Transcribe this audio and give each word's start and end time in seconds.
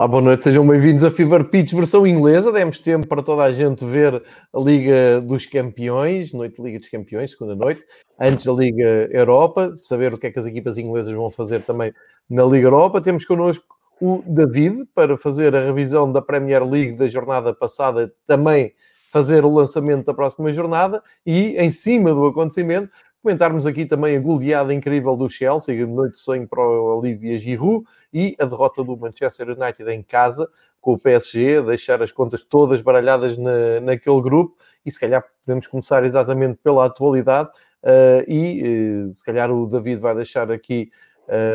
Olá, 0.00 0.08
boa 0.08 0.22
noite, 0.22 0.44
sejam 0.44 0.66
bem-vindos 0.66 1.04
a 1.04 1.10
Fever 1.10 1.44
Pitch 1.44 1.74
versão 1.74 2.06
inglesa. 2.06 2.50
Demos 2.50 2.78
tempo 2.78 3.06
para 3.06 3.22
toda 3.22 3.42
a 3.42 3.52
gente 3.52 3.84
ver 3.84 4.22
a 4.50 4.58
Liga 4.58 5.20
dos 5.20 5.44
Campeões, 5.44 6.32
noite 6.32 6.56
de 6.56 6.62
Liga 6.62 6.78
dos 6.78 6.88
Campeões, 6.88 7.32
segunda 7.32 7.54
noite, 7.54 7.84
antes 8.18 8.46
da 8.46 8.52
Liga 8.54 9.10
Europa, 9.12 9.74
saber 9.74 10.14
o 10.14 10.16
que 10.16 10.28
é 10.28 10.30
que 10.30 10.38
as 10.38 10.46
equipas 10.46 10.78
inglesas 10.78 11.12
vão 11.12 11.30
fazer 11.30 11.60
também 11.64 11.92
na 12.30 12.44
Liga 12.44 12.68
Europa. 12.68 13.02
Temos 13.02 13.26
connosco 13.26 13.62
o 14.00 14.22
David 14.26 14.86
para 14.94 15.18
fazer 15.18 15.54
a 15.54 15.66
revisão 15.66 16.10
da 16.10 16.22
Premier 16.22 16.64
League 16.64 16.96
da 16.96 17.06
jornada 17.06 17.52
passada, 17.52 18.10
também 18.26 18.72
fazer 19.10 19.44
o 19.44 19.52
lançamento 19.52 20.06
da 20.06 20.14
próxima 20.14 20.50
jornada 20.50 21.02
e, 21.26 21.58
em 21.58 21.68
cima 21.68 22.14
do 22.14 22.24
acontecimento, 22.24 22.88
Comentarmos 23.22 23.66
aqui 23.66 23.84
também 23.84 24.16
a 24.16 24.20
goleada 24.20 24.72
incrível 24.72 25.14
do 25.14 25.28
Chelsea, 25.28 25.86
noite 25.86 26.12
de 26.12 26.20
sonho 26.20 26.48
para 26.48 26.62
o 26.62 26.98
Olivia 26.98 27.38
Giroud 27.38 27.84
e 28.10 28.34
a 28.40 28.46
derrota 28.46 28.82
do 28.82 28.96
Manchester 28.96 29.50
United 29.50 29.90
em 29.90 30.02
casa 30.02 30.48
com 30.80 30.94
o 30.94 30.98
PSG, 30.98 31.60
deixar 31.60 32.00
as 32.00 32.10
contas 32.10 32.42
todas 32.42 32.80
baralhadas 32.80 33.36
na, 33.36 33.78
naquele 33.82 34.22
grupo 34.22 34.56
e 34.86 34.90
se 34.90 34.98
calhar 34.98 35.22
podemos 35.44 35.66
começar 35.66 36.02
exatamente 36.02 36.58
pela 36.62 36.86
atualidade 36.86 37.50
uh, 37.84 38.24
e 38.26 39.04
uh, 39.04 39.10
se 39.10 39.22
calhar 39.22 39.50
o 39.50 39.66
David 39.66 40.00
vai 40.00 40.14
deixar 40.14 40.50
aqui 40.50 40.90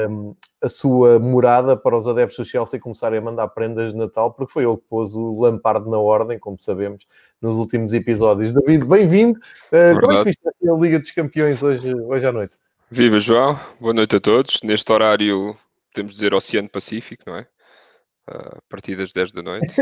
um, 0.09 0.35
a 0.61 0.69
sua 0.69 1.19
morada 1.19 1.75
para 1.75 1.97
os 1.97 2.07
adeptos 2.07 2.37
do 2.37 2.45
Chelsea 2.45 2.79
começarem 2.79 3.19
a 3.19 3.21
mandar 3.21 3.47
prendas 3.49 3.91
de 3.91 3.97
Natal, 3.97 4.31
porque 4.31 4.51
foi 4.51 4.63
ele 4.63 4.77
que 4.77 4.83
pôs 4.89 5.15
o 5.15 5.41
Lampard 5.41 5.89
na 5.89 5.97
ordem, 5.97 6.39
como 6.39 6.57
sabemos, 6.59 7.05
nos 7.41 7.57
últimos 7.57 7.91
episódios. 7.93 8.53
David, 8.53 8.85
bem-vindo. 8.85 9.39
Uh, 9.71 9.99
como 9.99 10.13
é 10.13 10.17
que 10.19 10.23
viste 10.25 10.47
a 10.47 10.73
Liga 10.73 10.99
dos 10.99 11.11
Campeões 11.11 11.61
hoje, 11.61 11.93
hoje 11.93 12.25
à 12.25 12.31
noite? 12.31 12.55
Viva, 12.89 13.19
João. 13.19 13.59
Boa 13.79 13.93
noite 13.93 14.15
a 14.15 14.19
todos. 14.19 14.61
Neste 14.63 14.91
horário, 14.91 15.57
podemos 15.93 16.13
dizer 16.13 16.33
Oceano 16.33 16.69
Pacífico, 16.69 17.23
não 17.27 17.35
é? 17.35 17.41
Uh, 18.29 18.57
a 18.57 18.61
partir 18.69 18.95
das 18.95 19.11
10 19.11 19.33
da 19.33 19.43
noite. 19.43 19.75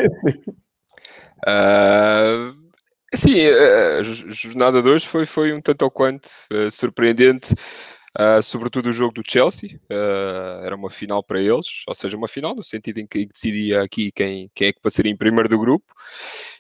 uh, 1.47 2.57
sim, 3.13 3.45
a 3.45 4.01
jornada 4.01 4.81
de 4.81 4.89
hoje 4.89 5.07
foi, 5.07 5.25
foi 5.25 5.53
um 5.53 5.61
tanto 5.61 5.83
ou 5.83 5.91
quanto 5.91 6.27
uh, 6.51 6.71
surpreendente. 6.71 7.53
Uh, 8.19 8.43
sobretudo 8.43 8.89
o 8.89 8.93
jogo 8.93 9.13
do 9.13 9.23
Chelsea, 9.27 9.79
uh, 9.89 10.63
era 10.63 10.75
uma 10.75 10.91
final 10.91 11.23
para 11.23 11.41
eles, 11.41 11.83
ou 11.87 11.95
seja, 11.95 12.15
uma 12.15 12.27
final 12.27 12.53
no 12.53 12.63
sentido 12.63 12.99
em 12.99 13.07
que 13.07 13.25
decidia 13.25 13.81
aqui 13.81 14.11
quem, 14.11 14.51
quem 14.53 14.67
é 14.67 14.73
que 14.73 14.79
passaria 14.79 15.11
em 15.11 15.17
primeiro 15.17 15.49
do 15.49 15.57
grupo, 15.57 15.91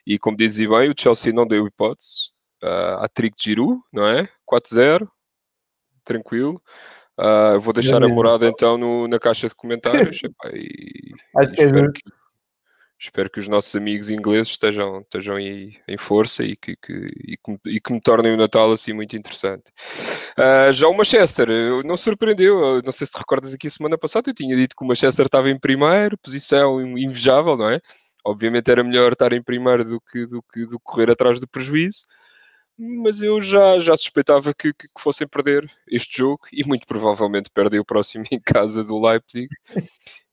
e 0.05 0.17
como 0.17 0.35
dizia 0.35 0.67
bem, 0.67 0.89
o 0.89 0.95
Chelsea 0.97 1.31
não 1.31 1.45
deu 1.45 1.67
hipótese, 1.67 2.31
uh, 2.63 3.03
a 3.03 3.07
trick 3.07 3.37
de 3.37 3.51
Giroud, 3.51 3.79
não 3.93 4.07
é? 4.07 4.27
4-0, 4.51 5.07
tranquilo. 6.03 6.59
Uh, 7.19 7.59
vou 7.59 7.71
deixar 7.71 8.03
a 8.03 8.07
morada 8.07 8.47
então 8.47 8.75
no, 8.75 9.07
na 9.07 9.19
caixa 9.19 9.47
de 9.47 9.53
comentários. 9.53 10.21
e, 10.51 11.13
Acho 11.37 11.51
que 11.51 11.61
é 11.61 11.67
que, 11.69 12.01
espero 13.03 13.29
que 13.29 13.39
os 13.39 13.47
nossos 13.47 13.75
amigos 13.75 14.09
ingleses 14.09 14.49
estejam, 14.49 15.01
estejam 15.01 15.35
aí 15.35 15.75
em 15.87 15.97
força 15.97 16.43
e 16.43 16.55
que, 16.55 16.75
que, 16.77 17.07
e 17.27 17.37
que, 17.37 17.69
e 17.69 17.81
que 17.81 17.93
me 17.93 17.99
tornem 17.99 18.33
o 18.33 18.37
Natal 18.37 18.71
assim 18.71 18.93
muito 18.93 19.15
interessante. 19.17 19.71
Uh, 20.37 20.71
já 20.71 20.87
o 20.87 20.95
Manchester 20.95 21.47
não 21.83 21.97
surpreendeu, 21.97 22.81
não 22.81 22.91
sei 22.91 23.05
se 23.05 23.13
te 23.13 23.17
recordas 23.17 23.53
aqui 23.53 23.69
semana 23.69 23.97
passada, 23.97 24.29
eu 24.29 24.33
tinha 24.33 24.55
dito 24.55 24.75
que 24.75 24.83
o 24.83 24.87
Manchester 24.87 25.25
estava 25.25 25.49
em 25.49 25.59
primeiro, 25.59 26.17
posição 26.17 26.81
invejável, 26.97 27.57
não 27.57 27.69
é? 27.69 27.81
Obviamente 28.25 28.71
era 28.71 28.83
melhor 28.83 29.11
estar 29.11 29.33
em 29.33 29.43
primeiro 29.43 29.83
do 29.83 29.99
que, 29.99 30.25
do 30.25 30.41
que, 30.41 30.65
do 30.65 30.79
correr 30.79 31.11
atrás 31.11 31.41
do 31.41 31.47
prejuízo, 31.47 32.05
mas 32.77 33.21
eu 33.21 33.41
já, 33.41 33.79
já 33.79 33.97
suspeitava 33.97 34.53
que, 34.53 34.73
que, 34.73 34.87
que 34.87 35.01
fossem 35.01 35.27
perder 35.27 35.69
este 35.87 36.19
jogo 36.19 36.47
e 36.53 36.63
muito 36.63 36.87
provavelmente 36.87 37.49
perdem 37.53 37.81
o 37.81 37.85
próximo 37.85 38.23
em 38.31 38.39
casa 38.39 38.81
do 38.81 38.99
Leipzig. 38.99 39.49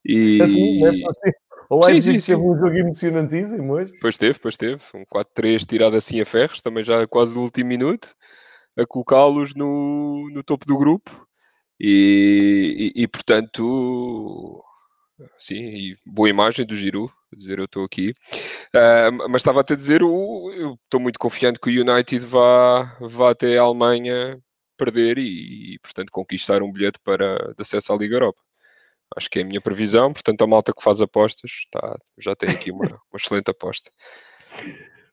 E... 0.05 0.41
Assim, 0.41 0.87
é 0.87 1.50
o 1.71 1.87
Leipzig 1.87 2.15
sim, 2.15 2.21
sim, 2.21 2.33
teve 2.33 2.43
um 2.43 2.57
jogo 2.57 2.77
emocionantíssimo 2.77 3.73
hoje. 3.75 3.93
Pois 4.01 4.19
teve, 4.19 4.39
pois 4.39 4.57
teve. 4.57 4.83
Um 4.95 5.05
4-3 5.05 5.65
tirado 5.65 5.97
assim 5.97 6.21
a 6.21 6.27
ferros, 6.27 6.61
também 6.61 6.83
já 6.83 7.07
quase 7.07 7.35
no 7.35 7.43
último 7.43 7.69
minuto, 7.69 8.15
a 8.77 8.85
colocá-los 8.85 9.55
no, 9.55 10.29
no 10.33 10.43
topo 10.43 10.67
do 10.67 10.77
grupo. 10.77 11.27
E, 11.79 12.93
e, 12.95 13.03
e, 13.05 13.09
portanto, 13.09 14.63
sim, 15.39 15.95
boa 16.05 16.29
imagem 16.29 16.67
do 16.67 16.77
Giroud, 16.77 17.11
dizer 17.33 17.59
eu 17.59 17.65
estou 17.65 17.85
aqui. 17.85 18.11
Uh, 18.75 19.29
mas 19.31 19.41
estava 19.41 19.61
a 19.61 19.77
dizer, 19.77 20.03
eu 20.03 20.77
estou 20.85 21.01
muito 21.01 21.19
confiante 21.19 21.59
que 21.59 21.71
o 21.71 21.81
United 21.81 22.27
vá, 22.27 22.97
vá 23.01 23.31
até 23.31 23.57
a 23.57 23.63
Alemanha 23.63 24.39
perder 24.77 25.19
e, 25.19 25.75
e, 25.75 25.79
portanto, 25.79 26.11
conquistar 26.11 26.63
um 26.63 26.73
bilhete 26.73 26.99
para 27.05 27.55
de 27.55 27.63
acesso 27.63 27.93
à 27.93 27.97
Liga 27.97 28.17
Europa. 28.17 28.41
Acho 29.17 29.29
que 29.29 29.41
é 29.41 29.43
a 29.43 29.45
minha 29.45 29.61
previsão, 29.61 30.13
portanto, 30.13 30.43
a 30.43 30.47
malta 30.47 30.73
que 30.73 30.83
faz 30.83 31.01
apostas 31.01 31.67
tá, 31.71 31.99
já 32.19 32.37
tem 32.37 32.51
aqui 32.51 32.71
uma, 32.71 32.85
uma 32.85 33.17
excelente 33.17 33.51
aposta. 33.51 33.91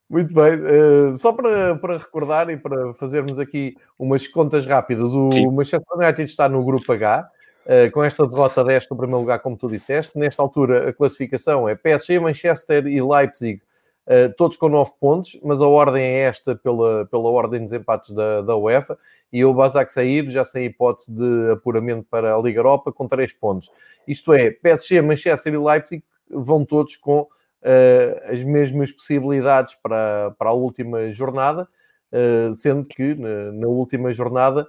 Muito 0.10 0.34
bem, 0.34 0.54
uh, 0.54 1.18
só 1.18 1.34
para, 1.34 1.76
para 1.76 1.98
recordar 1.98 2.50
e 2.50 2.56
para 2.56 2.94
fazermos 2.94 3.38
aqui 3.40 3.76
umas 4.00 4.28
contas 4.28 4.66
rápidas, 4.66 5.12
o 5.14 5.30
Sim. 5.32 5.52
Manchester 5.52 5.98
United 5.98 6.24
está 6.24 6.48
no 6.48 6.64
grupo 6.64 6.94
H, 6.94 7.30
uh, 7.66 7.92
com 7.92 8.04
esta 8.04 8.26
derrota 8.26 8.64
deste 8.64 8.90
no 8.90 8.98
primeiro 8.98 9.20
lugar, 9.20 9.40
como 9.40 9.58
tu 9.58 9.68
disseste. 9.68 10.18
Nesta 10.18 10.42
altura, 10.42 10.90
a 10.90 10.94
classificação 10.94 11.68
é 11.68 11.76
PSG, 11.76 12.20
Manchester 12.20 12.88
e 12.88 13.02
Leipzig 13.02 13.62
uh, 14.08 14.34
todos 14.36 14.58
com 14.58 14.70
9 14.70 14.92
pontos, 15.00 15.40
mas 15.44 15.62
a 15.62 15.68
ordem 15.68 16.04
é 16.04 16.20
esta 16.22 16.56
pela, 16.56 17.06
pela 17.06 17.30
ordem 17.30 17.60
de 17.60 17.66
desempates 17.66 18.12
da, 18.12 18.42
da 18.42 18.56
UEFA, 18.56 18.98
e 19.32 19.44
o 19.44 19.54
Basak 19.54 19.92
sair 19.92 20.30
já 20.30 20.44
sem 20.44 20.66
hipótese 20.66 21.14
de 21.14 21.52
apuramento 21.52 22.08
para 22.10 22.34
a 22.34 22.42
Liga 22.42 22.60
Europa 22.60 22.92
com 22.92 23.08
3 23.08 23.34
pontos. 23.34 23.70
Isto 24.08 24.34
é, 24.34 24.52
PSG, 24.52 25.02
Manchester 25.02 25.54
e 25.54 25.58
Leipzig 25.58 26.04
vão 26.30 26.66
todos 26.66 26.96
com 26.96 27.22
uh, 27.22 28.34
as 28.34 28.44
mesmas 28.44 28.92
possibilidades 28.92 29.76
para, 29.76 30.32
para 30.40 30.50
a 30.50 30.54
última 30.54 31.12
jornada, 31.12 31.68
uh, 32.14 32.54
sendo 32.56 32.88
que 32.88 33.16
na, 33.16 33.52
na 33.52 33.68
última 33.68 34.12
jornada 34.14 34.68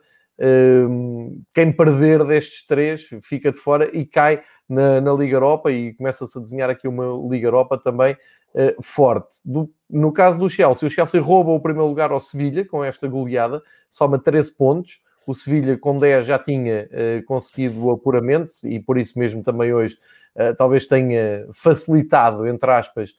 quem 1.52 1.72
perder 1.72 2.24
destes 2.24 2.64
três 2.64 3.08
fica 3.24 3.50
de 3.50 3.58
fora 3.58 3.90
e 3.92 4.06
cai 4.06 4.40
na, 4.68 5.00
na 5.00 5.12
Liga 5.12 5.34
Europa 5.34 5.72
e 5.72 5.94
começa-se 5.94 6.38
a 6.38 6.40
desenhar 6.40 6.70
aqui 6.70 6.86
uma 6.86 7.06
Liga 7.28 7.48
Europa 7.48 7.76
também 7.76 8.16
uh, 8.54 8.82
forte. 8.82 9.38
Do, 9.44 9.70
no 9.88 10.12
caso 10.12 10.38
do 10.38 10.48
Chelsea, 10.48 10.86
o 10.86 10.90
Chelsea 10.90 11.20
rouba 11.20 11.50
o 11.50 11.60
primeiro 11.60 11.88
lugar 11.88 12.10
ao 12.10 12.20
Sevilha 12.20 12.64
com 12.64 12.84
esta 12.84 13.06
goleada, 13.08 13.62
soma 13.88 14.18
13 14.18 14.52
pontos. 14.52 15.00
O 15.26 15.34
Sevilha 15.34 15.76
com 15.76 15.98
10 15.98 16.26
já 16.26 16.38
tinha 16.38 16.88
uh, 16.90 17.24
conseguido 17.24 17.84
o 17.84 17.90
apuramento 17.90 18.50
e 18.64 18.80
por 18.80 18.98
isso 18.98 19.18
mesmo 19.18 19.42
também 19.42 19.72
hoje 19.72 19.96
uh, 20.36 20.54
talvez 20.56 20.86
tenha 20.86 21.46
facilitado, 21.52 22.46
entre 22.46 22.70
aspas, 22.70 23.14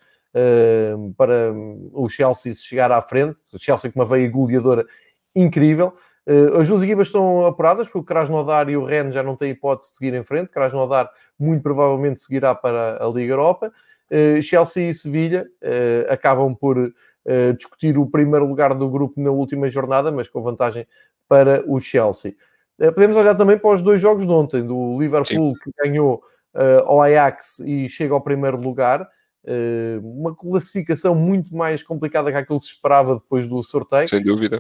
para 1.18 1.52
o 1.92 2.08
Chelsea 2.08 2.54
chegar 2.54 2.92
à 2.92 3.02
frente. 3.02 3.38
O 3.52 3.58
Chelsea 3.58 3.92
com 3.92 4.00
uma 4.00 4.06
veia 4.06 4.30
goleadora 4.30 4.86
incrível. 5.36 5.94
Uh, 6.30 6.60
as 6.60 6.68
duas 6.68 6.84
equipas 6.84 7.08
estão 7.08 7.46
apuradas, 7.48 7.88
porque 7.88 8.00
o 8.00 8.04
Krasnodar 8.04 8.70
e 8.70 8.78
o 8.78 8.86
Rennes 8.86 9.16
já 9.16 9.24
não 9.24 9.36
têm 9.36 9.50
hipótese 9.50 9.92
de 9.92 9.98
seguir 9.98 10.14
em 10.14 10.22
frente. 10.22 10.50
Krasnodar 10.50 11.10
muito 11.40 11.64
provavelmente 11.64 12.20
seguirá 12.20 12.54
para 12.54 13.04
a 13.04 13.08
Liga 13.10 13.34
Europa. 13.34 13.72
Uh, 14.12 14.42
Chelsea 14.42 14.90
e 14.90 14.94
Sevilha 14.94 15.48
uh, 15.64 16.12
acabam 16.12 16.56
por 16.56 16.78
uh, 16.78 17.54
discutir 17.56 17.98
o 17.98 18.08
primeiro 18.08 18.48
lugar 18.48 18.74
do 18.74 18.90
grupo 18.90 19.22
na 19.22 19.30
última 19.30 19.70
jornada, 19.70 20.12
mas 20.12 20.28
com 20.28 20.42
vantagem 20.42 20.88
para 21.28 21.64
o 21.68 21.80
Chelsea. 21.80 22.34
podemos 22.78 23.16
olhar 23.16 23.36
também 23.36 23.58
para 23.58 23.70
os 23.70 23.84
dois 23.84 24.02
jogos 24.02 24.26
de 24.26 24.32
ontem, 24.32 24.66
do 24.66 25.00
Liverpool, 25.00 25.54
Sim. 25.54 25.60
que 25.64 25.72
ganhou 25.84 26.24
ao 26.86 27.04
Ajax 27.04 27.60
e 27.60 27.88
chega 27.88 28.16
ao 28.16 28.22
primeiro 28.22 28.58
lugar. 28.58 29.08
uma 30.02 30.36
classificação 30.36 31.14
muito 31.14 31.56
mais 31.56 31.84
complicada 31.84 32.32
que 32.32 32.38
aquilo 32.38 32.60
que 32.60 32.66
se 32.66 32.72
esperava 32.72 33.14
depois 33.14 33.48
do 33.48 33.62
sorteio. 33.62 34.08
Sem 34.08 34.24
dúvida. 34.24 34.58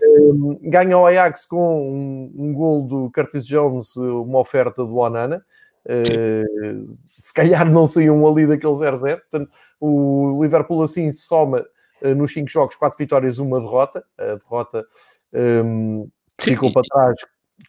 ganha 0.62 0.94
ao 0.94 1.08
Ajax 1.08 1.48
com 1.48 1.92
um, 1.92 2.32
um 2.38 2.54
gol 2.54 2.88
do 2.88 3.12
Curtis 3.12 3.44
Jones, 3.44 3.96
uma 3.96 4.38
oferta 4.38 4.86
do 4.86 4.98
Onana. 4.98 5.44
Uh, 5.86 6.86
se 7.20 7.34
calhar 7.34 7.70
não 7.70 7.88
saiam 7.88 8.26
ali 8.28 8.46
daquele 8.46 8.74
0-0. 8.74 9.20
Portanto, 9.20 9.52
o 9.80 10.42
Liverpool 10.42 10.84
assim 10.84 11.12
soma 11.12 11.66
uh, 12.02 12.16
nos 12.16 12.34
5 12.34 12.50
jogos 12.50 12.76
4 12.76 12.98
vitórias, 12.98 13.40
uma 13.40 13.60
derrota. 13.60 14.04
A 14.18 14.36
derrota 14.36 14.86
um, 15.34 16.02
ehm, 16.02 16.08
ficou 16.40 16.72
para 16.72 16.84
trás 16.84 17.16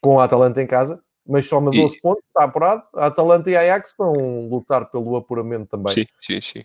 com 0.00 0.20
a 0.20 0.24
Atalanta 0.24 0.62
em 0.62 0.66
casa, 0.66 1.02
mas 1.26 1.46
soma 1.46 1.70
12 1.70 1.96
e... 1.96 2.00
pontos, 2.00 2.22
está 2.26 2.44
apurado. 2.44 2.82
A 2.94 3.06
Atalanta 3.06 3.50
e 3.50 3.56
a 3.56 3.60
Ajax 3.60 3.94
vão 3.98 4.48
lutar 4.48 4.90
pelo 4.90 5.16
apuramento 5.16 5.66
também. 5.66 5.92
Sim, 5.92 6.06
sim, 6.20 6.40
sim. 6.40 6.60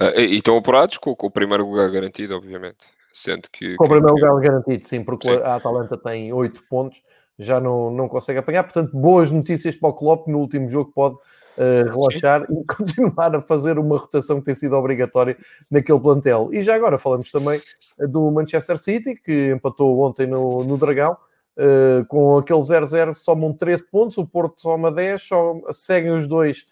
Uh, 0.00 0.20
e, 0.20 0.38
estão 0.38 0.56
apurados 0.56 0.98
com, 0.98 1.14
com, 1.14 1.26
o 1.26 1.30
primeiro 1.30 1.66
lugar 1.66 1.90
garantido, 1.90 2.36
obviamente. 2.36 2.78
Sendo 3.12 3.48
que, 3.50 3.74
com 3.76 3.84
o 3.84 3.88
primeiro 3.88 4.14
lugar 4.14 4.40
garantido, 4.40 4.86
sim, 4.86 5.02
porque 5.02 5.28
sim. 5.28 5.42
a 5.42 5.56
Atalanta 5.56 5.96
tem 5.96 6.32
8 6.32 6.62
pontos 6.68 7.02
já 7.38 7.60
não, 7.60 7.90
não 7.90 8.08
consegue 8.08 8.38
apanhar. 8.38 8.64
Portanto, 8.64 8.96
boas 8.96 9.30
notícias 9.30 9.76
para 9.76 9.88
o 9.88 9.92
Klopp 9.92 10.26
no 10.28 10.38
último 10.38 10.68
jogo 10.68 10.90
pode 10.92 11.16
uh, 11.16 11.88
relaxar 11.90 12.46
Sim. 12.46 12.60
e 12.60 12.64
continuar 12.66 13.34
a 13.36 13.40
fazer 13.42 13.78
uma 13.78 13.96
rotação 13.96 14.38
que 14.38 14.46
tem 14.46 14.54
sido 14.54 14.74
obrigatória 14.74 15.36
naquele 15.70 16.00
plantel. 16.00 16.50
E 16.52 16.62
já 16.62 16.74
agora 16.74 16.98
falamos 16.98 17.30
também 17.30 17.60
eh, 17.98 18.06
do 18.06 18.30
Manchester 18.30 18.78
City, 18.78 19.14
que 19.14 19.52
empatou 19.52 20.00
ontem 20.00 20.26
no, 20.26 20.64
no 20.64 20.76
Dragão. 20.76 21.16
Uh, 21.56 22.06
com 22.06 22.38
aquele 22.38 22.60
0-0 22.60 23.14
somam 23.14 23.52
13 23.52 23.90
pontos, 23.90 24.16
o 24.16 24.24
Porto 24.24 24.60
soma 24.60 24.92
10, 24.92 25.20
só 25.20 25.60
seguem 25.72 26.12
os 26.12 26.26
dois 26.26 26.66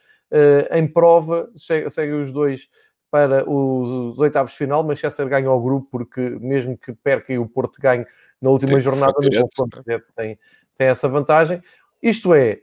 em 0.72 0.88
prova, 0.88 1.48
seguem 1.88 2.20
os 2.20 2.32
dois 2.32 2.68
para 3.10 3.48
os, 3.48 3.88
os, 3.88 4.18
oitavos 4.18 4.52
de 4.52 4.58
final. 4.58 4.82
Manchester 4.82 5.28
ganha 5.28 5.50
o 5.50 5.60
grupo, 5.60 5.88
porque 5.90 6.20
mesmo 6.40 6.76
que 6.76 6.92
perca 6.92 7.32
e 7.32 7.38
o 7.38 7.46
Porto 7.46 7.80
ganhe 7.80 8.06
na 8.40 8.50
última 8.50 8.72
tem 8.72 8.80
jornada, 8.80 9.14
no 9.20 9.40
confronto 9.48 9.82
tem, 9.84 10.38
tem 10.76 10.86
essa 10.86 11.08
vantagem. 11.08 11.62
Isto 12.02 12.34
é, 12.34 12.60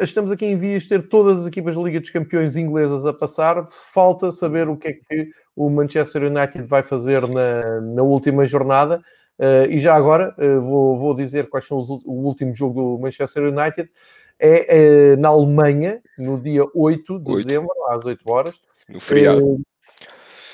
estamos 0.00 0.30
aqui 0.30 0.46
em 0.46 0.56
vias 0.56 0.82
de 0.84 0.90
ter 0.90 1.08
todas 1.08 1.42
as 1.42 1.46
equipas 1.46 1.76
da 1.76 1.82
Liga 1.82 2.00
dos 2.00 2.10
Campeões 2.10 2.56
inglesas 2.56 3.06
a 3.06 3.12
passar. 3.12 3.64
Falta 3.64 4.30
saber 4.30 4.68
o 4.68 4.76
que 4.76 4.88
é 4.88 4.92
que 4.92 5.30
o 5.54 5.70
Manchester 5.70 6.24
United 6.24 6.62
vai 6.62 6.82
fazer 6.82 7.26
na, 7.28 7.80
na 7.80 8.02
última 8.02 8.46
jornada. 8.46 9.02
Uh, 9.38 9.70
e 9.70 9.80
já 9.80 9.94
agora 9.94 10.34
uh, 10.38 10.60
vou, 10.60 10.98
vou, 10.98 11.14
dizer 11.14 11.48
quais 11.48 11.66
são 11.66 11.78
os, 11.78 11.88
o 11.88 12.12
último 12.12 12.52
jogo 12.52 12.96
do 12.96 13.02
Manchester 13.02 13.44
United. 13.44 13.90
É, 14.40 15.12
é 15.12 15.16
na 15.16 15.28
Alemanha, 15.28 16.00
no 16.18 16.40
dia 16.40 16.64
8 16.74 17.18
de 17.18 17.30
8. 17.30 17.36
dezembro, 17.36 17.70
às 17.88 18.06
8 18.06 18.30
horas. 18.30 18.54
No 18.88 18.98
feriado. 18.98 19.46
Uh, 19.46 19.62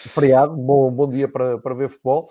feriado, 0.09 0.57
bom, 0.57 0.91
bom 0.91 1.09
dia 1.09 1.29
para, 1.29 1.59
para 1.59 1.75
ver 1.75 1.89
futebol. 1.89 2.29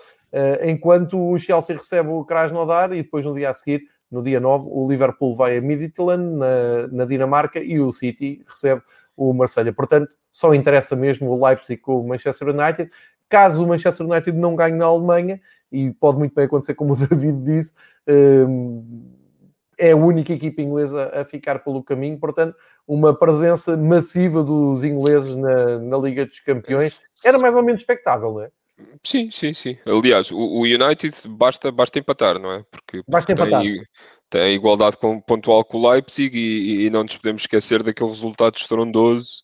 enquanto 0.64 1.18
o 1.18 1.38
Chelsea 1.38 1.76
recebe 1.76 2.10
o 2.10 2.24
Krasnodar 2.24 2.92
e 2.92 3.02
depois 3.02 3.24
no 3.24 3.34
dia 3.34 3.50
a 3.50 3.54
seguir 3.54 3.82
no 4.10 4.22
dia 4.22 4.38
9, 4.40 4.66
o 4.70 4.88
Liverpool 4.88 5.34
vai 5.34 5.56
a 5.56 5.60
Midtjylland, 5.60 6.36
na, 6.36 6.88
na 6.92 7.04
Dinamarca, 7.04 7.58
e 7.58 7.80
o 7.80 7.90
City 7.90 8.44
recebe 8.46 8.82
o 9.16 9.32
Marselha. 9.32 9.72
Portanto, 9.72 10.16
só 10.30 10.54
interessa 10.54 10.94
mesmo 10.94 11.30
o 11.30 11.44
Leipzig 11.44 11.80
com 11.80 12.00
o 12.00 12.08
Manchester 12.08 12.48
United. 12.48 12.90
Caso 13.28 13.64
o 13.64 13.68
Manchester 13.68 14.06
United 14.06 14.36
não 14.36 14.54
ganhe 14.54 14.76
na 14.76 14.86
Alemanha, 14.86 15.40
e 15.72 15.90
pode 15.92 16.18
muito 16.18 16.34
bem 16.34 16.44
acontecer, 16.44 16.74
como 16.74 16.92
o 16.92 16.96
David 17.08 17.42
disse, 17.42 17.74
hum, 18.08 19.15
é 19.78 19.92
a 19.92 19.96
única 19.96 20.32
equipa 20.32 20.62
inglesa 20.62 21.10
a 21.14 21.24
ficar 21.24 21.60
pelo 21.60 21.82
caminho, 21.82 22.18
portanto, 22.18 22.56
uma 22.86 23.14
presença 23.14 23.76
massiva 23.76 24.42
dos 24.42 24.84
ingleses 24.84 25.34
na, 25.36 25.78
na 25.78 25.98
Liga 25.98 26.24
dos 26.24 26.40
Campeões 26.40 27.00
era 27.24 27.38
mais 27.38 27.54
ou 27.54 27.62
menos 27.62 27.82
expectável, 27.82 28.32
não 28.32 28.42
é? 28.42 28.50
Sim, 29.02 29.30
sim, 29.30 29.54
sim. 29.54 29.78
Aliás, 29.86 30.30
o, 30.30 30.36
o 30.36 30.62
United 30.62 31.14
basta, 31.28 31.72
basta 31.72 31.98
empatar, 31.98 32.38
não 32.38 32.52
é? 32.52 32.64
Porque, 32.70 32.98
porque 32.98 33.10
basta 33.10 33.32
empatar. 33.32 33.62
Tem, 33.62 33.82
tem 34.28 34.40
a 34.40 34.50
igualdade 34.50 34.96
com, 34.96 35.20
pontual 35.20 35.64
com 35.64 35.78
o 35.78 35.90
Leipzig 35.90 36.36
e, 36.36 36.86
e, 36.86 36.90
não 36.90 37.04
nos 37.04 37.16
podemos 37.16 37.42
esquecer 37.42 37.82
daquele 37.82 38.10
resultado 38.10 38.56
estrondoso 38.56 39.42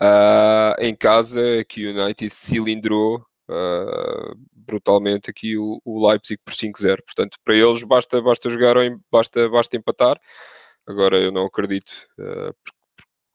uh, 0.00 0.74
em 0.80 0.94
casa 0.94 1.64
que 1.68 1.86
o 1.86 1.90
United 1.90 2.32
cilindrou 2.34 3.24
uh, 3.48 4.36
brutalmente 4.52 5.30
aqui 5.30 5.56
o, 5.56 5.80
o 5.84 6.08
Leipzig 6.08 6.40
por 6.44 6.52
5-0. 6.54 6.98
Portanto, 7.04 7.38
para 7.44 7.54
eles 7.54 7.82
basta, 7.82 8.20
basta 8.20 8.50
jogar 8.50 8.76
ou 8.76 8.82
em, 8.82 8.98
basta, 9.10 9.48
basta 9.48 9.76
empatar. 9.76 10.18
Agora 10.86 11.18
eu 11.18 11.32
não 11.32 11.46
acredito 11.46 11.92
uh, 12.18 12.54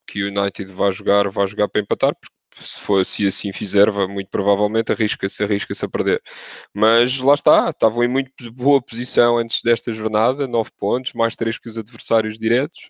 que 0.07 0.23
o 0.23 0.27
United 0.27 0.71
vá 0.73 0.91
jogar, 0.91 1.29
vá 1.29 1.45
jogar 1.45 1.67
para 1.67 1.81
empatar, 1.81 2.15
porque 2.15 2.35
se, 2.55 2.79
for, 2.79 3.05
se 3.05 3.27
assim 3.27 3.53
fizer, 3.53 3.91
muito 4.07 4.29
provavelmente 4.29 4.91
arrisca-se 4.91 5.43
arrisca 5.43 5.73
a 5.85 5.89
perder. 5.89 6.21
Mas 6.73 7.19
lá 7.19 7.33
está, 7.33 7.69
estavam 7.69 8.03
em 8.03 8.07
muito 8.07 8.51
boa 8.51 8.81
posição 8.81 9.37
antes 9.37 9.61
desta 9.63 9.93
jornada, 9.93 10.47
9 10.47 10.71
pontos, 10.77 11.13
mais 11.13 11.35
3 11.35 11.57
que 11.59 11.69
os 11.69 11.77
adversários 11.77 12.37
diretos, 12.37 12.89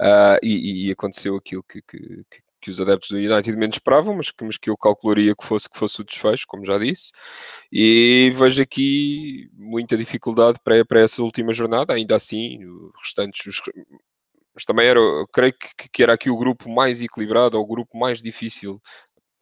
uh, 0.00 0.38
e, 0.42 0.88
e, 0.88 0.92
aconteceu 0.92 1.36
aquilo 1.36 1.62
que, 1.62 1.82
que, 1.82 2.24
que, 2.66 2.70
os 2.70 2.80
adeptos 2.80 3.10
do 3.10 3.16
United 3.16 3.56
menos 3.56 3.76
esperavam, 3.76 4.16
mas 4.16 4.32
que, 4.32 4.44
mas 4.44 4.58
que 4.58 4.68
eu 4.68 4.76
calcularia 4.76 5.34
que 5.36 5.44
fosse, 5.46 5.70
que 5.70 5.78
fosse 5.78 6.00
o 6.00 6.04
desfecho, 6.04 6.44
como 6.48 6.66
já 6.66 6.76
disse, 6.78 7.12
e 7.72 8.32
vejo 8.34 8.60
aqui 8.60 9.48
muita 9.52 9.96
dificuldade 9.96 10.58
para, 10.64 10.84
para 10.84 11.00
essa 11.00 11.22
última 11.22 11.52
jornada, 11.52 11.94
ainda 11.94 12.16
assim, 12.16 12.64
os 12.64 12.90
restantes, 13.00 13.46
os, 13.46 13.62
mas 14.52 14.64
também 14.64 14.88
era, 14.88 15.00
creio 15.32 15.52
que, 15.52 15.88
que, 15.92 16.02
era 16.02 16.14
aqui 16.14 16.28
o 16.28 16.36
grupo 16.36 16.68
mais 16.68 17.00
equilibrado, 17.00 17.56
ou 17.56 17.62
o 17.62 17.66
grupo 17.66 17.96
mais 17.96 18.20
difícil, 18.20 18.80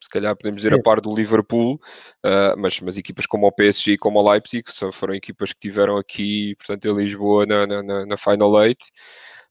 se 0.03 0.11
calhar 0.11 0.37
podemos 0.37 0.61
dizer 0.61 0.75
a 0.75 0.83
par 0.83 1.01
do 1.01 1.15
Liverpool, 1.15 1.77
uh, 1.77 2.59
mas, 2.59 2.79
mas 2.81 2.99
equipas 2.99 3.25
como 3.27 3.47
o 3.47 3.53
PSG 3.53 3.93
e 3.93 3.99
como 3.99 4.19
o 4.19 4.31
Leipzig 4.31 4.71
só 4.71 4.93
foram 4.93 5.15
equipas 5.15 5.53
que 5.55 5.61
tiveram 5.61 5.97
aqui, 5.97 6.55
portanto, 6.57 6.85
em 6.85 6.95
Lisboa 6.95 7.47
na, 7.47 7.67
na, 7.67 8.05
na 8.05 8.17
Final 8.19 8.63
Eight. 8.63 8.85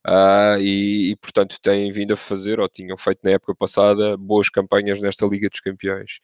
Uh, 0.05 0.59
e, 0.59 1.11
e, 1.11 1.15
portanto 1.15 1.57
têm 1.61 1.91
vindo 1.91 2.13
a 2.13 2.17
fazer, 2.17 2.59
ou 2.59 2.67
tinham 2.67 2.97
feito 2.97 3.19
na 3.23 3.31
época 3.31 3.55
passada, 3.55 4.17
boas 4.17 4.49
campanhas 4.49 4.99
nesta 4.99 5.25
Liga 5.25 5.49
dos 5.49 5.61
Campeões. 5.61 6.19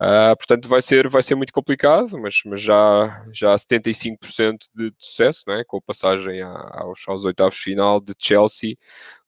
Uh, 0.00 0.36
portanto, 0.36 0.68
vai 0.68 0.82
ser, 0.82 1.08
vai 1.08 1.22
ser 1.22 1.34
muito 1.36 1.52
complicado, 1.52 2.18
mas, 2.18 2.40
mas 2.44 2.60
já, 2.60 3.24
já 3.32 3.54
há 3.54 3.56
75% 3.56 4.58
de, 4.74 4.92
sucesso, 4.98 5.44
não 5.46 5.54
é? 5.54 5.64
com 5.64 5.78
a 5.78 5.82
passagem 5.82 6.42
aos, 6.42 7.02
aos 7.06 7.24
oitavos 7.24 7.56
final 7.56 8.00
de 8.00 8.12
Chelsea, 8.18 8.76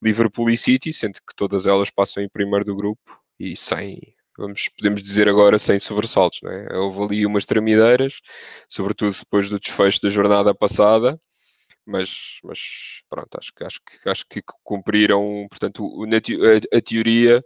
Liverpool 0.02 0.50
e 0.50 0.56
City, 0.56 0.92
sendo 0.92 1.14
que 1.14 1.34
todas 1.36 1.66
elas 1.66 1.88
passam 1.88 2.22
em 2.22 2.28
primeiro 2.28 2.64
do 2.64 2.76
grupo 2.76 3.18
e 3.38 3.56
sem, 3.56 4.00
vamos, 4.36 4.68
podemos 4.76 5.02
dizer 5.02 5.28
agora, 5.28 5.58
sem 5.58 5.78
sobressaltos. 5.78 6.40
Não 6.42 6.50
é? 6.50 6.76
Houve 6.76 7.02
ali 7.04 7.26
umas 7.26 7.46
tremideiras, 7.46 8.20
sobretudo 8.68 9.16
depois 9.16 9.48
do 9.48 9.60
desfecho 9.60 10.02
da 10.02 10.10
jornada 10.10 10.54
passada, 10.54 11.18
mas, 11.86 12.40
mas 12.42 12.58
pronto, 13.08 13.38
acho 13.38 13.52
que, 13.54 13.64
acho, 13.64 13.80
que, 13.80 14.08
acho 14.08 14.24
que 14.28 14.42
cumpriram, 14.64 15.46
portanto, 15.48 15.88
a, 16.72 16.80
teoria 16.80 17.42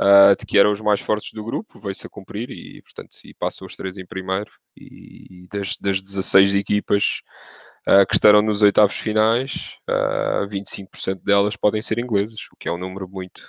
uh, 0.00 0.36
de 0.38 0.46
que 0.46 0.58
eram 0.58 0.72
os 0.72 0.80
mais 0.80 1.00
fortes 1.00 1.32
do 1.32 1.44
grupo, 1.44 1.80
veio-se 1.80 2.06
a 2.06 2.10
cumprir 2.10 2.50
e, 2.50 2.82
portanto, 2.82 3.10
e 3.24 3.34
passam 3.34 3.66
os 3.66 3.76
três 3.76 3.96
em 3.96 4.06
primeiro. 4.06 4.50
E 4.76 5.46
das, 5.52 5.76
das 5.76 6.02
16 6.02 6.54
equipas 6.54 7.20
uh, 7.86 8.06
que 8.06 8.14
estarão 8.14 8.42
nos 8.42 8.62
oitavos 8.62 8.96
finais, 8.96 9.76
uh, 9.88 10.44
ah, 10.44 10.48
25% 10.48 11.22
delas 11.22 11.56
podem 11.56 11.82
ser 11.82 11.98
ingleses, 11.98 12.48
o 12.52 12.56
que 12.58 12.68
é 12.68 12.72
um 12.72 12.78
número 12.78 13.08
muito, 13.08 13.48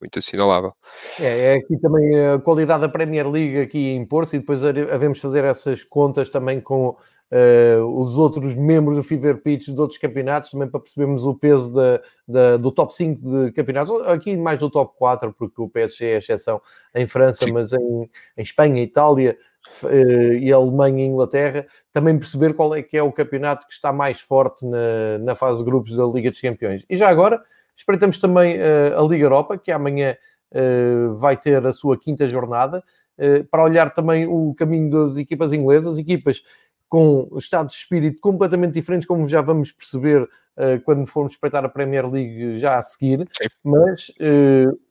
muito 0.00 0.18
assinalável. 0.18 0.72
É, 1.18 1.52
é 1.52 1.54
aqui 1.54 1.78
também 1.78 2.26
a 2.26 2.38
qualidade 2.38 2.82
da 2.82 2.88
Premier 2.88 3.28
League 3.28 3.58
aqui 3.60 3.94
impor-se 3.94 4.36
e 4.36 4.40
depois 4.40 4.64
havemos 4.64 5.18
fazer 5.20 5.44
essas 5.44 5.84
contas 5.84 6.28
também 6.28 6.60
com 6.60 6.96
uh, 7.32 7.84
os 7.98 8.18
outros 8.18 8.54
membros 8.54 8.96
do 8.96 9.02
Fever 9.02 9.42
Pitch 9.42 9.68
de 9.68 9.80
outros 9.80 9.98
campeonatos, 9.98 10.50
também 10.50 10.68
para 10.68 10.80
percebermos 10.80 11.24
o 11.24 11.34
peso 11.34 11.72
da, 11.72 12.00
da, 12.26 12.56
do 12.56 12.70
top 12.70 12.94
5 12.94 13.46
de 13.46 13.52
campeonatos, 13.52 14.06
aqui 14.06 14.36
mais 14.36 14.58
do 14.58 14.70
top 14.70 14.94
4, 14.98 15.32
porque 15.32 15.60
o 15.60 15.68
PSG 15.68 16.06
é 16.06 16.14
a 16.14 16.18
exceção 16.18 16.60
em 16.94 17.06
França, 17.06 17.44
Sim. 17.44 17.52
mas 17.52 17.72
em, 17.72 18.10
em 18.36 18.42
Espanha, 18.42 18.82
Itália, 18.82 19.36
uh, 19.82 20.32
e 20.34 20.52
Alemanha 20.52 21.04
e 21.04 21.08
Inglaterra, 21.08 21.66
também 21.92 22.18
perceber 22.18 22.54
qual 22.54 22.74
é 22.74 22.82
que 22.82 22.96
é 22.96 23.02
o 23.02 23.12
campeonato 23.12 23.66
que 23.66 23.72
está 23.72 23.92
mais 23.92 24.20
forte 24.20 24.64
na, 24.64 25.18
na 25.20 25.34
fase 25.34 25.58
de 25.58 25.64
grupos 25.64 25.96
da 25.96 26.04
Liga 26.04 26.30
dos 26.30 26.40
Campeões. 26.40 26.84
E 26.88 26.96
já 26.96 27.08
agora, 27.08 27.42
Espreitamos 27.76 28.18
também 28.18 28.56
uh, 28.58 28.98
a 28.98 29.02
Liga 29.06 29.24
Europa, 29.24 29.58
que 29.58 29.70
amanhã 29.70 30.16
uh, 30.50 31.14
vai 31.16 31.36
ter 31.36 31.64
a 31.64 31.72
sua 31.72 31.98
quinta 31.98 32.26
jornada, 32.26 32.82
uh, 33.18 33.44
para 33.44 33.62
olhar 33.62 33.92
também 33.92 34.26
o 34.26 34.54
caminho 34.54 34.90
das 34.90 35.16
equipas 35.16 35.52
inglesas, 35.52 35.98
equipas 35.98 36.42
com 36.96 37.28
estados 37.36 37.74
de 37.74 37.78
espírito 37.80 38.20
completamente 38.20 38.72
diferentes, 38.72 39.06
como 39.06 39.28
já 39.28 39.42
vamos 39.42 39.70
perceber 39.70 40.26
quando 40.86 41.06
formos 41.06 41.34
espreitar 41.34 41.62
a 41.62 41.68
Premier 41.68 42.10
League 42.10 42.56
já 42.56 42.78
a 42.78 42.82
seguir, 42.82 43.28
Sim. 43.36 43.48
mas 43.62 44.10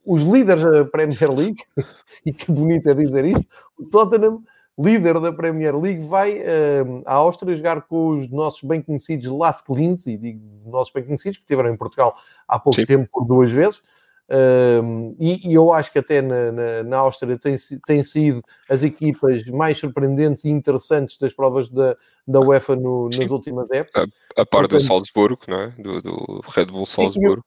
os 0.05 0.21
líderes 0.21 0.63
da 0.63 0.85
Premier 0.85 1.33
League, 1.33 1.63
e 2.24 2.31
que 2.31 2.51
bonito 2.51 2.88
é 2.88 2.93
dizer 2.93 3.25
isto, 3.25 3.47
o 3.79 3.85
Tottenham 3.85 4.43
líder 4.77 5.19
da 5.19 5.31
Premier 5.31 5.75
League, 5.75 6.03
vai 6.05 6.39
uh, 6.39 7.01
à 7.05 7.13
Áustria 7.13 7.55
jogar 7.55 7.81
com 7.83 8.09
os 8.09 8.29
nossos 8.29 8.62
bem 8.63 8.81
conhecidos 8.81 9.31
Las 9.31 9.62
Clins, 9.62 10.05
e 10.05 10.17
digo 10.17 10.41
nossos 10.65 10.93
bem 10.93 11.03
conhecidos, 11.03 11.38
porque 11.38 11.53
estiveram 11.53 11.74
em 11.74 11.77
Portugal 11.77 12.15
há 12.47 12.59
pouco 12.59 12.79
Sim. 12.79 12.85
tempo 12.85 13.09
por 13.12 13.25
duas 13.25 13.51
vezes. 13.51 13.81
Uh, 14.27 15.15
e, 15.20 15.50
e, 15.50 15.53
eu 15.53 15.72
acho 15.72 15.91
que 15.91 16.00
até 16.00 16.20
na, 16.20 16.51
na, 16.51 16.84
na 16.84 16.98
Áustria 16.98 17.38
têm 17.38 17.55
tem 17.86 18.03
sido 18.03 18.41
as 18.67 18.82
equipas 18.82 19.46
mais 19.46 19.77
surpreendentes 19.77 20.46
e 20.46 20.50
interessantes 20.50 21.20
das 21.20 21.32
provas 21.32 21.70
da, 21.70 21.96
da 22.27 22.39
UEFA 22.39 22.75
no, 22.75 23.08
nas 23.10 23.29
últimas 23.29 23.70
épocas. 23.70 24.10
A, 24.36 24.41
a 24.41 24.46
par 24.46 24.62
Portanto, 24.62 24.79
do 24.82 24.88
Salzburgo, 24.88 25.41
não 25.48 25.60
é? 25.60 25.67
Do, 25.77 26.01
do 26.01 26.41
Red 26.48 26.65
Bull 26.65 26.88
Salzburgo. 26.88 27.46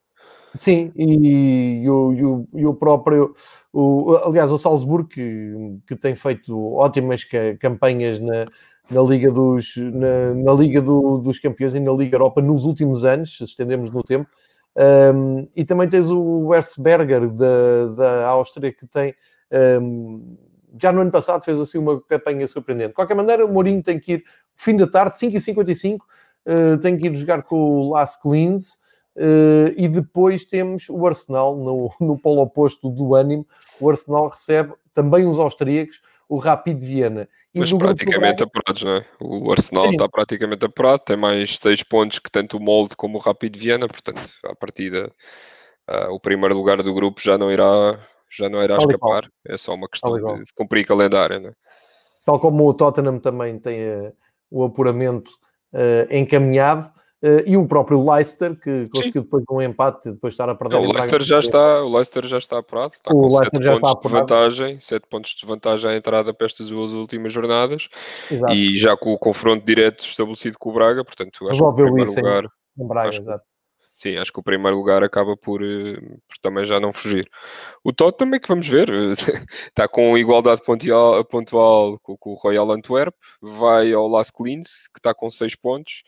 Sim, 0.54 0.92
e, 0.96 1.82
e, 1.82 1.90
o, 1.90 2.12
e, 2.12 2.24
o, 2.24 2.48
e 2.54 2.66
o 2.66 2.74
próprio, 2.74 3.34
o, 3.72 4.16
aliás, 4.24 4.50
o 4.50 4.58
Salzburgo, 4.58 5.08
que, 5.08 5.78
que 5.86 5.96
tem 5.96 6.14
feito 6.14 6.74
ótimas 6.74 7.22
campanhas 7.60 8.18
na, 8.18 8.46
na 8.90 9.02
Liga, 9.02 9.30
dos, 9.30 9.76
na, 9.76 10.34
na 10.34 10.52
Liga 10.52 10.80
do, 10.80 11.18
dos 11.18 11.38
Campeões 11.38 11.74
e 11.74 11.80
na 11.80 11.92
Liga 11.92 12.16
Europa 12.16 12.40
nos 12.40 12.64
últimos 12.64 13.04
anos, 13.04 13.36
se 13.36 13.44
estendemos 13.44 13.90
no 13.90 14.02
tempo. 14.02 14.28
Um, 14.78 15.48
e 15.56 15.64
também 15.64 15.88
tens 15.88 16.08
o 16.08 16.46
Wersberger 16.46 17.28
da, 17.30 17.86
da 17.96 18.26
Áustria, 18.28 18.72
que 18.72 18.86
tem. 18.86 19.12
Um, 19.82 20.36
já 20.80 20.92
no 20.92 21.00
ano 21.00 21.10
passado 21.10 21.42
fez 21.42 21.58
assim 21.58 21.78
uma 21.78 22.00
campanha 22.00 22.46
surpreendente. 22.46 22.90
De 22.90 22.94
qualquer 22.94 23.16
maneira, 23.16 23.44
o 23.44 23.52
Mourinho 23.52 23.82
tem 23.82 23.98
que 23.98 24.12
ir, 24.12 24.24
fim 24.54 24.76
da 24.76 24.86
tarde, 24.86 25.16
5h55, 25.16 25.98
uh, 25.98 26.78
tem 26.78 26.96
que 26.96 27.06
ir 27.06 27.14
jogar 27.16 27.42
com 27.42 27.56
o 27.56 27.90
Las 27.90 28.20
Klins. 28.20 28.74
Uh, 29.16 29.74
e 29.76 29.88
depois 29.88 30.44
temos 30.44 30.88
o 30.88 31.04
Arsenal, 31.04 31.56
no, 31.56 31.90
no 32.00 32.16
polo 32.16 32.40
oposto 32.40 32.88
do 32.88 33.16
ânimo, 33.16 33.44
o 33.80 33.90
Arsenal 33.90 34.28
recebe 34.28 34.74
também 34.94 35.26
os 35.26 35.40
austríacos, 35.40 36.00
o 36.28 36.38
Rapid 36.38 36.80
Viena. 36.80 37.28
E 37.54 37.60
Mas 37.60 37.72
praticamente 37.72 38.42
apurados, 38.42 38.82
não 38.82 38.96
é? 38.96 39.06
O 39.20 39.50
Arsenal 39.50 39.86
Sim. 39.86 39.92
está 39.92 40.08
praticamente 40.08 40.64
apurado, 40.64 41.02
tem 41.04 41.16
mais 41.16 41.58
seis 41.58 41.82
pontos 41.82 42.18
que 42.18 42.30
tanto 42.30 42.58
o 42.58 42.60
Molde 42.60 42.94
como 42.94 43.16
o 43.16 43.20
Rapid 43.20 43.56
Viena, 43.56 43.88
portanto, 43.88 44.20
à 44.44 44.54
partida 44.54 45.10
uh, 45.88 46.12
o 46.12 46.20
primeiro 46.20 46.54
lugar 46.54 46.82
do 46.82 46.94
grupo 46.94 47.20
já 47.20 47.38
não 47.38 47.50
irá, 47.50 47.98
já 48.30 48.48
não 48.48 48.62
irá 48.62 48.76
escapar. 48.76 49.28
É 49.46 49.56
só 49.56 49.74
uma 49.74 49.88
questão 49.88 50.12
de, 50.12 50.44
de, 50.44 50.52
cumprir 50.54 50.86
calendário. 50.86 51.40
Né? 51.40 51.50
Tal 52.24 52.38
como 52.38 52.68
o 52.68 52.74
Tottenham 52.74 53.18
também 53.18 53.58
tem 53.58 53.88
uh, 53.88 54.12
o 54.50 54.64
apuramento 54.64 55.30
uh, 55.72 56.14
encaminhado. 56.14 56.92
Uh, 57.20 57.42
e 57.44 57.56
o 57.56 57.66
próprio 57.66 57.98
Leicester, 58.08 58.54
que 58.54 58.88
conseguiu 58.90 59.22
Sim. 59.22 59.22
depois 59.22 59.44
um 59.50 59.60
empate, 59.60 60.12
depois 60.12 60.34
estar 60.34 60.48
a 60.48 60.54
perder. 60.54 60.76
Não, 60.76 60.88
o, 60.88 60.92
Leicester 60.92 61.20
já 61.20 61.40
está, 61.40 61.82
o 61.82 61.92
Leicester 61.92 62.26
já 62.28 62.38
está 62.38 62.58
apurado, 62.58 62.94
está 62.94 63.12
o 63.12 63.20
com 63.20 63.36
Leicester 63.36 63.60
7 63.60 63.80
pontos 63.80 64.02
de 64.02 64.08
vantagem, 64.08 64.80
7 64.80 65.06
pontos 65.08 65.30
de 65.34 65.46
vantagem 65.46 65.90
à 65.90 65.96
entrada 65.96 66.32
para 66.32 66.46
estas 66.46 66.68
duas 66.68 66.92
últimas 66.92 67.32
jornadas 67.32 67.88
Exato. 68.30 68.52
e 68.52 68.78
já 68.78 68.96
com 68.96 69.12
o 69.12 69.18
confronto 69.18 69.66
direto 69.66 70.04
estabelecido 70.04 70.56
com 70.60 70.70
o 70.70 70.72
Braga, 70.74 71.04
portanto, 71.04 71.38
acho 71.48 71.50
Resolveu 71.50 71.86
que 71.86 71.90
o 71.90 71.94
primeiro 71.94 72.20
lugar. 72.20 72.44
Em, 72.44 72.84
em 72.84 72.86
Braga, 72.86 73.16
exato. 73.16 73.44
Sim, 73.98 74.16
acho 74.16 74.32
que 74.32 74.38
o 74.38 74.44
primeiro 74.44 74.76
lugar 74.76 75.02
acaba 75.02 75.36
por, 75.36 75.60
eh, 75.60 75.96
por, 76.00 76.38
também 76.40 76.64
já 76.64 76.78
não 76.78 76.92
fugir. 76.92 77.28
O 77.82 77.92
Tottenham 77.92 78.36
é 78.36 78.38
que 78.38 78.46
vamos 78.46 78.68
ver, 78.68 78.88
está 79.66 79.88
com 79.88 80.16
igualdade 80.16 80.62
pontual, 80.62 81.24
pontual 81.24 81.98
com, 81.98 82.16
com, 82.16 82.30
o 82.30 82.34
Royal 82.34 82.70
Antwerp, 82.70 83.12
vai 83.42 83.92
ao 83.92 84.06
Las 84.06 84.30
Clins, 84.30 84.86
que 84.86 85.00
está 85.00 85.12
com 85.12 85.28
6 85.28 85.56
pontos, 85.56 86.04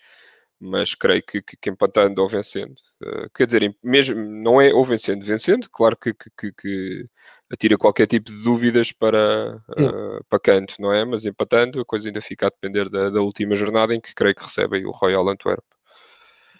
mas 0.60 0.94
creio 0.94 1.22
que, 1.22 1.40
que, 1.40 1.56
que 1.56 1.70
empatando 1.70 2.20
ou 2.20 2.28
vencendo, 2.28 2.74
uh, 3.02 3.30
quer 3.34 3.46
dizer, 3.46 3.74
mesmo 3.82 4.14
não 4.16 4.60
é 4.60 4.72
ou 4.72 4.84
vencendo, 4.84 5.24
vencendo, 5.24 5.68
claro 5.70 5.96
que, 5.96 6.12
que, 6.12 6.52
que 6.52 7.06
atira 7.50 7.78
qualquer 7.78 8.06
tipo 8.06 8.30
de 8.30 8.42
dúvidas 8.44 8.92
para, 8.92 9.56
uh, 9.70 10.24
para 10.28 10.38
canto, 10.38 10.74
não 10.78 10.92
é? 10.92 11.04
Mas 11.04 11.24
empatando, 11.24 11.80
a 11.80 11.84
coisa 11.84 12.08
ainda 12.08 12.20
fica 12.20 12.46
a 12.46 12.50
depender 12.50 12.88
da, 12.90 13.08
da 13.08 13.22
última 13.22 13.56
jornada 13.56 13.94
em 13.94 14.00
que 14.00 14.14
creio 14.14 14.34
que 14.34 14.44
recebem 14.44 14.84
o 14.84 14.90
Royal 14.90 15.26
Antwerp. 15.28 15.64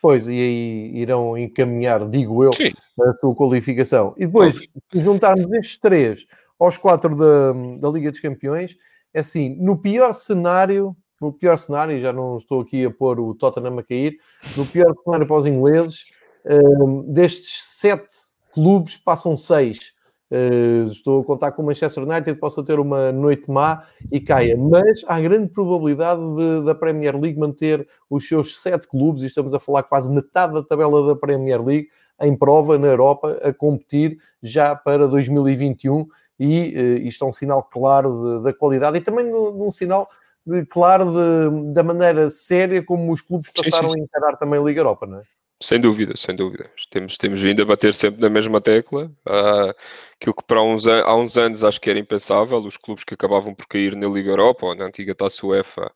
Pois, 0.01 0.29
e 0.29 0.33
aí 0.33 0.93
irão 0.95 1.37
encaminhar, 1.37 2.09
digo 2.09 2.43
eu, 2.43 2.53
Sim. 2.55 2.73
a 3.01 3.13
sua 3.21 3.35
qualificação. 3.35 4.15
E 4.17 4.27
depois, 4.27 4.57
se 4.57 5.01
juntarmos 5.01 5.53
estes 5.53 5.77
três 5.79 6.27
aos 6.59 6.79
quatro 6.79 7.15
da, 7.15 7.53
da 7.79 7.91
Liga 7.91 8.11
dos 8.11 8.21
Campeões, 8.21 8.77
é 9.13 9.21
assim, 9.21 9.57
no 9.61 9.77
pior 9.77 10.15
cenário, 10.15 10.97
no 11.21 11.33
pior 11.33 11.57
cenário, 11.59 12.01
já 12.01 12.13
não 12.13 12.37
estou 12.37 12.61
aqui 12.61 12.85
a 12.85 12.91
pôr 12.91 13.21
o 13.21 13.35
Tottenham 13.35 13.79
a 13.79 13.83
cair, 13.83 14.19
no 14.57 14.65
pior 14.65 14.95
cenário 15.05 15.27
para 15.27 15.37
os 15.37 15.47
ingleses, 15.47 16.07
um, 16.45 17.03
destes 17.13 17.63
sete 17.79 18.09
clubes 18.53 18.97
passam 18.97 19.37
seis. 19.37 19.93
Uh, 20.31 20.87
estou 20.87 21.21
a 21.21 21.25
contar 21.25 21.51
com 21.51 21.61
o 21.61 21.67
Manchester 21.67 22.05
United 22.05 22.39
possa 22.39 22.65
ter 22.65 22.79
uma 22.79 23.11
noite 23.11 23.51
má 23.51 23.83
e 24.13 24.21
caia, 24.21 24.57
mas 24.57 25.05
há 25.09 25.21
grande 25.21 25.49
probabilidade 25.49 26.21
de, 26.37 26.65
da 26.65 26.73
Premier 26.73 27.19
League 27.19 27.37
manter 27.37 27.87
os 28.09 28.29
seus 28.29 28.61
sete 28.61 28.87
clubes, 28.87 29.23
e 29.23 29.27
estamos 29.27 29.53
a 29.55 29.59
falar 29.59 29.83
quase 29.83 30.09
metade 30.09 30.55
da 30.55 30.63
tabela 30.63 31.05
da 31.05 31.17
Premier 31.17 31.63
League, 31.63 31.89
em 32.23 32.37
prova 32.37 32.79
na 32.79 32.87
Europa, 32.87 33.41
a 33.43 33.53
competir 33.53 34.19
já 34.41 34.77
para 34.77 35.09
2021, 35.09 36.07
e 36.39 36.75
uh, 36.77 37.07
isto 37.07 37.25
é 37.25 37.29
um 37.29 37.33
sinal 37.33 37.65
claro 37.65 38.41
da 38.41 38.53
qualidade 38.53 38.99
e 38.99 39.01
também 39.01 39.35
um 39.35 39.71
sinal 39.71 40.09
de, 40.47 40.65
claro 40.67 41.11
de, 41.11 41.73
da 41.73 41.83
maneira 41.83 42.31
séria 42.31 42.83
como 42.83 43.13
os 43.13 43.21
clubes 43.21 43.51
passaram 43.53 43.91
sim, 43.91 43.95
sim. 43.95 44.01
a 44.01 44.05
encarar 44.05 44.37
também 44.37 44.61
a 44.61 44.63
Liga 44.63 44.81
Europa, 44.81 45.07
não 45.07 45.19
é? 45.19 45.23
Sem 45.63 45.79
dúvida, 45.79 46.17
sem 46.17 46.35
dúvida. 46.35 46.71
Temos, 46.91 47.19
temos 47.19 47.41
vindo 47.43 47.61
a 47.61 47.67
bater 47.67 47.93
sempre 47.93 48.19
na 48.23 48.31
mesma 48.31 48.63
tecla. 48.63 49.13
Uh, 49.29 49.75
aquilo 50.19 50.35
que 50.35 50.45
para 50.47 50.63
uns, 50.63 50.87
há 50.87 51.15
uns 51.15 51.37
anos 51.37 51.63
acho 51.63 51.79
que 51.79 51.91
era 51.91 51.99
impensável, 51.99 52.59
os 52.61 52.79
clubes 52.79 53.05
que 53.05 53.13
acabavam 53.13 53.55
por 53.55 53.67
cair 53.67 53.95
na 53.95 54.07
Liga 54.09 54.31
Europa 54.31 54.67
ou 54.67 54.75
na 54.75 54.87
antiga 54.87 55.15
Taça 55.15 55.45
UEFA 55.45 55.93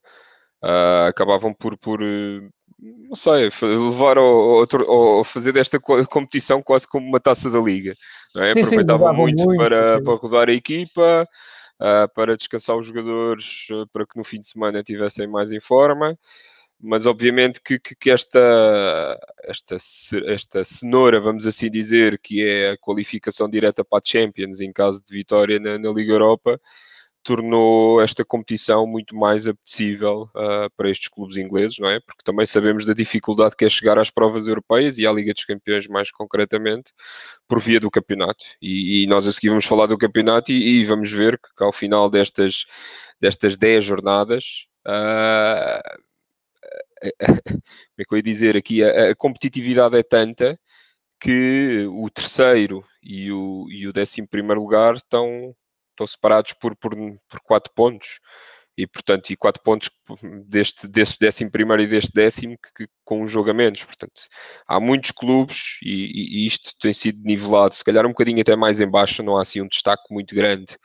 uh, 0.62 1.08
acabavam 1.08 1.54
por, 1.54 1.78
por, 1.78 2.00
não 2.78 3.16
sei, 3.16 3.50
levar 3.62 4.18
ou, 4.18 4.66
ou, 4.86 5.24
fazer 5.24 5.52
desta 5.52 5.80
competição 5.80 6.62
quase 6.62 6.86
como 6.86 7.08
uma 7.08 7.18
taça 7.18 7.50
da 7.50 7.58
Liga. 7.58 7.94
Não 8.34 8.42
é? 8.42 8.52
Sim, 8.52 8.60
Aproveitavam 8.60 9.10
sim, 9.10 9.16
muito, 9.16 9.44
muito, 9.44 9.58
para, 9.58 10.02
para 10.02 10.14
rodar 10.14 10.50
a 10.50 10.52
equipa, 10.52 11.26
para 12.14 12.36
descansar 12.36 12.76
os 12.76 12.86
jogadores, 12.86 13.68
para 13.92 14.06
que 14.06 14.16
no 14.16 14.24
fim 14.24 14.40
de 14.40 14.46
semana 14.46 14.78
estivessem 14.78 15.26
mais 15.26 15.50
em 15.50 15.60
forma. 15.60 16.18
Mas 16.80 17.06
obviamente 17.06 17.60
que, 17.62 17.78
que, 17.78 17.94
que, 17.94 18.10
esta, 18.10 19.18
esta, 19.44 19.76
esta 20.26 20.64
cenoura, 20.64 21.20
vamos 21.20 21.46
assim 21.46 21.70
dizer, 21.70 22.18
que 22.18 22.46
é 22.46 22.70
a 22.70 22.76
qualificação 22.76 23.48
direta 23.48 23.84
para 23.84 23.98
a 23.98 24.02
Champions 24.04 24.60
em 24.60 24.72
caso 24.72 25.02
de 25.04 25.14
vitória 25.14 25.58
na, 25.58 25.78
na 25.78 25.90
Liga 25.90 26.12
Europa, 26.12 26.60
tornou 27.24 28.00
esta 28.00 28.24
competição 28.24 28.86
muito 28.86 29.16
mais 29.16 29.46
apetecível 29.46 30.30
uh, 30.34 30.70
para 30.76 30.90
estes 30.90 31.08
clubes 31.08 31.36
ingleses, 31.36 31.78
não 31.78 31.88
é? 31.88 31.98
Porque 32.00 32.22
também 32.22 32.46
sabemos 32.46 32.84
da 32.86 32.92
dificuldade 32.92 33.56
que 33.56 33.64
é 33.64 33.68
chegar 33.68 33.98
às 33.98 34.10
provas 34.10 34.46
europeias 34.46 34.98
e 34.98 35.06
à 35.06 35.12
Liga 35.12 35.34
dos 35.34 35.44
Campeões 35.44 35.88
mais 35.88 36.10
concretamente, 36.12 36.92
por 37.48 37.60
via 37.60 37.80
do 37.80 37.90
campeonato. 37.90 38.44
E, 38.60 39.02
e 39.02 39.06
nós 39.06 39.26
a 39.26 39.32
seguir 39.32 39.48
vamos 39.48 39.64
falar 39.64 39.86
do 39.86 39.98
campeonato 39.98 40.52
e, 40.52 40.80
e, 40.80 40.84
vamos 40.84 41.10
ver 41.10 41.38
que, 41.38 41.48
que 41.56 41.64
ao 41.64 41.72
final 41.72 42.10
destas, 42.10 42.66
destas 43.20 43.56
10 43.56 43.84
jornadas 43.84 44.66
uh, 44.86 46.04
como 47.18 47.62
é 47.98 48.04
que 48.04 48.14
eu 48.14 48.16
ia 48.16 48.22
dizer 48.22 48.56
aqui, 48.56 48.82
a, 48.82 49.10
a, 49.10 49.14
competitividade 49.14 49.96
é 49.96 50.02
tanta 50.02 50.58
que 51.20 51.86
o 51.90 52.08
terceiro 52.10 52.84
e 53.02 53.32
o, 53.32 53.66
e 53.70 53.86
o 53.88 53.92
décimo 53.92 54.28
primeiro 54.28 54.60
lugar 54.60 54.94
estão, 54.94 55.54
estão 55.94 56.06
separados 56.06 56.52
por, 56.54 56.76
por, 56.76 56.94
por 57.28 57.40
quatro 57.40 57.72
pontos. 57.74 58.20
E 58.76 58.86
portanto, 58.88 59.30
e 59.30 59.36
quatro 59.36 59.62
pontos 59.62 59.88
deste, 60.48 60.88
deste 60.88 61.20
décimo 61.20 61.50
primeiro 61.50 61.82
e 61.82 61.86
deste 61.86 62.10
décimo 62.12 62.56
que, 62.58 62.86
que, 62.86 62.92
com 63.04 63.22
um 63.22 63.28
jogo 63.28 63.50
a 63.50 63.54
menos, 63.54 63.84
portanto, 63.84 64.22
há 64.66 64.80
muitos 64.80 65.12
clubes 65.12 65.78
e, 65.80 66.42
e, 66.42 66.46
isto 66.46 66.72
tem 66.80 66.92
sido 66.92 67.22
nivelado, 67.22 67.72
se 67.74 67.84
calhar 67.84 68.04
um 68.04 68.08
bocadinho 68.08 68.40
até 68.40 68.56
mais 68.56 68.80
em 68.80 68.90
baixo, 68.90 69.22
não 69.22 69.36
há 69.36 69.42
assim 69.42 69.60
um 69.60 69.68
destaque 69.68 70.02
muito 70.10 70.34
grande, 70.34 70.76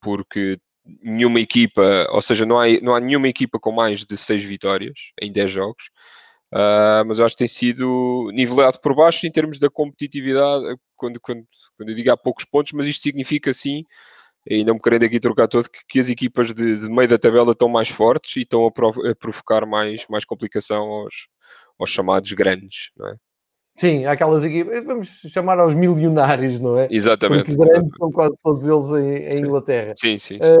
porque 0.00 0.58
nenhuma 1.02 1.40
equipa, 1.40 2.08
ou 2.10 2.22
seja, 2.22 2.46
não 2.46 2.58
há, 2.58 2.66
não 2.82 2.94
há 2.94 3.00
nenhuma 3.00 3.28
equipa 3.28 3.58
com 3.60 3.72
mais 3.72 4.04
de 4.04 4.16
6 4.16 4.44
vitórias 4.44 4.98
em 5.20 5.30
10 5.32 5.52
jogos, 5.52 5.84
uh, 6.52 7.04
mas 7.06 7.18
eu 7.18 7.24
acho 7.24 7.36
que 7.36 7.40
tem 7.40 7.48
sido 7.48 8.30
nivelado 8.32 8.80
por 8.80 8.94
baixo 8.94 9.26
em 9.26 9.30
termos 9.30 9.58
da 9.58 9.70
competitividade, 9.70 10.76
quando, 10.96 11.20
quando, 11.20 11.44
quando 11.76 11.90
eu 11.90 11.94
digo 11.94 12.10
há 12.10 12.16
poucos 12.16 12.44
pontos, 12.44 12.72
mas 12.72 12.86
isto 12.86 13.02
significa 13.02 13.52
sim, 13.52 13.84
e 14.48 14.64
não 14.64 14.74
me 14.74 14.80
querendo 14.80 15.04
aqui 15.04 15.20
trocar 15.20 15.46
todo, 15.46 15.68
que, 15.68 15.80
que 15.86 16.00
as 16.00 16.08
equipas 16.08 16.54
de, 16.54 16.80
de, 16.80 16.88
meio 16.88 17.08
da 17.08 17.18
tabela 17.18 17.52
estão 17.52 17.68
mais 17.68 17.88
fortes 17.88 18.36
e 18.36 18.40
estão 18.40 18.64
a, 18.66 18.72
prov 18.72 18.96
a 19.06 19.14
provocar 19.14 19.66
mais, 19.66 20.06
mais 20.08 20.24
complicação 20.24 20.84
aos, 20.84 21.28
aos 21.78 21.90
chamados 21.90 22.32
grandes, 22.32 22.90
não 22.96 23.08
é? 23.08 23.16
Sim, 23.76 24.06
aquelas 24.06 24.42
equipas, 24.42 24.84
vamos 24.84 25.08
chamar 25.28 25.60
aos 25.60 25.72
milionários, 25.72 26.58
não 26.58 26.76
é? 26.78 26.88
Exatamente. 26.90 27.44
Porque 27.44 27.70
grandes 27.70 27.92
são 27.96 28.10
quase 28.10 28.36
todos 28.42 28.66
eles 28.66 28.88
em, 28.88 29.36
em 29.36 29.40
Inglaterra. 29.40 29.94
Sim, 29.96 30.18
sim. 30.18 30.34
sim. 30.34 30.40
Uh, 30.40 30.58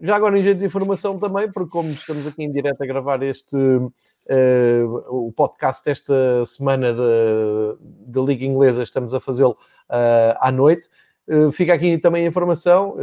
já 0.00 0.16
agora 0.16 0.38
em 0.38 0.42
jeito 0.42 0.58
de 0.58 0.64
informação 0.64 1.18
também, 1.18 1.50
porque 1.52 1.70
como 1.70 1.90
estamos 1.90 2.26
aqui 2.26 2.42
em 2.42 2.50
direto 2.50 2.80
a 2.82 2.86
gravar 2.86 3.22
este 3.22 3.54
uh, 3.54 4.94
o 5.08 5.30
podcast 5.32 5.88
esta 5.88 6.44
semana 6.46 6.94
da 6.94 8.20
Liga 8.22 8.44
Inglesa, 8.44 8.82
estamos 8.82 9.12
a 9.12 9.20
fazê-lo 9.20 9.56
uh, 9.90 10.36
à 10.40 10.50
noite. 10.50 10.88
Uh, 11.26 11.50
fica 11.50 11.72
aqui 11.72 11.96
também 11.96 12.24
a 12.24 12.28
informação, 12.28 12.96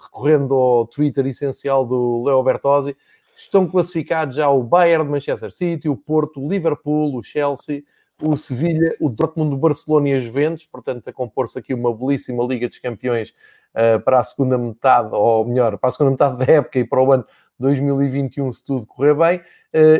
recorrendo 0.00 0.54
ao 0.54 0.86
Twitter 0.86 1.26
essencial 1.26 1.84
do 1.84 2.24
Leo 2.24 2.42
Bertozzi, 2.42 2.96
estão 3.36 3.66
classificados 3.66 4.36
já 4.36 4.48
o 4.48 4.62
Bayern 4.62 5.04
de 5.04 5.10
Manchester 5.10 5.50
City, 5.50 5.88
o 5.88 5.96
Porto, 5.96 6.42
o 6.42 6.48
Liverpool, 6.48 7.14
o 7.14 7.22
Chelsea, 7.22 7.82
o 8.20 8.34
Sevilha, 8.34 8.96
o 8.98 9.10
Dortmund, 9.10 9.54
o 9.54 9.58
Barcelona 9.58 10.08
e 10.08 10.14
a 10.14 10.18
Juventus, 10.18 10.64
portanto, 10.64 11.08
a 11.08 11.12
compor-se 11.12 11.58
aqui 11.58 11.74
uma 11.74 11.94
belíssima 11.94 12.42
Liga 12.44 12.66
dos 12.66 12.78
Campeões 12.78 13.34
uh, 13.74 14.00
para 14.00 14.20
a 14.20 14.22
segunda 14.22 14.56
metade, 14.56 15.10
ou 15.12 15.44
melhor, 15.44 15.76
para 15.76 15.90
a 15.90 15.92
segunda 15.92 16.12
metade 16.12 16.38
da 16.46 16.50
época 16.50 16.78
e 16.78 16.84
para 16.84 17.02
o 17.02 17.12
ano 17.12 17.26
2021, 17.58 18.52
se 18.52 18.64
tudo 18.64 18.86
correr 18.86 19.14
bem. 19.14 19.40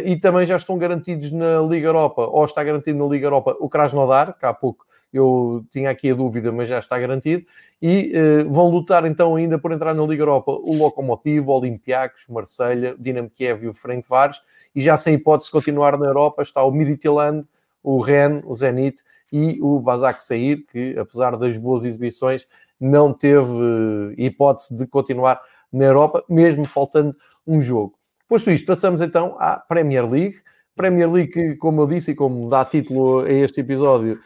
E 0.04 0.16
também 0.16 0.46
já 0.46 0.56
estão 0.56 0.78
garantidos 0.78 1.30
na 1.30 1.60
Liga 1.60 1.88
Europa, 1.88 2.26
ou 2.26 2.44
está 2.46 2.64
garantido 2.64 2.98
na 2.98 3.10
Liga 3.10 3.26
Europa 3.26 3.56
o 3.60 3.68
Krasnodar, 3.68 4.38
que 4.38 4.46
há 4.46 4.54
pouco 4.54 4.86
eu 5.12 5.64
tinha 5.70 5.90
aqui 5.90 6.10
a 6.10 6.14
dúvida, 6.14 6.52
mas 6.52 6.68
já 6.68 6.78
está 6.78 6.98
garantido. 6.98 7.44
E 7.80 8.12
uh, 8.14 8.52
vão 8.52 8.68
lutar 8.68 9.04
então 9.06 9.36
ainda 9.36 9.58
por 9.58 9.72
entrar 9.72 9.94
na 9.94 10.02
Liga 10.04 10.22
Europa 10.22 10.52
o 10.52 10.76
Lokomotiv, 10.76 11.48
o 11.48 11.52
Olympiacos, 11.52 12.26
Marselha, 12.28 12.94
Dinamo 12.98 13.30
Kiev 13.30 13.64
e 13.64 13.68
o 13.68 13.72
Ferencváros. 13.72 14.42
E 14.74 14.80
já 14.80 14.96
sem 14.96 15.14
hipótese 15.14 15.48
de 15.48 15.52
continuar 15.52 15.98
na 15.98 16.06
Europa 16.06 16.42
está 16.42 16.62
o 16.62 16.70
Midtjylland, 16.70 17.46
o 17.82 18.00
Ren, 18.00 18.42
o 18.44 18.54
Zenit 18.54 19.02
e 19.32 19.58
o 19.60 19.80
Basak 19.80 20.22
Sair, 20.22 20.64
que 20.70 20.98
apesar 20.98 21.36
das 21.36 21.56
boas 21.56 21.84
exibições, 21.84 22.46
não 22.78 23.12
teve 23.12 24.14
hipótese 24.18 24.76
de 24.76 24.86
continuar 24.86 25.40
na 25.72 25.84
Europa, 25.84 26.24
mesmo 26.28 26.64
faltando 26.64 27.16
um 27.46 27.60
jogo. 27.60 27.94
Posto 28.28 28.50
isto, 28.50 28.66
passamos 28.66 29.00
então 29.00 29.36
à 29.38 29.56
Premier 29.56 30.08
League. 30.08 30.36
Premier 30.74 31.10
League 31.10 31.56
como 31.56 31.82
eu 31.82 31.86
disse 31.86 32.10
e 32.10 32.14
como 32.14 32.50
dá 32.50 32.64
título 32.64 33.20
a 33.20 33.30
este 33.30 33.60
episódio, 33.60 34.20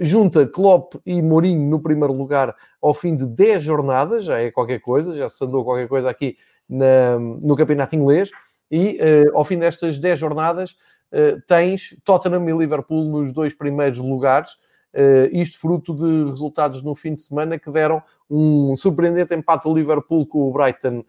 junta 0.00 0.46
Klopp 0.46 0.94
e 1.06 1.22
Mourinho 1.22 1.68
no 1.70 1.80
primeiro 1.80 2.12
lugar 2.12 2.54
ao 2.80 2.92
fim 2.92 3.16
de 3.16 3.26
10 3.26 3.62
jornadas, 3.62 4.24
já 4.24 4.38
é 4.38 4.50
qualquer 4.50 4.80
coisa, 4.80 5.14
já 5.14 5.28
se 5.28 5.42
andou 5.44 5.64
qualquer 5.64 5.88
coisa 5.88 6.10
aqui 6.10 6.36
na, 6.68 7.18
no 7.18 7.56
campeonato 7.56 7.94
inglês, 7.94 8.30
e 8.70 8.98
uh, 8.98 9.36
ao 9.36 9.44
fim 9.44 9.58
destas 9.58 9.98
10 9.98 10.18
jornadas 10.18 10.72
uh, 11.12 11.40
tens 11.46 11.94
Tottenham 12.02 12.48
e 12.48 12.58
Liverpool 12.58 13.04
nos 13.04 13.32
dois 13.32 13.54
primeiros 13.54 13.98
lugares, 13.98 14.56
Uh, 14.94 15.24
isto 15.32 15.58
fruto 15.58 15.94
de 15.94 16.28
resultados 16.28 16.82
no 16.82 16.94
fim 16.94 17.14
de 17.14 17.22
semana 17.22 17.58
que 17.58 17.70
deram 17.70 18.02
um 18.28 18.76
surpreendente 18.76 19.34
empate 19.34 19.66
ao 19.66 19.74
Liverpool 19.74 20.26
com 20.26 20.50
o 20.50 20.52
Brighton 20.52 21.02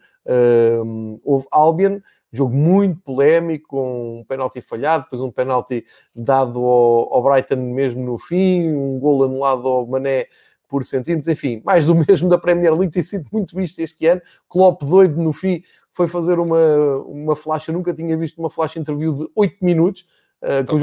houve 1.22 1.46
Albion, 1.50 2.00
jogo 2.34 2.52
muito 2.52 3.00
polémico, 3.00 3.68
com 3.68 4.20
um 4.20 4.24
penalti 4.24 4.60
falhado, 4.60 5.04
depois 5.04 5.22
um 5.22 5.30
penalti 5.30 5.84
dado 6.12 6.58
ao, 6.58 7.14
ao, 7.14 7.22
Brighton 7.22 7.56
mesmo 7.72 8.02
no 8.02 8.18
fim, 8.18 8.74
um 8.74 8.98
gol 8.98 9.22
anulado 9.22 9.68
ao 9.68 9.86
Mané 9.86 10.26
por 10.68 10.82
centímetros, 10.82 11.28
enfim, 11.28 11.62
mais 11.64 11.84
do 11.84 11.94
mesmo 12.08 12.28
da 12.28 12.36
Premier 12.36 12.74
League, 12.74 12.92
tem 12.92 13.04
sido 13.04 13.28
muito 13.32 13.54
visto 13.56 13.78
este 13.78 14.04
ano. 14.06 14.20
Klopp 14.48 14.82
doido 14.82 15.22
no 15.22 15.32
fim 15.32 15.62
foi 15.92 16.08
fazer 16.08 16.40
uma, 16.40 16.58
uma 17.06 17.36
flash, 17.36 17.68
eu 17.68 17.74
nunca 17.74 17.94
tinha 17.94 18.16
visto 18.16 18.38
uma 18.38 18.50
flash 18.50 18.74
interview 18.74 19.14
de 19.14 19.30
8 19.36 19.64
minutos, 19.64 20.04
uh, 20.42 20.66
com 20.68 20.74
o 20.74 20.80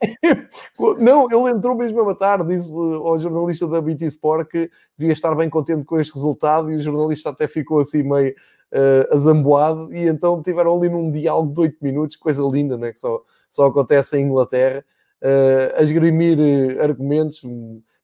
não, 1.00 1.26
ele 1.28 1.56
entrou 1.56 1.74
mesmo 1.74 2.00
a 2.00 2.04
matar, 2.04 2.46
disse 2.46 2.72
ao 2.72 3.18
jornalista 3.18 3.66
da 3.66 3.82
BT 3.82 4.06
Sport 4.06 4.48
que 4.48 4.70
devia 4.96 5.12
estar 5.12 5.34
bem 5.34 5.50
contente 5.50 5.82
com 5.84 5.98
este 5.98 6.14
resultado 6.14 6.70
e 6.70 6.76
o 6.76 6.80
jornalista 6.80 7.30
até 7.30 7.48
ficou 7.48 7.80
assim 7.80 8.04
meio 8.04 8.32
uh, 8.74 9.14
azamboado 9.14 9.94
e 9.94 10.08
então 10.08 10.42
tiveram 10.42 10.76
ali 10.76 10.88
num 10.88 11.10
diálogo 11.10 11.54
de 11.54 11.60
8 11.60 11.76
minutos, 11.80 12.16
coisa 12.16 12.42
linda, 12.42 12.76
né, 12.76 12.92
que 12.92 12.98
só, 12.98 13.22
só 13.48 13.66
acontece 13.66 14.18
em 14.18 14.24
Inglaterra, 14.24 14.84
uh, 15.22 15.78
a 15.78 15.82
esgrimir 15.82 16.38
argumentos, 16.80 17.42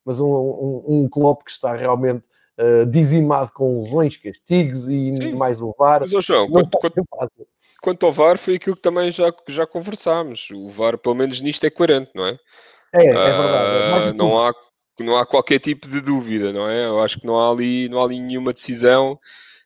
mas 0.05 0.19
um, 0.19 0.27
um, 0.27 0.83
um 0.87 1.09
Klopp 1.09 1.43
que 1.43 1.51
está 1.51 1.75
realmente 1.75 2.23
uh, 2.57 2.85
dizimado 2.85 3.51
com 3.53 3.75
lesões, 3.75 4.17
castigos 4.17 4.87
e 4.87 5.13
Sim. 5.13 5.35
mais 5.35 5.61
o 5.61 5.75
VAR. 5.77 6.01
Mas, 6.01 6.13
oh, 6.13 6.21
João, 6.21 6.49
quanto, 6.49 6.77
quanto, 6.77 7.07
quanto, 7.81 8.05
ao 8.05 8.13
VAR, 8.13 8.37
foi 8.37 8.55
aquilo 8.55 8.75
que 8.75 8.81
também 8.81 9.11
já, 9.11 9.31
já 9.47 9.67
conversámos. 9.67 10.49
O 10.51 10.69
VAR, 10.69 10.97
pelo 10.97 11.15
menos 11.15 11.41
nisto, 11.41 11.65
é 11.65 11.69
coerente, 11.69 12.11
não 12.15 12.25
é? 12.25 12.37
É, 12.93 13.05
é 13.05 13.13
verdade. 13.13 14.09
É 14.09 14.13
não, 14.13 14.41
há, 14.41 14.53
não 14.99 15.17
há 15.17 15.25
qualquer 15.25 15.59
tipo 15.59 15.87
de 15.87 16.01
dúvida, 16.01 16.51
não 16.51 16.67
é? 16.69 16.85
Eu 16.85 16.99
acho 17.01 17.19
que 17.19 17.27
não 17.27 17.39
há 17.39 17.51
ali, 17.51 17.87
não 17.89 17.99
há 17.99 18.05
ali 18.05 18.19
nenhuma 18.19 18.53
decisão 18.53 19.19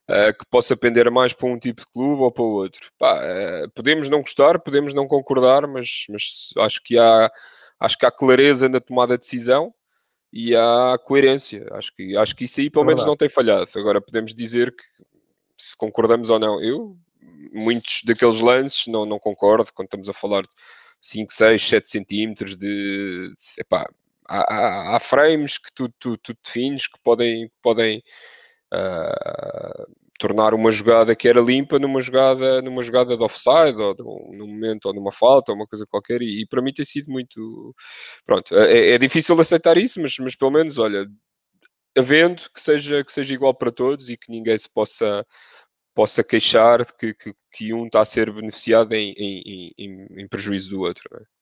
uh, 0.10 0.38
que 0.38 0.46
possa 0.50 0.76
pender 0.76 1.10
mais 1.12 1.34
para 1.34 1.48
um 1.48 1.60
tipo 1.60 1.82
de 1.82 1.92
clube 1.92 2.22
ou 2.22 2.32
para 2.32 2.44
o 2.44 2.54
outro. 2.54 2.92
Pá, 2.98 3.20
uh, 3.20 3.70
podemos 3.72 4.10
não 4.10 4.22
gostar, 4.22 4.60
podemos 4.60 4.94
não 4.94 5.08
concordar, 5.08 5.68
mas, 5.68 6.06
mas 6.10 6.50
acho 6.58 6.82
que 6.84 6.98
há 6.98 7.32
acho 7.80 7.98
que 7.98 8.06
há 8.06 8.12
clareza 8.12 8.70
na 8.70 8.80
tomada 8.80 9.16
de 9.18 9.20
decisão 9.20 9.74
e 10.32 10.56
há 10.56 10.98
coerência. 11.04 11.68
Acho 11.72 11.94
que, 11.96 12.16
acho 12.18 12.36
que 12.36 12.46
isso 12.46 12.60
aí 12.60 12.70
pelo 12.70 12.86
é 12.86 12.88
menos 12.88 13.06
não 13.06 13.16
tem 13.16 13.30
falhado. 13.30 13.70
Agora 13.76 14.02
podemos 14.02 14.34
dizer 14.34 14.76
que 14.76 14.84
se 15.58 15.78
concordamos 15.78 16.30
ou 16.30 16.40
não. 16.40 16.62
Eu, 16.62 16.98
muitos 17.54 18.02
daqueles 18.04 18.42
lances, 18.42 18.88
não, 18.88 19.06
não 19.06 19.20
concordo 19.20 19.72
quando 19.74 19.88
estamos 19.88 20.10
a 20.10 20.14
falar 20.14 20.44
de 20.44 20.50
5, 21.02 21.32
6, 21.32 21.70
7 21.70 21.90
centímetros 21.90 22.58
de. 22.58 23.30
de 23.30 23.62
epá, 23.62 23.88
há, 24.28 24.54
há, 24.54 24.96
há, 24.96 25.00
frames 25.00 25.58
que 25.58 25.74
tu, 25.74 25.90
tu, 26.00 26.18
tu 26.18 26.36
defines 26.44 26.88
que 26.88 27.00
podem, 27.04 27.50
podem 27.62 28.04
uh, 28.74 29.86
tornar 30.20 30.54
uma 30.54 30.72
jogada 30.72 31.16
que 31.16 31.28
era 31.28 31.42
limpa 31.42 31.78
numa 31.80 32.02
jogada, 32.02 32.62
numa 32.62 32.84
jogada 32.84 33.18
de 33.18 33.24
offside, 33.24 33.82
ou 33.82 33.96
num 34.32 34.48
momento, 34.48 34.86
ou 34.86 34.94
numa 34.94 35.12
falta, 35.12 35.52
ou 35.52 35.58
uma 35.58 35.68
coisa 35.68 35.86
qualquer, 35.88 36.22
e, 36.22 36.42
e 36.42 36.48
para 36.48 36.62
mim 36.62 36.74
tem 36.74 36.86
sido 36.86 37.12
muito. 37.12 37.76
Pronto, 38.26 38.56
é, 38.56 38.92
é 38.92 38.98
difícil 38.98 39.40
aceitar 39.40 39.78
isso, 39.78 40.02
mas, 40.02 40.16
mas 40.20 40.36
pelo 40.36 40.52
menos, 40.52 40.78
olha, 40.78 41.06
havendo 41.98 42.44
que 42.54 42.62
seja, 42.62 43.04
que 43.04 43.12
seja 43.12 43.34
igual 43.34 43.54
para 43.54 43.72
todos 43.72 44.10
e 44.10 44.18
que 44.18 44.32
ninguém 44.32 44.58
se 44.58 44.72
possa, 44.74 45.26
possa 45.94 46.24
queixar 46.24 46.86
de 46.86 46.94
que, 46.98 47.14
que, 47.14 47.34
que 47.54 47.74
um 47.74 47.86
está 47.86 48.02
a 48.02 48.06
ser 48.06 48.32
beneficiado 48.32 48.94
em, 48.94 49.14
em, 49.18 49.72
em, 49.78 50.08
em 50.22 50.28
prejuízo 50.28 50.72
do 50.72 50.82
outro. 50.82 51.04
É? 51.16 51.35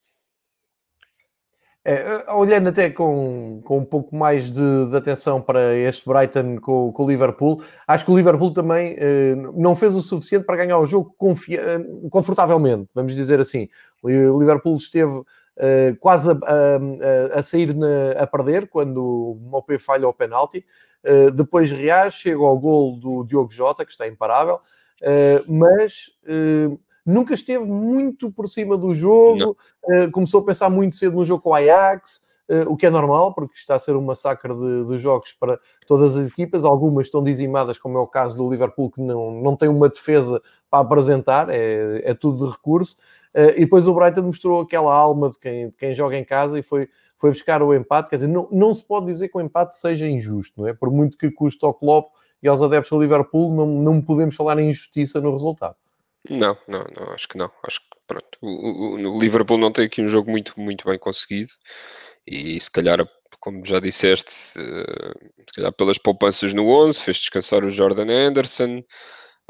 É, 1.85 2.31
olhando 2.33 2.69
até 2.69 2.89
com, 2.89 3.61
com 3.65 3.79
um 3.79 3.85
pouco 3.85 4.15
mais 4.15 4.49
de, 4.49 4.85
de 4.89 4.95
atenção 4.95 5.41
para 5.41 5.75
este 5.75 6.07
Brighton 6.07 6.57
com, 6.61 6.93
com, 6.93 7.03
o 7.03 7.09
Liverpool, 7.09 7.61
acho 7.85 8.05
que 8.05 8.11
o 8.11 8.15
Liverpool 8.15 8.53
também 8.53 8.95
eh, 8.97 9.35
não 9.53 9.75
fez 9.75 9.93
o 9.93 10.01
suficiente 10.01 10.45
para 10.45 10.55
ganhar 10.55 10.79
o 10.79 10.85
jogo 10.85 11.13
confortavelmente, 12.09 12.89
vamos 12.95 13.13
dizer 13.13 13.41
assim. 13.41 13.67
O 14.01 14.07
Liverpool 14.39 14.77
esteve 14.77 15.23
eh, 15.57 15.93
quase 15.99 16.31
a, 16.31 16.33
a, 16.33 17.39
a 17.39 17.43
sair 17.43 17.75
na, 17.75 18.13
a 18.17 18.27
perder 18.27 18.69
quando 18.69 19.03
o 19.03 19.35
Mopé 19.41 19.77
falha 19.77 20.07
o 20.07 20.13
penalti. 20.13 20.65
Eh, 21.03 21.31
depois 21.31 21.69
reage, 21.69 22.17
chega 22.17 22.41
ao 22.41 22.57
gol 22.57 22.97
do 22.97 23.23
Diogo 23.25 23.51
Jota, 23.51 23.85
que 23.85 23.91
está 23.91 24.07
imparável, 24.07 24.59
eh, 25.01 25.43
mas 25.47 26.11
eh, 26.25 26.69
nunca 27.05 27.33
esteve 27.33 27.65
muito 27.65 28.31
por 28.31 28.47
cima 28.47 28.77
do 28.77 28.93
jogo, 28.93 29.57
uh, 29.83 30.11
começou 30.11 30.41
a 30.41 30.45
pensar 30.45 30.69
muito 30.69 30.95
cedo 30.95 31.15
no 31.15 31.25
jogo 31.25 31.41
com 31.41 31.49
o 31.49 31.55
Ajax, 31.55 32.21
uh, 32.49 32.71
o 32.71 32.77
que 32.77 32.85
é 32.85 32.89
normal, 32.89 33.33
porque 33.33 33.55
está 33.55 33.75
a 33.75 33.79
ser 33.79 33.95
um 33.95 34.01
massacre 34.01 34.53
de, 34.53 34.85
de, 34.85 34.99
jogos 34.99 35.33
para 35.33 35.59
todas 35.87 36.15
as 36.15 36.27
equipas, 36.27 36.63
algumas 36.63 37.07
estão 37.07 37.23
dizimadas, 37.23 37.77
como 37.77 37.97
é 37.97 38.01
o 38.01 38.07
caso 38.07 38.37
do 38.37 38.49
Liverpool, 38.49 38.91
que 38.91 39.01
não, 39.01 39.31
não 39.31 39.55
tem 39.55 39.69
uma 39.69 39.89
defesa 39.89 40.41
para 40.69 40.79
apresentar, 40.79 41.49
é, 41.49 42.01
é 42.03 42.13
tudo 42.13 42.45
de 42.45 42.51
recurso, 42.51 42.97
uh, 43.35 43.51
e 43.55 43.61
depois 43.61 43.87
o 43.87 43.93
Brighton 43.93 44.23
mostrou 44.23 44.61
aquela 44.61 44.93
alma 44.93 45.29
de 45.29 45.39
quem, 45.39 45.69
de 45.69 45.75
quem 45.75 45.93
joga 45.93 46.17
em 46.17 46.23
casa 46.23 46.57
e 46.57 46.63
foi, 46.63 46.87
foi 47.17 47.31
buscar 47.31 47.61
o 47.61 47.73
empate, 47.73 48.09
quer 48.09 48.15
dizer, 48.15 48.27
não, 48.27 48.47
não 48.51 48.73
se 48.73 48.83
pode 48.83 49.07
dizer 49.07 49.29
que 49.29 49.37
o 49.37 49.41
empate 49.41 49.77
seja 49.77 50.07
injusto, 50.07 50.61
não 50.61 50.67
é? 50.67 50.73
Por 50.73 50.91
muito 50.91 51.17
que 51.17 51.29
custe 51.31 51.63
ao 51.65 51.73
Klopp 51.73 52.13
e 52.41 52.47
aos 52.47 52.61
adeptos 52.61 52.89
do 52.89 53.01
Liverpool, 53.01 53.53
não, 53.53 53.65
não 53.65 54.01
podemos 54.01 54.35
falar 54.35 54.59
em 54.59 54.69
injustiça 54.69 55.21
no 55.21 55.31
resultado. 55.31 55.75
Não, 56.29 56.57
não, 56.67 56.85
não, 56.95 57.13
acho 57.13 57.27
que 57.27 57.37
não. 57.37 57.51
Acho 57.63 57.79
que 57.79 57.97
pronto. 58.07 58.37
O, 58.41 58.47
o, 58.47 59.15
o 59.15 59.19
Liverpool 59.19 59.57
não 59.57 59.71
tem 59.71 59.85
aqui 59.85 60.01
um 60.01 60.07
jogo 60.07 60.31
muito, 60.31 60.53
muito 60.57 60.85
bem 60.87 60.97
conseguido 60.97 61.51
e 62.25 62.59
se 62.59 62.71
calhar, 62.71 63.05
como 63.39 63.65
já 63.65 63.79
disseste, 63.79 64.57
uh, 64.57 65.31
se 65.39 65.53
calhar 65.55 65.73
pelas 65.73 65.97
poupanças 65.97 66.53
no 66.53 66.69
11, 66.69 66.99
fez 66.99 67.17
descansar 67.17 67.63
o 67.63 67.69
Jordan 67.69 68.09
Anderson. 68.09 68.83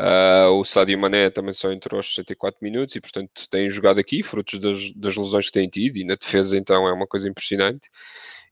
Uh, 0.02 0.50
o 0.60 0.66
Sadio 0.66 0.98
Mané 0.98 1.30
também 1.30 1.54
só 1.54 1.72
entrou 1.72 2.00
aos 2.00 2.08
64 2.16 2.60
minutos 2.64 2.96
e, 2.96 3.02
portanto, 3.02 3.48
tem 3.50 3.70
jogado 3.70 4.00
aqui, 4.00 4.24
frutos 4.24 4.60
das, 4.60 4.92
das 4.94 5.16
lesões 5.16 5.48
que 5.48 5.52
têm 5.52 5.70
tido, 5.70 5.98
e 5.98 6.04
na 6.04 6.16
defesa, 6.16 6.58
então, 6.58 6.88
é 6.88 6.94
uma 6.94 7.06
coisa 7.08 7.30
impressionante. 7.30 7.90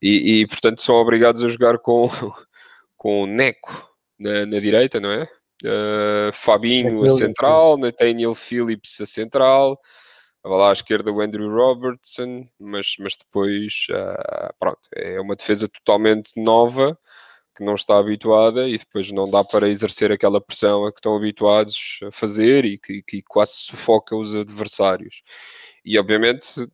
E, 0.02 0.42
e 0.42 0.48
portanto, 0.48 0.82
são 0.82 0.96
obrigados 0.96 1.44
a 1.44 1.48
jogar 1.48 1.80
com, 1.80 2.08
com 2.98 3.24
o 3.24 3.28
Neco 3.28 3.90
na, 4.20 4.46
na 4.46 4.60
direita, 4.60 5.00
não 5.00 5.12
é? 5.12 5.28
Uh, 5.64 6.34
Fabinho 6.34 7.04
a 7.04 7.10
central, 7.10 7.78
Nathaniel 7.78 8.34
Phillips 8.34 9.00
a 9.02 9.06
central, 9.06 9.80
lá 10.44 10.70
à 10.70 10.74
esquerda 10.74 11.12
o 11.12 11.22
Andrew 11.22 11.50
Robertson, 11.50 12.44
mas, 12.60 12.96
mas 13.00 13.16
depois, 13.16 13.86
uh, 13.92 14.54
pronto, 14.60 14.80
é 14.96 15.20
uma 15.20 15.36
defesa 15.36 15.68
totalmente 15.68 16.32
nova 16.42 16.98
que 17.56 17.64
não 17.64 17.76
está 17.76 17.98
habituada 17.98 18.68
e 18.68 18.78
depois 18.78 19.12
não 19.12 19.30
dá 19.30 19.44
para 19.44 19.70
exercer 19.70 20.12
aquela 20.12 20.42
pressão 20.42 20.86
a 20.86 20.92
que 20.92 21.00
estão 21.00 21.16
habituados 21.16 22.00
a 22.04 22.12
fazer 22.12 22.66
e 22.66 22.78
que, 22.78 23.04
que 23.04 23.22
quase 23.24 23.54
sufoca 23.56 24.16
os 24.16 24.34
adversários. 24.34 25.22
E 25.84 26.00
obviamente 26.00 26.68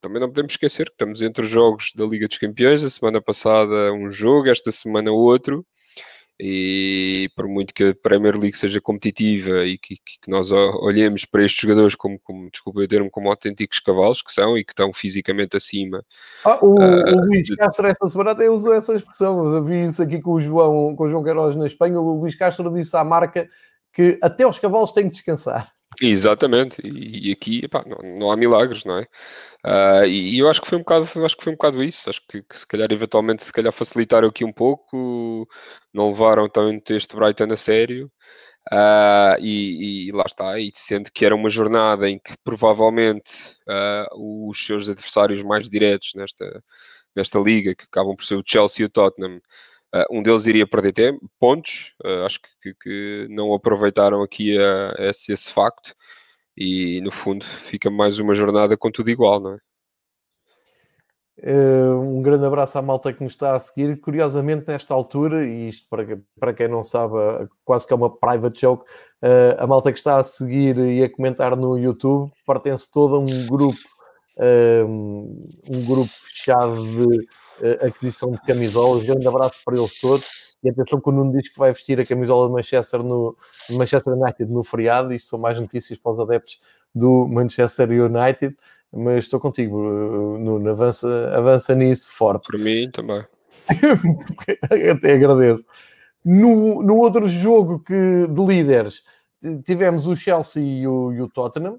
também 0.00 0.20
não 0.20 0.28
podemos 0.28 0.52
esquecer 0.52 0.86
que 0.86 0.92
estamos 0.92 1.22
entre 1.22 1.44
os 1.44 1.48
jogos 1.48 1.92
da 1.94 2.04
Liga 2.04 2.28
dos 2.28 2.36
Campeões, 2.36 2.84
a 2.84 2.90
semana 2.90 3.22
passada 3.22 3.90
um 3.92 4.10
jogo, 4.10 4.50
esta 4.50 4.70
semana 4.70 5.10
outro, 5.10 5.64
e 6.38 7.30
por 7.36 7.46
muito 7.46 7.72
que 7.72 7.84
a 7.84 7.94
Premier 7.94 8.36
League 8.36 8.56
seja 8.56 8.80
competitiva 8.80 9.64
e 9.64 9.78
que, 9.78 9.96
que 9.96 10.28
nós 10.30 10.50
olhemos 10.50 11.24
para 11.24 11.44
estes 11.44 11.60
jogadores 11.60 11.94
como, 11.94 12.18
como 12.20 12.50
desculpa 12.50 12.80
eu 12.80 12.88
termo, 12.88 13.10
como 13.10 13.28
autênticos 13.28 13.78
cavalos 13.78 14.20
que 14.20 14.32
são 14.32 14.58
e 14.58 14.64
que 14.64 14.72
estão 14.72 14.92
fisicamente 14.92 15.56
acima. 15.56 16.04
Ah, 16.44 16.58
o, 16.60 16.74
uh, 16.74 17.16
o 17.16 17.26
Luís 17.26 17.46
de... 17.46 17.56
Castro 17.56 17.86
esta 17.86 18.06
semana 18.08 18.32
até 18.32 18.50
usou 18.50 18.74
essa 18.74 18.94
expressão, 18.94 19.54
eu 19.54 19.64
vi 19.64 19.84
isso 19.84 20.02
aqui 20.02 20.20
com 20.20 20.32
o 20.32 20.40
João, 20.40 20.96
com 20.96 21.04
o 21.04 21.08
João 21.08 21.22
Queiroz 21.22 21.54
na 21.54 21.66
Espanha, 21.66 22.00
o 22.00 22.20
Luís 22.20 22.34
Castro 22.34 22.72
disse 22.72 22.96
à 22.96 23.04
marca 23.04 23.48
que 23.92 24.18
até 24.20 24.46
os 24.46 24.58
cavalos 24.58 24.92
têm 24.92 25.04
que 25.04 25.12
descansar. 25.12 25.73
Exatamente, 26.02 26.80
e, 26.84 27.30
e 27.30 27.32
aqui 27.32 27.64
epá, 27.64 27.84
não, 27.86 27.98
não, 28.18 28.30
há 28.30 28.36
milagres, 28.36 28.84
não 28.84 28.98
é? 28.98 29.02
Uh, 29.66 30.06
e, 30.06 30.36
e, 30.36 30.38
eu 30.38 30.48
acho 30.48 30.60
que 30.60 30.68
foi 30.68 30.78
um 30.78 30.82
bocado, 30.82 31.04
acho 31.24 31.36
que 31.36 31.44
foi 31.44 31.52
um 31.52 31.56
bocado 31.56 31.82
isso. 31.82 32.10
Acho 32.10 32.20
que, 32.28 32.42
que, 32.42 32.58
se 32.58 32.66
calhar 32.66 32.90
eventualmente 32.90 33.44
se 33.44 33.52
calhar 33.52 33.72
facilitaram 33.72 34.28
aqui 34.28 34.44
um 34.44 34.52
pouco, 34.52 35.48
não 35.92 36.08
levaram 36.08 36.48
tanto 36.48 36.92
este 36.94 37.16
Brighton 37.16 37.52
a 37.52 37.56
sério. 37.56 38.10
Uh, 38.72 39.36
e, 39.40 40.08
e, 40.08 40.12
lá 40.12 40.24
está, 40.26 40.58
e 40.58 40.72
sendo 40.74 41.10
que 41.12 41.24
era 41.26 41.34
uma 41.34 41.50
jornada 41.50 42.08
em 42.08 42.18
que 42.18 42.32
provavelmente 42.42 43.56
uh, 43.68 44.48
os 44.50 44.64
seus 44.64 44.88
adversários 44.88 45.42
mais 45.42 45.68
diretos 45.68 46.12
nesta, 46.14 46.64
nesta 47.14 47.38
liga, 47.38 47.74
que 47.74 47.84
acabam 47.84 48.16
por 48.16 48.24
ser 48.24 48.36
o 48.36 48.42
Chelsea 48.44 48.82
e 48.84 48.86
o 48.86 48.90
Tottenham, 48.90 49.40
um 50.10 50.22
deles 50.22 50.46
iria 50.46 50.66
perder 50.66 50.92
tempo, 50.92 51.30
pontos, 51.38 51.94
uh, 52.04 52.24
acho 52.24 52.40
que, 52.60 52.74
que, 52.74 53.26
não 53.30 53.54
aproveitaram 53.54 54.22
aqui 54.22 54.58
a, 54.58 54.94
a 54.98 55.06
esse, 55.10 55.32
esse, 55.32 55.52
facto 55.52 55.94
e 56.56 57.00
no 57.00 57.12
fundo 57.12 57.44
fica 57.44 57.90
mais 57.90 58.18
uma 58.18 58.34
jornada 58.34 58.76
com 58.76 58.90
tudo 58.90 59.10
igual, 59.10 59.40
não 59.40 59.54
é? 59.54 59.58
Uh, 61.36 61.98
um 62.00 62.22
grande 62.22 62.46
abraço 62.46 62.78
à 62.78 62.82
malta 62.82 63.12
que 63.12 63.22
nos 63.22 63.32
está 63.32 63.54
a 63.54 63.60
seguir. 63.60 64.00
Curiosamente, 64.00 64.66
nesta 64.68 64.94
altura, 64.94 65.44
e 65.44 65.68
isto 65.68 65.88
para, 65.88 66.20
para 66.38 66.54
quem 66.54 66.68
não 66.68 66.82
sabe, 66.82 67.14
quase 67.64 67.86
que 67.86 67.92
é 67.92 67.96
uma 67.96 68.08
private 68.08 68.60
joke, 68.60 68.88
a 69.58 69.66
malta 69.66 69.92
que 69.92 69.98
está 69.98 70.18
a 70.18 70.24
seguir 70.24 70.78
e 70.78 71.02
a 71.02 71.10
comentar 71.10 71.56
no 71.56 71.76
YouTube 71.76 72.32
pertence 72.46 72.90
toda 72.90 73.16
a 73.16 73.18
um 73.18 73.46
grupo 73.46 73.78
um, 74.86 75.48
um 75.68 75.84
grupo 75.84 76.08
fechado 76.08 76.82
de 76.84 77.26
uh, 77.60 77.86
aquisição 77.86 78.30
de 78.32 78.38
camisolas. 78.38 79.04
Grande 79.04 79.26
abraço 79.26 79.60
para 79.64 79.76
eles 79.76 80.00
todos. 80.00 80.54
E 80.62 80.70
atenção 80.70 81.00
que 81.00 81.08
o 81.08 81.12
Nuno 81.12 81.32
diz 81.32 81.50
que 81.50 81.58
vai 81.58 81.72
vestir 81.72 82.00
a 82.00 82.06
camisola 82.06 82.46
de 82.48 82.54
Manchester, 82.54 83.02
no, 83.02 83.36
Manchester 83.70 84.14
United 84.14 84.50
no 84.50 84.62
feriado. 84.62 85.12
Isto 85.12 85.28
são 85.28 85.38
mais 85.38 85.60
notícias 85.60 85.98
para 85.98 86.12
os 86.12 86.20
adeptos 86.20 86.60
do 86.94 87.26
Manchester 87.28 87.90
United. 87.90 88.56
Mas 88.90 89.24
estou 89.24 89.40
contigo, 89.40 89.76
Nuno. 90.38 90.70
Avança, 90.70 91.32
avança 91.34 91.74
nisso 91.74 92.10
forte. 92.12 92.48
Para 92.48 92.58
mim 92.58 92.90
também. 92.90 93.24
Até 94.90 95.12
agradeço. 95.12 95.66
No, 96.24 96.82
no 96.82 96.96
outro 96.96 97.28
jogo 97.28 97.80
que, 97.80 98.26
de 98.28 98.44
líderes, 98.46 99.02
tivemos 99.64 100.06
o 100.06 100.16
Chelsea 100.16 100.62
e 100.62 100.86
o, 100.86 101.12
e 101.12 101.20
o 101.20 101.28
Tottenham. 101.28 101.78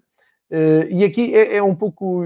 Uh, 0.51 0.85
e 0.91 1.03
aqui 1.03 1.35
é, 1.35 1.57
é, 1.57 1.63
um 1.63 1.73
pouco 1.73 2.23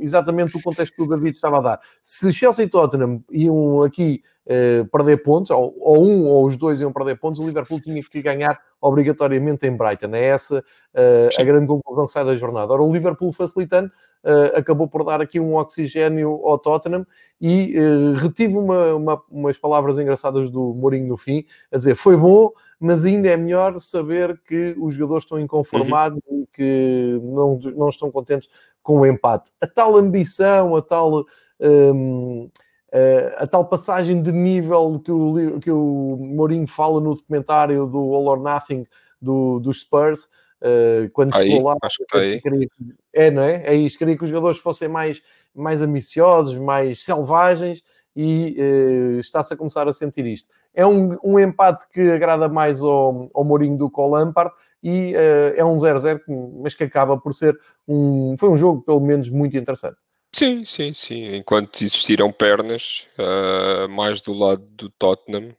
exatamente 0.00 0.54
o 0.56 0.62
contexto 0.62 0.94
que 0.94 1.02
o 1.02 1.08
David 1.08 1.34
estava 1.34 1.58
a 1.58 1.60
dar. 1.60 1.80
Se 2.02 2.32
Chelsea 2.32 2.66
e 2.66 2.68
Tottenham 2.68 3.24
iam 3.30 3.82
aqui 3.82 4.22
uh, 4.46 4.86
perder 4.90 5.22
pontos, 5.22 5.50
ou, 5.50 5.74
ou, 5.80 6.04
um 6.04 6.26
ou 6.26 6.44
os 6.44 6.58
dois 6.58 6.80
iam 6.80 6.92
perder 6.92 7.18
pontos, 7.18 7.40
o 7.40 7.46
Liverpool 7.46 7.80
tinha 7.80 8.02
que 8.02 8.22
ganhar 8.22 8.60
obrigatoriamente 8.84 9.66
em 9.66 9.74
Brighton. 9.74 10.14
É 10.14 10.26
essa 10.26 10.58
uh, 10.58 11.40
a 11.40 11.42
grande 11.42 11.66
conclusão 11.66 12.04
que 12.04 12.12
sai 12.12 12.22
da 12.22 12.36
jornada. 12.36 12.70
Ora, 12.70 12.82
o 12.82 12.92
Liverpool 12.92 13.32
facilitando 13.32 13.90
uh, 14.22 14.58
acabou 14.58 14.86
por 14.86 15.02
dar 15.04 15.22
aqui 15.22 15.40
um 15.40 15.56
oxigênio 15.56 16.40
ao 16.44 16.58
Tottenham 16.58 17.06
e 17.40 17.74
uh, 17.80 18.12
retive 18.14 18.58
uma, 18.58 18.94
uma, 18.94 19.22
umas 19.30 19.56
palavras 19.56 19.98
engraçadas 19.98 20.50
do 20.50 20.74
Mourinho 20.74 21.08
no 21.08 21.16
fim, 21.16 21.46
a 21.72 21.78
dizer 21.78 21.94
foi 21.94 22.14
bom, 22.14 22.50
mas 22.78 23.06
ainda 23.06 23.28
é 23.28 23.36
melhor 23.38 23.80
saber 23.80 24.38
que 24.46 24.76
os 24.78 24.92
jogadores 24.92 25.24
estão 25.24 25.40
inconformados 25.40 26.20
uhum. 26.28 26.42
e 26.42 26.46
que 26.54 27.20
não, 27.22 27.58
não 27.74 27.88
estão 27.88 28.10
contentes 28.10 28.50
com 28.82 29.00
o 29.00 29.06
empate. 29.06 29.50
A 29.62 29.66
tal 29.66 29.96
ambição, 29.96 30.76
a 30.76 30.82
tal. 30.82 31.24
Um, 31.58 32.50
Uh, 32.94 33.34
a 33.38 33.46
tal 33.48 33.64
passagem 33.64 34.22
de 34.22 34.30
nível 34.30 35.00
que 35.04 35.10
o, 35.10 35.58
que 35.58 35.68
o 35.68 36.16
Mourinho 36.16 36.64
fala 36.64 37.00
no 37.00 37.12
documentário 37.12 37.88
do 37.88 37.98
All 37.98 38.28
or 38.28 38.40
Nothing 38.40 38.86
do, 39.20 39.58
dos 39.58 39.80
Spurs, 39.80 40.28
uh, 40.62 41.10
quando 41.12 41.34
aí, 41.34 41.50
chegou 41.50 41.66
lá, 41.66 41.76
acho 41.82 41.96
que 41.96 42.02
está 42.04 42.18
aí. 42.20 42.40
Queria, 42.40 42.68
é, 43.12 43.32
não 43.32 43.42
é? 43.42 43.64
É 43.66 43.74
isso, 43.74 43.98
queria 43.98 44.16
que 44.16 44.22
os 44.22 44.30
jogadores 44.30 44.58
fossem 44.58 44.86
mais, 44.86 45.20
mais 45.52 45.82
ambiciosos, 45.82 46.56
mais 46.56 47.02
selvagens 47.02 47.82
e 48.14 48.54
uh, 48.60 49.18
está-se 49.18 49.52
a 49.52 49.56
começar 49.56 49.88
a 49.88 49.92
sentir 49.92 50.24
isto. 50.26 50.48
É 50.72 50.86
um, 50.86 51.18
um 51.24 51.40
empate 51.40 51.88
que 51.92 52.12
agrada 52.12 52.48
mais 52.48 52.80
ao, 52.80 53.28
ao 53.34 53.42
Mourinho 53.42 53.76
do 53.76 53.90
que 53.90 54.00
ao 54.00 54.08
Lampard 54.08 54.54
e 54.80 55.14
é 55.56 55.64
um 55.64 55.74
0-0, 55.74 56.20
mas 56.62 56.74
que 56.74 56.84
acaba 56.84 57.16
por 57.18 57.32
ser 57.32 57.58
um. 57.88 58.36
Foi 58.38 58.50
um 58.50 58.56
jogo, 58.56 58.82
pelo 58.82 59.00
menos, 59.00 59.30
muito 59.30 59.56
interessante. 59.56 59.96
Sim, 60.34 60.64
sim, 60.64 60.92
sim. 60.92 61.36
Enquanto 61.36 61.82
existiram 61.82 62.32
pernas, 62.32 63.06
uh, 63.16 63.88
mais 63.88 64.20
do 64.20 64.32
lado 64.32 64.64
do 64.70 64.90
Tottenham, 64.90 65.56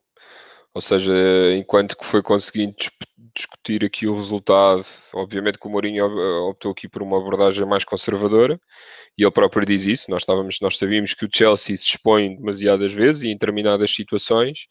ou 0.73 0.81
seja, 0.81 1.13
enquanto 1.55 1.97
que 1.97 2.03
foi 2.05 2.21
conseguindo 2.21 2.75
discutir 3.33 3.85
aqui 3.85 4.05
o 4.05 4.15
resultado, 4.15 4.85
obviamente 5.13 5.57
que 5.57 5.65
o 5.65 5.69
Mourinho 5.69 6.05
optou 6.49 6.73
aqui 6.73 6.89
por 6.89 7.01
uma 7.01 7.17
abordagem 7.17 7.65
mais 7.65 7.85
conservadora, 7.85 8.59
e 9.17 9.23
ele 9.23 9.31
próprio 9.31 9.65
diz 9.65 9.85
isso, 9.85 10.11
nós, 10.11 10.23
estávamos, 10.23 10.59
nós 10.61 10.77
sabíamos 10.77 11.13
que 11.13 11.25
o 11.25 11.29
Chelsea 11.33 11.77
se 11.77 11.91
expõe 11.91 12.35
demasiadas 12.35 12.91
vezes 12.91 13.23
e 13.23 13.29
em 13.29 13.33
determinadas 13.33 13.95
situações, 13.95 14.67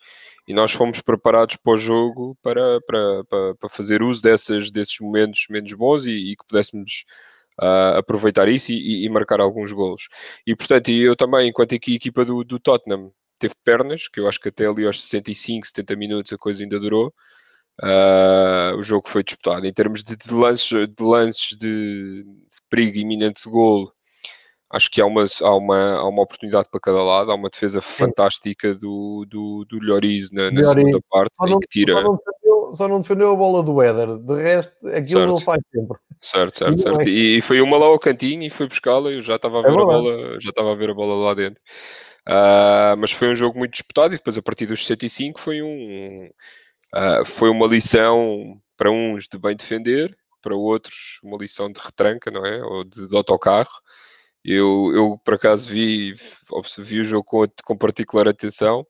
e 0.47 0.53
nós 0.53 0.73
fomos 0.73 1.01
preparados 1.01 1.57
para 1.57 1.73
o 1.73 1.79
jogo 1.79 2.37
para, 2.43 2.79
para, 2.83 3.25
para, 3.25 3.55
para 3.55 3.69
fazer 3.71 4.03
uso 4.03 4.21
dessas, 4.21 4.71
desses 4.71 5.01
momentos 5.01 5.47
menos 5.49 5.73
bons 5.73 6.05
e, 6.05 6.33
e 6.33 6.37
que 6.37 6.45
pudéssemos 6.47 7.07
uh, 7.61 7.99
aproveitar 7.99 8.49
isso 8.49 8.73
e, 8.73 9.05
e, 9.05 9.09
marcar 9.09 9.40
alguns 9.40 9.73
golos. 9.73 10.09
E 10.47 10.55
portanto, 10.55 10.90
eu 10.90 11.17
também, 11.17 11.49
enquanto 11.49 11.75
aqui 11.75 11.93
a 11.93 11.97
equipa 11.97 12.25
do, 12.25 12.45
do 12.45 12.59
Tottenham 12.59 13.12
teve 13.38 13.55
pernas, 13.64 14.09
que 14.09 14.21
eu 14.21 14.29
acho 14.29 14.40
que 14.40 14.49
até 14.49 14.67
ali 14.67 14.87
aos 14.87 15.03
65, 15.03 15.67
70 15.67 15.97
minutos 15.97 16.33
a 16.33 16.38
coisa 16.38 16.62
ainda 16.62 16.79
durou. 16.81 17.12
Uh, 17.83 18.77
o 18.79 18.83
jogo 18.83 19.09
foi 19.09 19.25
disputado. 19.25 19.67
Em 19.67 19.73
termos 19.73 20.03
de, 20.03 20.17
de 20.17 20.33
lances, 20.33 20.88
de, 20.88 21.03
lances 21.03 21.57
de, 21.59 22.23
de 22.23 22.59
perigo 22.71 22.99
iminente 22.99 23.43
de 23.43 23.51
golo, 23.51 23.93
acho 24.71 24.90
que 24.90 25.01
há 25.01 25.07
uma, 25.07 25.25
há, 25.25 25.57
uma, 25.57 25.95
há 25.95 26.09
uma 26.09 26.23
oportunidade 26.23 26.69
para 26.71 26.81
cada 26.81 27.03
lado. 27.03 27.33
Há 27.33 27.35
uma 27.35 27.51
defesa 27.51 27.81
fantástica 27.81 28.75
do, 28.75 29.27
do, 29.29 29.64
do 29.69 29.79
Lloris 29.79 30.31
na, 30.31 30.51
na 30.51 30.62
segunda 30.62 31.01
parte, 31.11 31.35
não, 31.40 31.59
que 31.59 31.69
tira. 31.69 31.95
Só 32.72 32.88
não, 32.88 33.00
defendeu, 33.00 33.29
só 33.29 33.33
não, 33.33 33.33
defendeu, 33.33 33.33
a 33.33 33.37
bola 33.37 33.62
do 33.62 33.83
Éder, 33.83 34.18
de 34.18 34.42
resto, 34.42 34.87
aquilo 34.88 35.07
certo. 35.07 35.31
não 35.31 35.40
faz 35.40 35.62
sempre. 35.72 35.98
Certo, 36.20 36.59
certo, 36.59 36.81
certo. 36.81 37.09
E, 37.09 37.40
foi 37.42 37.61
uma 37.61 37.77
lá 37.77 37.87
ao 37.87 37.98
cantinho 37.98 38.42
e 38.42 38.50
foi 38.50 38.66
buscá-la. 38.66 39.11
Eu 39.11 39.22
já 39.22 39.37
estava 39.37 39.59
a 39.59 39.61
é 39.61 39.62
ver 39.62 39.79
é 39.79 39.83
a 39.83 39.85
bola, 39.85 40.40
já 40.40 40.50
estava 40.50 40.72
a 40.72 40.74
ver 40.74 40.90
a 40.90 40.94
bola 40.94 41.27
lá 41.27 41.35
dentro. 41.35 41.61
Uh, 42.27 42.96
mas 42.98 43.12
foi 43.12 43.29
um 43.29 43.37
jogo 43.37 43.59
muito 43.59 43.72
disputado 43.72 44.14
e 44.14 44.16
depois 44.16 44.38
a 44.38 44.42
partir 44.42 44.64
dos 44.64 44.87
65 44.87 45.38
foi 45.38 45.61
um 45.61 46.31
uh, 46.94 47.24
foi 47.27 47.50
uma 47.50 47.66
lição 47.66 48.59
para 48.79 48.90
uns 48.90 49.29
de 49.29 49.38
bem 49.38 49.55
defender, 49.55 50.16
para 50.40 50.57
outros 50.57 51.18
uma 51.22 51.37
lição 51.37 51.70
de 51.70 51.79
retranca, 51.81 52.31
não 52.31 52.44
é? 52.44 52.62
Ou 52.62 52.85
de, 52.85 53.09
de 53.09 53.16
autocarro. 53.16 53.81
Eu, 54.44 54.90
eu 54.94 55.18
por 55.24 55.35
acaso 55.35 55.68
vi, 55.68 56.14
vi 56.79 57.00
o 57.00 57.05
jogo 57.05 57.24
com, 57.24 57.46
com 57.64 57.77
particular 57.77 58.29
atenção 58.29 58.87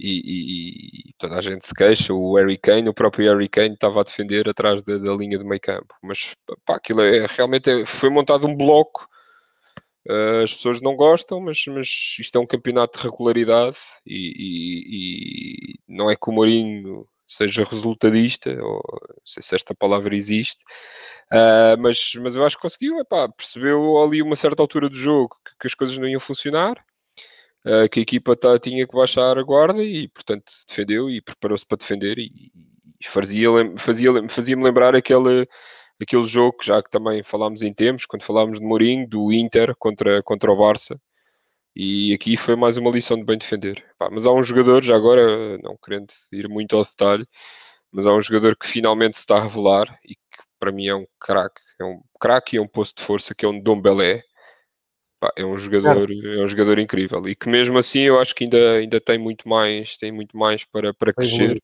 e, 0.00 1.10
e, 1.10 1.12
toda 1.18 1.36
a 1.38 1.40
gente 1.42 1.66
se 1.66 1.74
queixa. 1.74 2.14
O 2.14 2.36
Harry 2.36 2.56
Kane, 2.56 2.88
o 2.88 2.94
próprio 2.94 3.30
Harry 3.30 3.48
Kane 3.48 3.74
estava 3.74 4.00
a 4.00 4.04
defender 4.04 4.48
atrás 4.48 4.82
da, 4.82 4.96
da 4.96 5.12
linha 5.14 5.38
de 5.38 5.44
meio 5.44 5.60
campo, 5.60 5.94
mas 6.02 6.34
pá, 6.64 6.76
aquilo 6.76 7.02
é, 7.02 7.26
realmente 7.26 7.70
é, 7.70 7.86
foi 7.86 8.08
montado 8.10 8.46
um 8.46 8.56
bloco. 8.56 9.06
Uh, 10.08 10.42
as 10.44 10.54
pessoas 10.54 10.80
não 10.80 10.96
gostam, 10.96 11.40
mas, 11.40 11.62
mas 11.66 12.16
isto 12.18 12.36
é 12.36 12.40
um 12.40 12.46
campeonato 12.46 12.98
de 12.98 13.04
regularidade 13.04 13.76
e, 14.06 14.32
e, 14.38 15.74
e 15.74 15.74
não 15.86 16.10
é 16.10 16.16
que 16.16 16.30
o 16.30 16.32
Mourinho 16.32 17.06
seja 17.28 17.64
resultadista, 17.64 18.50
ou 18.62 18.82
não 18.92 19.26
sei 19.26 19.42
se 19.42 19.54
esta 19.54 19.74
palavra 19.74 20.16
existe, 20.16 20.64
uh, 21.32 21.80
mas, 21.80 22.12
mas 22.22 22.34
eu 22.34 22.44
acho 22.44 22.56
que 22.56 22.62
conseguiu, 22.62 22.98
epá, 22.98 23.28
percebeu 23.28 24.02
ali 24.02 24.22
uma 24.22 24.34
certa 24.34 24.62
altura 24.62 24.88
do 24.88 24.96
jogo 24.96 25.36
que, 25.44 25.52
que 25.60 25.66
as 25.66 25.74
coisas 25.74 25.96
não 25.98 26.08
iam 26.08 26.18
funcionar 26.18 26.82
uh, 27.66 27.88
que 27.90 28.00
a 28.00 28.02
equipa 28.02 28.36
tá, 28.36 28.58
tinha 28.58 28.86
que 28.86 28.96
baixar 28.96 29.38
a 29.38 29.42
guarda 29.42 29.82
e, 29.82 30.08
portanto, 30.08 30.52
defendeu 30.68 31.10
e 31.10 31.20
preparou-se 31.20 31.66
para 31.66 31.78
defender 31.78 32.18
e, 32.18 32.30
e 33.00 33.08
fazia, 33.08 33.48
fazia, 33.78 34.28
fazia-me 34.28 34.64
lembrar 34.64 34.94
aquele, 34.94 35.46
aquele 36.00 36.24
jogo, 36.24 36.58
já 36.62 36.82
que 36.82 36.90
também 36.90 37.22
falámos 37.22 37.62
em 37.62 37.72
tempos, 37.72 38.06
quando 38.06 38.22
falámos 38.22 38.58
de 38.60 38.66
Mourinho, 38.66 39.08
do 39.08 39.32
Inter 39.32 39.74
contra, 39.78 40.22
contra 40.22 40.52
o 40.52 40.56
Barça, 40.56 40.96
e 41.74 42.12
aqui 42.12 42.36
foi 42.36 42.56
mais 42.56 42.76
uma 42.76 42.90
lição 42.90 43.16
de 43.16 43.24
bem 43.24 43.38
defender. 43.38 43.84
Pá, 43.98 44.10
mas 44.10 44.26
há 44.26 44.32
um 44.32 44.42
jogador, 44.42 44.82
já 44.82 44.96
agora, 44.96 45.56
não 45.58 45.76
querendo 45.82 46.08
ir 46.32 46.48
muito 46.48 46.76
ao 46.76 46.84
detalhe, 46.84 47.26
mas 47.92 48.06
há 48.06 48.12
um 48.12 48.20
jogador 48.20 48.56
que 48.56 48.66
finalmente 48.66 49.16
se 49.16 49.20
está 49.20 49.36
a 49.36 49.42
revelar 49.42 49.98
e 50.04 50.14
que 50.14 50.42
para 50.58 50.72
mim 50.72 50.86
é 50.88 50.94
um 50.94 51.06
craque, 51.18 51.60
é 51.80 51.84
um 51.84 52.02
craque 52.20 52.56
e 52.56 52.58
é 52.58 52.62
um 52.62 52.68
posto 52.68 52.98
de 52.98 53.04
força, 53.04 53.34
que 53.34 53.44
é 53.44 53.48
um 53.48 53.60
Dom 53.60 53.80
Belé. 53.80 54.22
Pá, 55.20 55.30
é 55.36 55.44
um 55.44 55.56
jogador 55.56 56.10
é 56.10 56.42
um 56.42 56.48
jogador 56.48 56.78
incrível. 56.78 57.22
E 57.28 57.36
que 57.36 57.48
mesmo 57.48 57.76
assim 57.78 58.00
eu 58.00 58.18
acho 58.18 58.34
que 58.34 58.44
ainda, 58.44 58.72
ainda 58.78 59.00
tem 59.00 59.18
muito 59.18 59.48
mais 59.48 59.96
tem 59.98 60.10
muito 60.10 60.36
mais 60.36 60.64
para, 60.64 60.94
para 60.94 61.12
crescer 61.12 61.42
evoluir. 61.42 61.62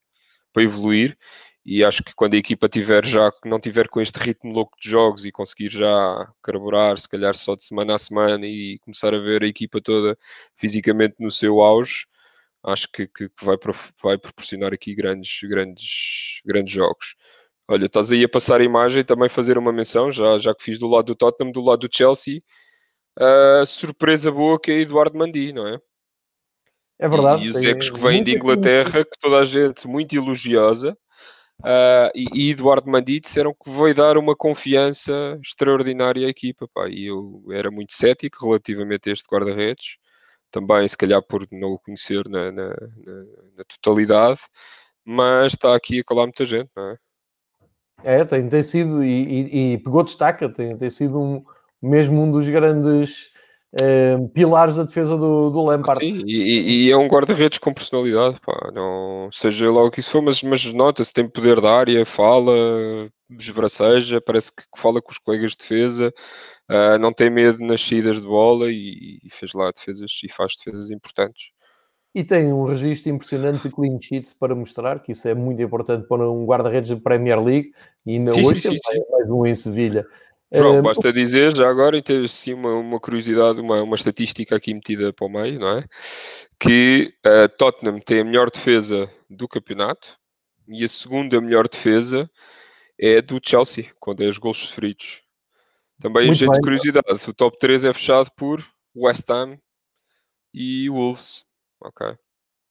para 0.52 0.62
evoluir. 0.62 1.18
E 1.64 1.82
acho 1.82 2.04
que 2.04 2.14
quando 2.14 2.34
a 2.34 2.36
equipa 2.36 2.68
tiver 2.68 3.04
já 3.06 3.32
não 3.44 3.58
tiver 3.58 3.88
com 3.88 4.00
este 4.00 4.18
ritmo 4.18 4.52
louco 4.52 4.76
de 4.80 4.90
jogos 4.90 5.24
e 5.24 5.32
conseguir 5.32 5.70
já 5.70 6.32
carburar 6.42 6.98
se 6.98 7.08
calhar 7.08 7.34
só 7.34 7.56
de 7.56 7.64
semana 7.64 7.94
a 7.94 7.98
semana 7.98 8.46
e 8.46 8.78
começar 8.80 9.14
a 9.14 9.18
ver 9.18 9.42
a 9.42 9.48
equipa 9.48 9.80
toda 9.80 10.16
fisicamente 10.56 11.16
no 11.18 11.30
seu 11.30 11.60
auge 11.60 12.06
acho 12.66 12.88
que, 12.92 13.06
que, 13.06 13.28
que 13.28 13.44
vai, 13.44 13.56
vai 14.02 14.18
proporcionar 14.18 14.72
aqui 14.74 14.94
grandes 14.94 15.40
grandes 15.48 16.40
grandes 16.44 16.72
jogos. 16.72 17.16
Olha, 17.68 17.86
estás 17.86 18.12
aí 18.12 18.22
a 18.24 18.28
passar 18.28 18.60
a 18.60 18.64
imagem 18.64 19.00
e 19.00 19.04
também 19.04 19.28
fazer 19.28 19.58
uma 19.58 19.72
menção, 19.72 20.12
já, 20.12 20.38
já 20.38 20.54
que 20.54 20.62
fiz 20.62 20.78
do 20.78 20.86
lado 20.86 21.06
do 21.06 21.14
Tottenham, 21.16 21.50
do 21.52 21.60
lado 21.62 21.88
do 21.88 21.96
Chelsea, 21.96 22.42
a 23.18 23.64
surpresa 23.64 24.30
boa 24.30 24.60
que 24.60 24.70
é 24.70 24.80
Eduardo 24.80 25.18
Mandi, 25.18 25.52
não 25.52 25.66
é? 25.66 25.80
É 26.98 27.08
verdade. 27.08 27.44
E, 27.44 27.50
os 27.50 27.62
ecos 27.62 27.90
que 27.90 28.00
vêm 28.00 28.22
de 28.22 28.34
Inglaterra, 28.34 29.04
que 29.04 29.18
toda 29.20 29.38
a 29.38 29.44
gente 29.44 29.86
muito 29.86 30.16
elogiosa, 30.16 30.96
uh, 31.60 32.10
e, 32.14 32.26
e, 32.32 32.50
Eduardo 32.50 32.90
Mandi 32.90 33.20
disseram 33.20 33.52
que 33.52 33.70
vai 33.70 33.92
dar 33.92 34.16
uma 34.16 34.34
confiança 34.34 35.38
extraordinária 35.42 36.26
à 36.26 36.30
equipa. 36.30 36.68
Pá. 36.72 36.88
E 36.88 37.06
eu 37.06 37.44
era 37.50 37.70
muito 37.70 37.92
cético 37.92 38.46
relativamente 38.46 39.10
a 39.10 39.12
este 39.12 39.26
guarda-redes, 39.30 39.96
também 40.50 40.88
se 40.88 40.96
calhar 40.96 41.22
por 41.22 41.46
não 41.50 41.72
o 41.72 41.78
conhecer 41.78 42.26
na, 42.28 42.50
na, 42.50 42.68
na, 42.68 43.24
na 43.58 43.64
totalidade, 43.68 44.40
mas 45.04 45.52
está 45.52 45.74
aqui 45.76 46.00
a 46.00 46.04
colar 46.04 46.24
muita 46.24 46.46
gente, 46.46 46.70
não 46.74 46.90
é? 46.90 46.96
É, 48.04 48.24
tem, 48.24 48.46
tem 48.48 48.62
sido, 48.62 49.02
e, 49.02 49.08
e, 49.08 49.72
e 49.72 49.78
pegou 49.78 50.02
destaca, 50.02 50.48
tem, 50.50 50.76
tem 50.76 50.90
sido 50.90 51.18
um, 51.18 51.44
mesmo 51.86 52.22
um 52.22 52.30
dos 52.30 52.48
grandes 52.48 53.30
uh, 53.80 54.28
pilares 54.30 54.76
da 54.76 54.84
defesa 54.84 55.16
do, 55.16 55.50
do 55.50 55.62
Lampard. 55.62 56.00
Sim, 56.00 56.22
e, 56.26 56.86
e 56.86 56.90
é 56.90 56.96
um 56.96 57.08
guarda-redes 57.08 57.58
com 57.58 57.72
personalidade, 57.72 58.38
pá, 58.44 58.70
não, 58.74 59.28
seja 59.32 59.70
lá 59.70 59.84
o 59.84 59.90
que 59.90 60.00
isso 60.00 60.10
for, 60.10 60.22
mas, 60.22 60.42
mas 60.42 60.64
nota-se, 60.66 61.12
tem 61.12 61.28
poder 61.28 61.60
da 61.60 61.72
área, 61.72 62.04
fala, 62.04 62.52
esbraceja, 63.30 64.20
parece 64.20 64.54
que 64.54 64.62
fala 64.76 65.02
com 65.02 65.12
os 65.12 65.18
colegas 65.18 65.52
de 65.52 65.58
defesa, 65.58 66.12
uh, 66.70 66.98
não 66.98 67.12
tem 67.12 67.30
medo 67.30 67.64
nas 67.64 67.80
saídas 67.80 68.20
de 68.20 68.26
bola 68.26 68.70
e, 68.70 69.18
e, 69.22 69.30
fez 69.30 69.52
lá 69.52 69.70
defesas 69.70 70.10
e 70.24 70.28
faz 70.28 70.54
defesas 70.56 70.90
importantes. 70.90 71.50
E 72.14 72.24
tem 72.24 72.50
um 72.50 72.64
registro 72.64 73.12
impressionante 73.12 73.68
de 73.68 73.74
clean 73.74 74.00
sheets 74.00 74.32
para 74.32 74.54
mostrar, 74.54 75.02
que 75.02 75.12
isso 75.12 75.28
é 75.28 75.34
muito 75.34 75.60
importante 75.60 76.08
para 76.08 76.30
um 76.30 76.46
guarda-redes 76.46 76.88
de 76.88 76.96
Premier 76.96 77.38
League 77.38 77.72
e 78.06 78.16
sim, 78.32 78.46
hoje 78.46 78.62
sim, 78.62 78.70
sim, 78.70 79.02
mais 79.10 79.30
um 79.30 79.44
em 79.44 79.54
Sevilha. 79.54 80.06
João, 80.52 80.80
basta 80.80 81.12
dizer 81.12 81.54
já 81.56 81.68
agora, 81.68 81.96
e 81.96 82.02
ter 82.02 82.24
assim 82.24 82.54
uma, 82.54 82.72
uma 82.74 83.00
curiosidade, 83.00 83.60
uma, 83.60 83.82
uma 83.82 83.96
estatística 83.96 84.54
aqui 84.54 84.72
metida 84.72 85.12
para 85.12 85.26
o 85.26 85.30
meio, 85.30 85.58
não 85.58 85.78
é? 85.78 85.84
Que 86.58 87.12
uh, 87.26 87.48
Tottenham 87.56 87.98
tem 87.98 88.20
a 88.20 88.24
melhor 88.24 88.50
defesa 88.50 89.10
do 89.28 89.48
campeonato 89.48 90.16
e 90.68 90.84
a 90.84 90.88
segunda 90.88 91.40
melhor 91.40 91.68
defesa 91.68 92.30
é 92.98 93.20
do 93.20 93.40
Chelsea, 93.44 93.92
com 93.98 94.14
10 94.14 94.38
gols 94.38 94.68
sofridos. 94.68 95.22
Também, 96.00 96.26
Muito 96.26 96.38
jeito 96.38 96.52
bem, 96.52 96.60
de 96.60 96.64
curiosidade, 96.64 97.30
o 97.30 97.34
top 97.34 97.58
3 97.58 97.84
é 97.84 97.92
fechado 97.92 98.30
por 98.36 98.64
West 98.94 99.28
Ham 99.30 99.58
e 100.54 100.88
Wolves. 100.88 101.44
Ok. 101.80 102.16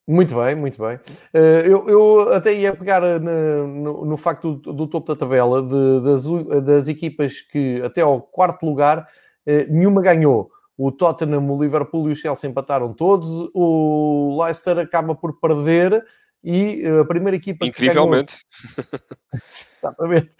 Muito 0.06 0.36
bem, 0.36 0.54
muito 0.54 0.80
bem. 0.80 0.96
Uh, 1.34 1.66
eu, 1.66 1.88
eu, 1.88 2.32
até 2.32 2.52
ia 2.54 2.74
pegar 2.74 3.02
no, 3.18 3.66
no, 3.66 4.04
no 4.04 4.16
facto 4.16 4.54
do, 4.54 4.72
do, 4.72 4.86
topo 4.86 5.08
da 5.08 5.18
tabela 5.18 5.60
de, 5.62 6.00
das, 6.00 6.24
das, 6.64 6.88
equipas 6.88 7.40
que 7.40 7.82
até 7.82 8.02
ao 8.02 8.22
quarto 8.22 8.64
lugar 8.64 9.00
uh, 9.00 9.72
nenhuma 9.72 10.00
ganhou. 10.00 10.50
O 10.78 10.92
Tottenham, 10.92 11.50
o 11.50 11.60
Liverpool 11.60 12.08
e 12.08 12.12
o 12.12 12.16
Chelsea 12.16 12.48
empataram 12.48 12.92
todos. 12.92 13.50
O 13.54 14.38
Leicester 14.42 14.78
acaba 14.78 15.14
por 15.14 15.40
perder 15.40 16.04
e 16.46 16.82
eh, 16.82 17.00
a 17.00 17.04
primeira 17.04 17.36
equipa 17.36 17.66
Incrivelmente. 17.66 18.36
que 18.36 18.82
ganhou... 18.82 19.02
Exatamente. 19.42 20.30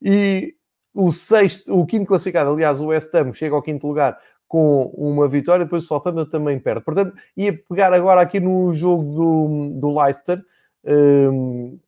E 0.00 0.54
o 0.94 1.12
sexto, 1.12 1.78
o 1.78 1.84
quinto 1.84 2.06
classificado, 2.06 2.50
aliás, 2.50 2.80
o 2.80 2.86
West 2.86 3.14
Ham 3.14 3.32
chega 3.34 3.54
ao 3.54 3.62
quinto 3.62 3.86
lugar 3.86 4.18
com 4.50 4.86
uma 4.96 5.28
vitória, 5.28 5.64
depois 5.64 5.84
o 5.84 5.86
Southampton 5.86 6.24
também 6.24 6.58
perde. 6.58 6.80
Portanto, 6.80 7.16
ia 7.36 7.56
pegar 7.56 7.92
agora 7.92 8.20
aqui 8.20 8.40
no 8.40 8.72
jogo 8.72 9.04
do, 9.14 9.78
do 9.78 9.96
Leicester, 9.96 10.42
um, 10.84 11.78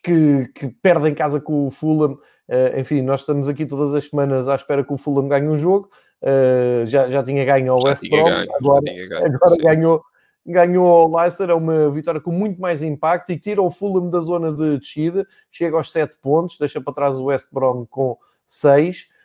que, 0.00 0.48
que, 0.54 0.68
perde 0.80 1.08
em 1.08 1.14
casa 1.14 1.40
com 1.40 1.66
o 1.66 1.70
Fulham. 1.72 2.12
Uh, 2.48 2.78
enfim, 2.78 3.02
nós 3.02 3.20
estamos 3.20 3.48
aqui 3.48 3.66
todas 3.66 3.92
as 3.94 4.06
semanas 4.06 4.46
à 4.46 4.54
espera 4.54 4.84
que 4.84 4.92
o 4.92 4.96
Fulham 4.96 5.26
ganhe 5.26 5.48
um 5.48 5.58
jogo. 5.58 5.90
Uh, 6.22 6.86
já, 6.86 7.10
já 7.10 7.20
tinha 7.20 7.44
ganho 7.44 7.72
ao 7.72 7.82
West 7.82 8.08
Brom, 8.08 8.28
agora, 8.28 8.80
ganho, 8.84 9.34
agora 9.34 9.56
ganhou, 9.60 10.02
ganhou 10.46 10.86
ao 10.86 11.16
Leicester. 11.16 11.50
É 11.50 11.54
uma 11.54 11.90
vitória 11.90 12.20
com 12.20 12.30
muito 12.30 12.60
mais 12.60 12.80
impacto 12.80 13.32
e 13.32 13.40
tira 13.40 13.60
o 13.60 13.72
Fulham 13.72 14.08
da 14.08 14.20
zona 14.20 14.52
de 14.52 14.78
descida, 14.78 15.26
chega 15.50 15.76
aos 15.76 15.90
7 15.90 16.16
pontos, 16.22 16.58
deixa 16.58 16.80
para 16.80 16.94
trás 16.94 17.18
o 17.18 17.24
West 17.24 17.48
Brom 17.52 17.84
com 17.86 18.16
6 18.46 19.08
um, 19.08 19.17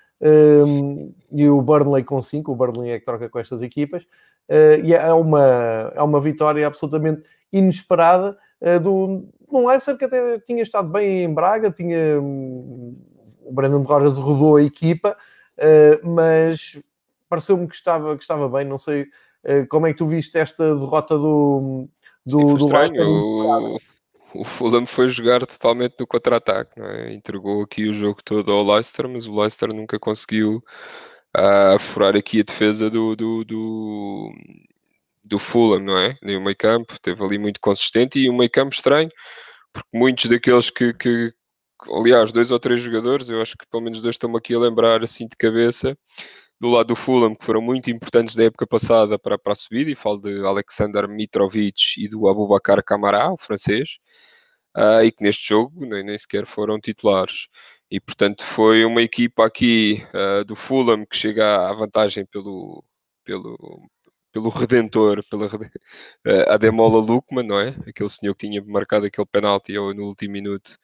e 1.32 1.50
o 1.50 1.62
Burnley 1.62 2.04
com 2.04 2.22
5, 2.22 2.52
o 2.52 2.56
Burnley 2.56 2.92
é 2.92 3.00
que 3.00 3.06
troca 3.06 3.28
com 3.30 3.40
estas 3.40 3.62
equipas, 3.62 4.04
uh, 4.04 4.80
e 4.84 4.94
é 4.94 5.14
uma, 5.14 5.92
é 5.94 6.02
uma 6.02 6.20
vitória 6.20 6.66
absolutamente 6.66 7.24
inesperada. 7.52 8.38
Uh, 8.62 8.80
do, 8.80 9.26
do 9.52 9.68
Leicester 9.68 9.98
que 9.98 10.06
até 10.06 10.40
tinha 10.40 10.62
estado 10.62 10.88
bem 10.90 11.24
em 11.24 11.34
Braga, 11.34 11.70
tinha 11.70 12.22
um, 12.22 12.96
o 13.42 13.52
Brandon 13.52 13.84
Rogers 13.84 14.18
rodou 14.18 14.56
a 14.56 14.64
equipa, 14.64 15.18
uh, 15.58 16.10
mas 16.10 16.82
pareceu-me 17.28 17.68
que 17.68 17.76
estava, 17.76 18.16
que 18.16 18.24
estava 18.24 18.48
bem, 18.48 18.66
não 18.66 18.78
sei 18.78 19.08
como 19.68 19.86
é 19.86 19.92
que 19.92 19.98
tu 19.98 20.08
viste 20.08 20.38
esta 20.38 20.74
derrota 20.74 21.18
do, 21.18 21.90
do, 22.26 22.40
Sim, 22.40 22.56
do 22.56 22.66
Leicester. 22.68 23.06
O, 24.36 24.44
Fulham 24.44 24.86
foi 24.86 25.10
jogar 25.10 25.46
totalmente 25.46 25.96
no 26.00 26.08
contra-ataque, 26.08 26.80
é? 26.82 27.14
entregou 27.14 27.64
aqui 27.64 27.88
o 27.88 27.94
jogo 27.94 28.22
todo 28.24 28.52
ao 28.52 28.66
Leicester, 28.66 29.08
mas 29.08 29.26
o 29.28 29.40
Leicester 29.40 29.74
nunca 29.74 30.00
conseguiu 30.00 30.62
uh, 31.38 31.80
furar 31.80 32.16
aqui 32.16 32.40
a 32.40 32.44
defesa 32.44 32.90
do, 32.90 33.16
do, 33.16 33.44
do, 33.44 34.32
do 35.24 35.40
Fulham, 35.40 35.84
não 35.84 35.98
é? 35.98 36.18
Nem 36.22 36.38
o 36.38 36.42
meio 36.42 36.58
campo, 36.58 37.00
teve 37.00 37.24
ali 37.24 37.38
muito 37.38 37.60
consistente 37.60 38.20
e 38.20 38.30
um 38.30 38.38
meio 38.38 38.50
campo 38.50 38.74
estranho, 38.74 39.10
porque 39.72 39.90
muitos 39.94 40.26
daqueles 40.26 40.70
que, 40.70 40.94
que, 40.94 41.34
aliás, 41.92 42.32
dois 42.32 42.52
ou 42.52 42.60
três 42.60 42.82
jogadores, 42.82 43.30
eu 43.30 43.42
acho 43.42 43.58
que 43.58 43.68
pelo 43.68 43.84
menos 43.84 44.02
dois 44.02 44.16
estão 44.16 44.36
aqui 44.36 44.54
a 44.56 44.60
lembrar 44.60 45.04
assim 45.04 45.28
de 45.28 45.36
cabeça, 45.36 45.98
do 46.64 46.70
lado 46.70 46.88
do 46.88 46.96
Fulham, 46.96 47.36
que 47.36 47.44
foram 47.44 47.62
muito 47.62 47.92
importantes 47.92 48.36
da 48.38 48.46
época 48.46 48.66
passada 48.66 49.20
para, 49.20 49.38
para 49.38 49.52
a 49.52 49.56
subida, 49.56 49.92
e 49.92 49.96
falo 49.96 50.18
de 50.20 50.46
Alexander 50.46 51.10
Mitrovic 51.10 51.96
e 51.98 52.08
do 52.08 52.26
Abubakar 52.30 52.82
Camará, 52.82 53.34
o 53.34 53.38
francês, 53.38 53.98
uh, 54.78 55.04
e 55.04 55.12
que 55.12 55.22
neste 55.22 55.46
jogo 55.50 55.86
nem, 55.86 56.04
nem, 56.06 56.18
sequer 56.18 56.46
foram 56.46 56.80
titulares. 56.80 57.48
E 57.92 58.00
portanto 58.00 58.46
foi 58.46 58.86
uma 58.86 59.02
equipa 59.02 59.46
aqui 59.46 60.06
uh, 60.14 60.46
do 60.46 60.56
Fulham 60.56 61.06
que 61.06 61.18
chega 61.18 61.70
à 61.70 61.74
vantagem 61.74 62.26
pelo, 62.26 62.82
pelo, 63.26 63.58
pelo 64.32 64.50
Redentor, 64.50 65.22
pela 65.30 65.48
uh, 65.48 65.50
Ademola 66.50 67.00
Lukman, 67.00 67.46
não 67.46 67.60
é? 67.60 67.76
Aquele 67.88 68.10
senhor 68.10 68.34
que 68.36 68.48
tinha 68.48 68.64
marcado 68.66 69.06
aquele 69.06 69.28
penalti 69.28 69.74
no 69.74 70.06
último 70.06 70.32
minuto 70.34 70.78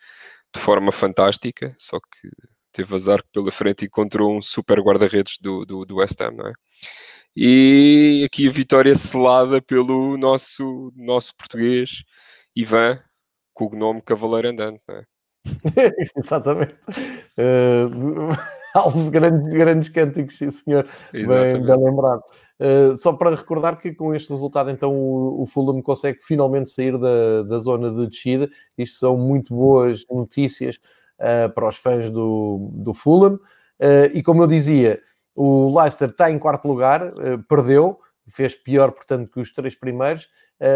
de 0.53 0.59
forma 0.61 0.91
fantástica, 0.91 1.73
só 1.79 1.99
que 1.99 2.29
teve 2.71 2.95
azar 2.95 3.21
que 3.21 3.29
pela 3.34 3.51
frente 3.51 3.86
encontrou 3.86 4.38
um 4.38 4.41
super 4.41 4.79
guarda-redes 4.79 5.38
do, 5.41 5.65
do, 5.65 5.86
do 5.86 5.97
West 5.97 6.19
Ham, 6.21 6.32
não 6.32 6.47
é? 6.47 6.53
E 7.36 8.23
aqui 8.25 8.47
a 8.47 8.51
vitória 8.51 8.93
selada 8.95 9.62
pelo 9.62 10.17
nosso, 10.17 10.91
nosso 10.95 11.36
português 11.38 12.03
Ivan, 12.55 12.99
com 13.53 13.65
o 13.65 13.69
gnome 13.69 14.01
Cavaleiro 14.01 14.49
Andante, 14.49 14.82
não 14.88 14.95
é? 14.95 15.03
Exatamente. 16.17 16.75
Uh, 17.38 18.29
alvo 18.73 19.03
de 19.03 19.10
grandes, 19.10 19.53
grandes 19.53 19.89
cânticos, 19.89 20.38
sim, 20.38 20.51
senhor. 20.51 20.88
Bem, 21.13 21.25
bem, 21.27 21.62
lembrado. 21.62 22.21
Uh, 22.60 22.93
só 22.95 23.13
para 23.13 23.36
recordar 23.36 23.79
que 23.79 23.93
com 23.93 24.13
este 24.13 24.29
resultado, 24.29 24.69
então, 24.69 24.93
o, 24.93 25.41
o 25.41 25.45
Fulham 25.45 25.82
consegue 25.82 26.19
finalmente 26.21 26.71
sair 26.71 26.97
da, 26.97 27.43
da 27.43 27.60
zona 27.60 27.91
de 27.91 28.10
descida. 28.10 28.49
Isto 28.77 28.99
são 28.99 29.17
muito 29.17 29.53
boas 29.53 30.05
notícias 30.10 30.79
para 31.53 31.67
os 31.67 31.77
fãs 31.77 32.10
do, 32.10 32.71
do 32.73 32.93
Fulham. 32.93 33.36
Uh, 33.79 34.10
e 34.13 34.23
como 34.23 34.43
eu 34.43 34.47
dizia, 34.47 34.99
o 35.36 35.77
Leicester 35.79 36.10
está 36.10 36.29
em 36.29 36.39
quarto 36.39 36.67
lugar, 36.67 37.13
perdeu, 37.47 37.99
fez 38.27 38.55
pior, 38.55 38.91
portanto, 38.91 39.29
que 39.32 39.39
os 39.39 39.53
três 39.53 39.75
primeiros, 39.75 40.27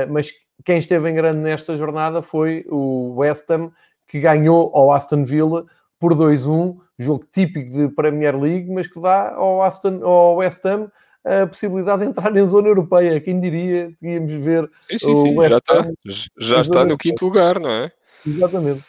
mas 0.09 0.31
quem 0.63 0.79
esteve 0.79 1.09
em 1.09 1.15
grande 1.15 1.39
nesta 1.39 1.75
jornada 1.75 2.21
foi 2.21 2.65
o 2.69 3.15
West 3.17 3.49
Ham, 3.51 3.71
que 4.07 4.19
ganhou 4.19 4.71
ao 4.73 4.93
Aston 4.93 5.25
Villa 5.25 5.65
por 5.99 6.13
2-1, 6.13 6.77
jogo 6.97 7.25
típico 7.31 7.71
de 7.71 7.89
Premier 7.89 8.39
League, 8.39 8.71
mas 8.71 8.87
que 8.87 8.99
dá 9.01 9.33
ao, 9.33 9.61
Aston, 9.61 10.03
ao 10.03 10.35
West 10.35 10.65
Ham 10.65 10.89
a 11.23 11.47
possibilidade 11.47 12.03
de 12.03 12.09
entrar 12.09 12.35
em 12.35 12.45
zona 12.45 12.67
europeia. 12.67 13.19
Quem 13.21 13.39
diria, 13.39 13.91
tínhamos 13.97 14.31
ver. 14.33 14.69
Sim, 14.89 14.97
sim, 14.97 15.15
sim. 15.15 15.35
já 15.35 15.57
está, 15.57 15.91
já 16.37 16.61
está 16.61 16.85
no 16.85 16.97
quinto 16.97 17.25
lugar, 17.25 17.59
não 17.59 17.69
é? 17.69 17.91
Exatamente. 18.27 18.83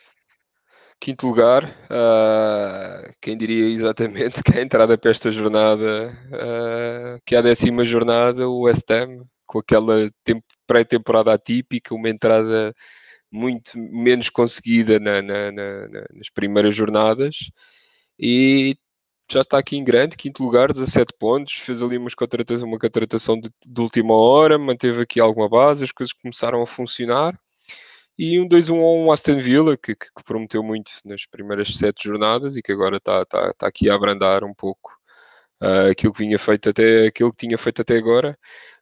Quinto 1.05 1.27
lugar, 1.27 1.67
uh, 1.67 3.13
quem 3.21 3.37
diria 3.37 3.67
exatamente 3.67 4.41
que 4.43 4.59
a 4.59 4.63
entrada 4.63 4.97
para 4.97 5.11
esta 5.11 5.31
jornada, 5.31 6.19
uh, 6.33 7.21
que 7.27 7.37
a 7.37 7.43
décima 7.43 7.85
jornada, 7.85 8.49
o 8.49 8.61
West 8.63 8.91
Ham, 8.91 9.23
com 9.45 9.59
aquela 9.59 10.11
pré-temporada 10.67 11.31
atípica, 11.31 11.95
uma 11.95 12.09
entrada 12.09 12.75
muito 13.31 13.77
menos 13.77 14.31
conseguida 14.31 14.99
na, 14.99 15.21
na, 15.21 15.53
na, 15.53 15.89
nas 16.15 16.31
primeiras 16.33 16.75
jornadas 16.75 17.51
e 18.19 18.75
já 19.31 19.43
está 19.43 19.59
aqui 19.59 19.77
em 19.77 19.85
grande, 19.85 20.17
quinto 20.17 20.43
lugar, 20.43 20.73
17 20.73 21.13
pontos, 21.19 21.53
fez 21.53 21.83
ali 21.83 21.99
umas 21.99 22.15
contratação, 22.15 22.67
uma 22.67 22.79
contratação 22.79 23.39
de, 23.39 23.51
de, 23.67 23.81
última 23.83 24.15
hora, 24.15 24.59
manteve 24.59 25.03
aqui 25.03 25.21
alguma 25.21 25.51
base, 25.51 25.85
as 25.85 25.93
coisas 25.93 26.15
começaram 26.15 26.63
a 26.63 26.67
funcionar 26.67 27.39
e 28.19 28.41
um 28.41 28.49
2-1 28.49 28.73
um 28.75 29.11
Aston 29.11 29.41
Villa 29.41 29.77
que, 29.77 29.95
que, 29.95 30.09
prometeu 30.25 30.63
muito 30.63 30.93
nas 31.05 31.27
primeiras 31.27 31.77
sete 31.77 32.09
jornadas 32.09 32.57
e 32.57 32.63
que 32.63 32.73
agora 32.73 32.97
está, 32.99 33.23
está, 33.23 33.49
está 33.51 33.67
aqui 33.67 33.91
a 33.91 33.95
abrandar 33.95 34.45
um 34.45 34.55
pouco 34.55 34.93
uh, 35.63 35.91
aquilo 35.91 36.13
que 36.13 36.21
vinha 36.25 36.39
feito 36.39 36.69
até 36.71 37.07
aquilo 37.09 37.31
que 37.33 37.39
tinha 37.39 37.59
feito 37.59 37.83
até 37.83 37.97
agora. 37.97 38.39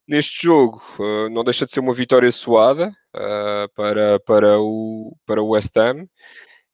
Neste 0.06 0.46
jogo 0.46 0.82
uh, 0.98 1.30
não 1.30 1.44
deixa 1.44 1.64
de 1.64 1.72
ser 1.72 1.80
uma 1.80 1.94
vitória 1.94 2.30
suada 2.32 2.92
uh, 3.16 3.68
para, 3.74 4.20
para, 4.20 4.60
o, 4.60 5.16
para 5.26 5.42
o 5.42 5.50
West 5.50 5.76
Ham. 5.76 6.06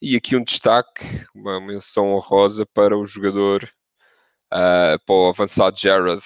E 0.00 0.16
aqui 0.16 0.36
um 0.36 0.44
destaque, 0.44 1.04
uma 1.34 1.60
menção 1.60 2.14
honrosa 2.14 2.64
para 2.66 2.96
o 2.96 3.04
jogador, 3.04 3.68
para 4.48 5.00
o 5.08 5.28
avançado 5.28 5.76
Jared 5.78 6.22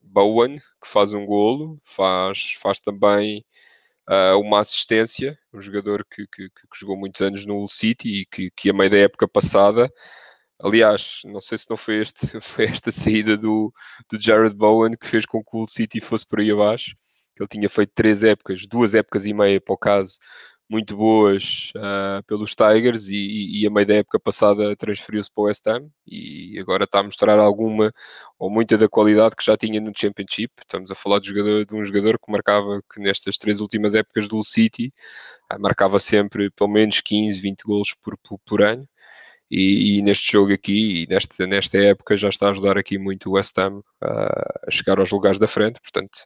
Bowen, 0.00 0.58
que 0.58 0.88
faz 0.88 1.12
um 1.12 1.26
golo, 1.26 1.80
faz, 1.84 2.52
faz 2.60 2.78
também 2.80 3.44
uma 4.38 4.60
assistência, 4.60 5.36
um 5.52 5.60
jogador 5.60 6.04
que, 6.04 6.26
que, 6.28 6.48
que, 6.48 6.78
jogou 6.78 6.96
muitos 6.96 7.20
anos 7.20 7.44
no 7.44 7.56
Hull 7.56 7.68
City 7.68 8.20
e 8.20 8.26
que, 8.26 8.50
que 8.50 8.70
a 8.70 8.72
meio 8.72 8.90
da 8.90 8.98
época 8.98 9.26
passada 9.26 9.90
Aliás, 10.58 11.20
não 11.24 11.40
sei 11.40 11.58
se 11.58 11.68
não 11.68 11.76
foi, 11.76 12.00
este, 12.00 12.26
foi 12.40 12.64
esta 12.64 12.90
saída 12.90 13.36
do, 13.36 13.72
do 14.10 14.20
Jared 14.20 14.54
Bowen 14.54 14.96
que 14.96 15.06
fez 15.06 15.26
com 15.26 15.42
que 15.42 15.50
o 15.52 15.60
Hull 15.60 15.68
City 15.68 16.00
fosse 16.00 16.26
por 16.26 16.40
aí 16.40 16.50
abaixo. 16.50 16.96
Ele 17.38 17.48
tinha 17.48 17.68
feito 17.68 17.92
três 17.94 18.22
épocas, 18.22 18.66
duas 18.66 18.94
épocas 18.94 19.26
e 19.26 19.34
meia 19.34 19.60
para 19.60 19.74
o 19.74 19.78
caso, 19.78 20.18
muito 20.68 20.96
boas 20.96 21.72
uh, 21.76 22.22
pelos 22.26 22.54
Tigers 22.54 23.08
e, 23.08 23.62
e, 23.62 23.66
a 23.66 23.70
meio 23.70 23.86
da 23.86 23.94
época 23.94 24.18
passada 24.18 24.74
transferiu-se 24.76 25.30
para 25.32 25.42
o 25.42 25.44
West 25.44 25.66
Ham 25.66 25.88
e 26.06 26.58
agora 26.58 26.84
está 26.84 27.00
a 27.00 27.02
mostrar 27.04 27.38
alguma 27.38 27.92
ou 28.38 28.50
muita 28.50 28.76
da 28.76 28.88
qualidade 28.88 29.36
que 29.36 29.44
já 29.44 29.56
tinha 29.56 29.80
no 29.80 29.92
Championship. 29.96 30.52
Estamos 30.60 30.90
a 30.90 30.94
falar 30.94 31.20
de, 31.20 31.28
jogador, 31.28 31.64
de 31.64 31.74
um 31.74 31.84
jogador 31.84 32.18
que 32.18 32.32
marcava 32.32 32.82
que 32.92 33.00
nestas 33.00 33.38
três 33.38 33.60
últimas 33.60 33.94
épocas 33.94 34.26
do 34.28 34.42
City 34.42 34.92
uh, 35.52 35.60
marcava 35.60 36.00
sempre 36.00 36.50
pelo 36.50 36.70
menos 36.70 37.00
15, 37.00 37.40
20 37.40 37.62
golos 37.62 37.94
por, 38.02 38.16
por, 38.18 38.38
por 38.44 38.62
ano. 38.62 38.88
E, 39.48 39.98
e, 39.98 40.02
neste 40.02 40.32
jogo 40.32 40.52
aqui, 40.52 41.04
e 41.04 41.06
nesta, 41.08 41.46
nesta 41.46 41.78
época, 41.78 42.16
já 42.16 42.28
está 42.28 42.48
a 42.48 42.50
ajudar 42.50 42.76
aqui 42.76 42.98
muito 42.98 43.30
o 43.30 43.34
West 43.34 43.56
Ham 43.58 43.78
uh, 43.78 43.84
a 44.66 44.70
chegar 44.70 44.98
aos 44.98 45.12
lugares 45.12 45.38
da 45.38 45.46
frente. 45.46 45.80
Portanto, 45.80 46.18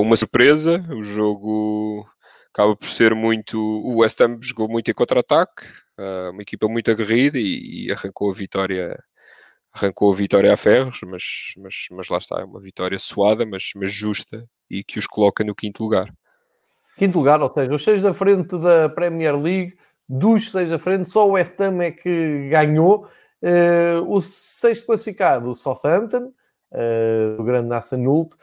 uma 0.00 0.16
surpresa. 0.16 0.84
O 0.90 1.02
jogo 1.02 2.06
acaba 2.54 2.76
por 2.76 2.88
ser 2.88 3.14
muito. 3.14 3.58
O 3.58 3.98
West 3.98 4.20
Ham 4.20 4.38
jogou 4.40 4.68
muito 4.68 4.88
em 4.88 4.94
contra-ataque, 4.94 5.64
uh, 5.98 6.30
uma 6.30 6.42
equipa 6.42 6.68
muito 6.68 6.88
aguerrida 6.90 7.36
e, 7.36 7.86
e, 7.86 7.92
arrancou 7.92 8.30
a 8.30 8.34
vitória. 8.34 8.96
Arrancou 9.72 10.12
a 10.12 10.16
vitória 10.16 10.52
a 10.52 10.56
ferros, 10.56 11.00
mas, 11.04 11.22
mas, 11.58 11.74
mas 11.90 12.08
lá 12.08 12.18
está, 12.18 12.40
é 12.40 12.44
uma 12.44 12.60
vitória 12.60 12.96
suada, 12.96 13.44
mas, 13.44 13.70
mas 13.74 13.92
justa 13.92 14.48
e 14.70 14.84
que 14.84 15.00
os 15.00 15.06
coloca 15.06 15.42
no 15.42 15.52
quinto 15.52 15.82
lugar. 15.82 16.08
Quinto 16.96 17.18
lugar, 17.18 17.42
ou 17.42 17.48
seja, 17.48 17.74
os 17.74 17.82
seis 17.82 18.00
da 18.00 18.14
frente 18.14 18.56
da 18.56 18.88
Premier 18.88 19.36
League, 19.36 19.76
dos 20.08 20.52
seis 20.52 20.70
da 20.70 20.78
frente, 20.78 21.10
só 21.10 21.26
o 21.26 21.32
West 21.32 21.60
Ham 21.60 21.82
é 21.82 21.90
que 21.90 22.48
ganhou. 22.48 23.08
Uh, 23.42 24.08
o 24.08 24.20
sexto 24.20 24.86
classificado, 24.86 25.50
o 25.50 25.54
Southampton, 25.56 26.32
uh, 26.72 27.40
o 27.40 27.42
grande 27.42 27.68
Nassan 27.68 27.98
Nult, 27.98 28.36
eh, 28.36 28.38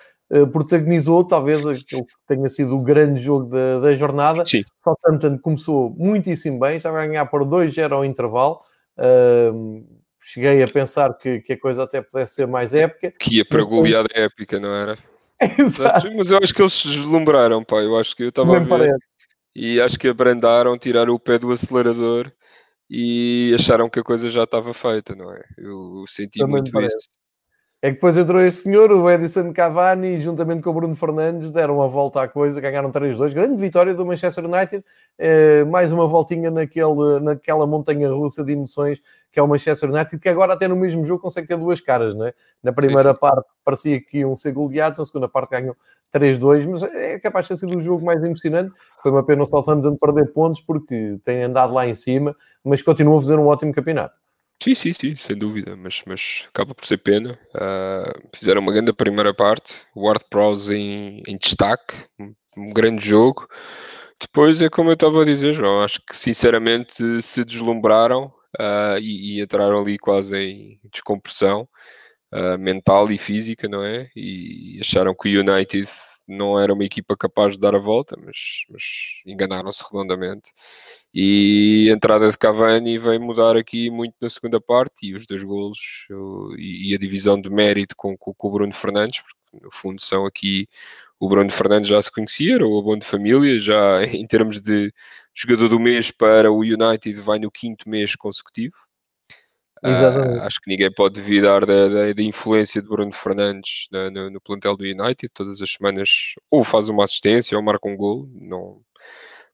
protagonizou 0.52 1.24
talvez 1.26 1.68
aquele 1.68 2.04
que 2.04 2.14
tenha 2.28 2.48
sido 2.48 2.76
o 2.76 2.82
grande 2.82 3.20
jogo 3.20 3.50
da, 3.50 3.80
da 3.80 3.96
jornada. 3.96 4.46
Sim. 4.46 4.64
Southampton 4.84 5.38
começou 5.40 5.94
muitíssimo 5.98 6.60
bem, 6.60 6.78
estava 6.78 7.02
a 7.02 7.06
ganhar 7.06 7.26
por 7.26 7.44
2-0 7.44 7.92
ao 7.92 8.06
intervalo. 8.06 8.60
Uh, 8.98 9.86
cheguei 10.22 10.62
a 10.64 10.68
pensar 10.68 11.18
que, 11.18 11.42
que, 11.42 11.54
a 11.54 11.60
coisa 11.60 11.84
até 11.84 12.02
pudesse 12.02 12.36
ser 12.36 12.48
mais 12.48 12.74
épica. 12.74 13.14
Que 13.20 13.38
ia 13.38 13.46
para 13.46 13.62
a 13.62 13.66
goleada 13.66 14.10
épica, 14.14 14.60
não 14.60 14.74
era? 14.74 14.98
Exato. 15.60 16.08
Mas 16.16 16.30
eu 16.30 16.38
acho 16.38 16.54
que 16.54 16.62
eles 16.62 16.74
se 16.74 16.88
deslumbraram, 16.88 17.64
pá. 17.64 17.78
Eu 17.78 17.98
acho 17.98 18.16
que 18.16 18.24
eu 18.24 18.30
estava 18.30 18.56
a 18.56 18.60
ver 18.60 18.68
parece. 18.70 19.06
e 19.56 19.82
acho 19.82 19.98
que 19.98 20.08
abrandaram, 20.08 20.78
tiraram 20.78 21.14
o 21.14 21.20
pé 21.20 21.40
do 21.40 21.52
acelerador 21.52 22.32
e 22.90 23.56
acharam 23.56 23.90
que 23.90 24.00
a 24.00 24.04
coisa 24.04 24.30
já 24.30 24.44
estava 24.44 24.74
feita, 24.74 25.16
não 25.16 25.34
é? 25.34 25.42
Eu 25.58 26.04
senti 26.08 26.40
Também 26.40 26.62
muito 26.62 26.82
isso. 26.82 27.10
É 27.82 27.88
que 27.88 27.96
depois 27.96 28.16
entrou 28.16 28.40
esse 28.42 28.62
senhor, 28.62 28.92
o 28.92 29.10
Edison 29.10 29.52
Cavani, 29.52 30.20
juntamente 30.20 30.62
com 30.62 30.70
o 30.70 30.74
Bruno 30.74 30.96
Fernandes, 30.96 31.50
deram 31.50 31.82
a 31.82 31.88
volta 31.88 32.22
à 32.22 32.28
coisa, 32.28 32.62
ganharam 32.62 32.92
3-2. 32.92 33.34
Grande 33.34 33.60
vitória 33.60 33.96
do 33.96 34.06
Manchester 34.06 34.46
United. 34.46 34.86
É, 35.18 35.64
mais 35.66 35.92
uma 35.92 36.08
voltinha 36.08 36.52
naquele, 36.52 37.20
naquela 37.20 37.66
montanha 37.66 38.08
russa 38.10 38.44
de 38.44 38.52
emoções 38.52 39.02
que 39.32 39.40
é 39.40 39.44
o 39.44 39.48
Manchester 39.48 39.90
United, 39.90 40.20
que 40.20 40.28
agora 40.28 40.54
até 40.54 40.68
no 40.68 40.76
mesmo 40.76 41.06
jogo 41.06 41.22
consegue 41.22 41.48
ter 41.48 41.58
duas 41.58 41.80
caras, 41.80 42.14
não 42.14 42.26
é? 42.26 42.34
Na 42.62 42.74
primeira 42.74 43.10
sim, 43.10 43.14
sim. 43.14 43.20
parte 43.20 43.48
parecia 43.64 44.02
que 44.02 44.20
iam 44.20 44.36
ser 44.36 44.52
goleados, 44.52 45.00
na 45.00 45.06
segunda 45.06 45.30
parte 45.30 45.52
ganham 45.52 45.76
3-2, 46.14 46.68
mas 46.68 46.84
é 46.84 47.18
capaz 47.18 47.46
de 47.46 47.50
ter 47.50 47.56
sido 47.56 47.78
o 47.78 47.82
jogo 47.82 48.06
mais 48.06 48.22
emocionante. 48.22 48.74
Foi 49.02 49.10
uma 49.10 49.24
pena 49.24 49.44
o 49.44 49.46
Southampton 49.46 49.96
perder 49.96 50.34
pontos 50.34 50.62
porque 50.62 51.18
tem 51.24 51.44
andado 51.44 51.74
lá 51.74 51.88
em 51.88 51.96
cima, 51.96 52.36
mas 52.64 52.82
continua 52.82 53.18
a 53.18 53.22
fazer 53.22 53.40
um 53.40 53.48
ótimo 53.48 53.74
campeonato. 53.74 54.21
Sim, 54.62 54.76
sim, 54.76 54.94
sim, 54.94 55.16
sem 55.16 55.36
dúvida, 55.36 55.76
mas, 55.76 56.04
mas 56.06 56.46
acaba 56.50 56.76
por 56.76 56.86
ser 56.86 57.00
pena. 57.00 57.32
Uh, 57.56 58.30
fizeram 58.36 58.62
uma 58.62 58.72
grande 58.72 58.94
primeira 58.94 59.34
parte, 59.34 59.74
Ward 59.96 60.24
Prowse 60.30 60.72
em, 60.72 61.24
em 61.28 61.36
destaque, 61.36 61.96
um, 62.20 62.36
um, 62.56 62.72
grande 62.72 63.04
jogo. 63.04 63.48
Depois 64.20 64.62
é 64.62 64.70
como 64.70 64.92
eu 64.92 64.94
estava 64.94 65.24
a 65.24 65.26
dizer, 65.26 65.56
João, 65.56 65.82
acho 65.82 66.00
que 66.08 66.16
sinceramente 66.16 66.94
se 67.24 67.44
deslumbraram 67.44 68.26
uh, 68.60 69.00
e, 69.02 69.40
e, 69.40 69.42
entraram 69.42 69.82
ali 69.82 69.98
quase 69.98 70.38
em 70.38 70.80
descompressão 70.94 71.68
uh, 72.32 72.58
mental 72.60 73.12
e 73.12 73.18
física, 73.18 73.68
não 73.68 73.84
é? 73.84 74.10
E 74.16 74.78
acharam 74.80 75.16
que 75.16 75.36
o 75.36 75.42
United 75.42 75.90
não 76.28 76.60
era 76.60 76.72
uma 76.72 76.86
equipa 76.86 77.18
capaz 77.18 77.54
de 77.54 77.60
dar 77.60 77.74
a 77.74 77.80
volta, 77.80 78.16
mas, 78.24 78.38
mas 78.70 78.84
enganaram-se 79.26 79.84
redondamente. 79.84 80.52
E 81.14 81.90
a 81.90 81.94
entrada 81.94 82.32
de 82.32 82.38
Cavani 82.38 82.98
vem 82.98 83.20
mudar 83.20 83.58
aqui 83.58 83.90
muito 83.90 84.16
na 84.22 84.30
segunda 84.30 84.62
parte 84.62 85.08
e 85.08 85.14
os 85.14 85.26
dois 85.26 85.44
golos 85.44 86.08
e, 86.58 86.96
a 86.96 86.98
divisão 86.98 87.40
de 87.40 87.50
mérito 87.50 87.96
com, 87.98 88.18
com, 88.18 88.34
com, 88.34 88.48
o 88.48 88.52
Bruno 88.52 88.74
Fernandes, 88.74 89.22
porque 89.22 89.66
no 89.66 89.72
fundo 89.72 90.02
são 90.02 90.26
aqui 90.26 90.70
o 91.20 91.28
Bruno 91.28 91.52
Fernandes 91.52 91.90
já 91.90 92.02
se 92.02 92.12
conhecia, 92.12 92.56
era 92.56 92.66
o 92.66 92.80
abono 92.80 93.00
de 93.00 93.06
família, 93.06 93.60
já 93.60 94.04
em 94.08 94.26
termos 94.26 94.62
de 94.62 94.92
jogador 95.34 95.68
do 95.68 95.80
mês 95.80 96.12
para 96.12 96.52
o 96.52 96.60
United 96.60 97.14
vai 97.22 97.40
no 97.40 97.52
quinto 97.52 97.90
mês 97.90 98.16
consecutivo. 98.16 98.76
Uh, 99.84 100.42
acho 100.42 100.62
que 100.62 100.70
ninguém 100.70 100.94
pode 100.94 101.20
duvidar 101.20 101.66
da, 101.66 101.88
da, 101.88 102.14
da 102.14 102.22
influência 102.22 102.82
de 102.82 102.88
Bruno 102.88 103.12
Fernandes 103.12 103.88
no, 103.92 104.12
no, 104.12 104.30
no, 104.30 104.40
plantel 104.40 104.78
do 104.78 104.84
United. 104.84 105.32
Todas 105.34 105.60
as 105.60 105.72
semanas 105.72 106.36
ou 106.52 106.64
faz 106.64 106.88
uma 106.88 107.04
assistência 107.04 107.58
ou 107.58 107.64
marca 107.64 107.90
um 107.90 107.98
gol. 107.98 108.30
Não, 108.32 108.80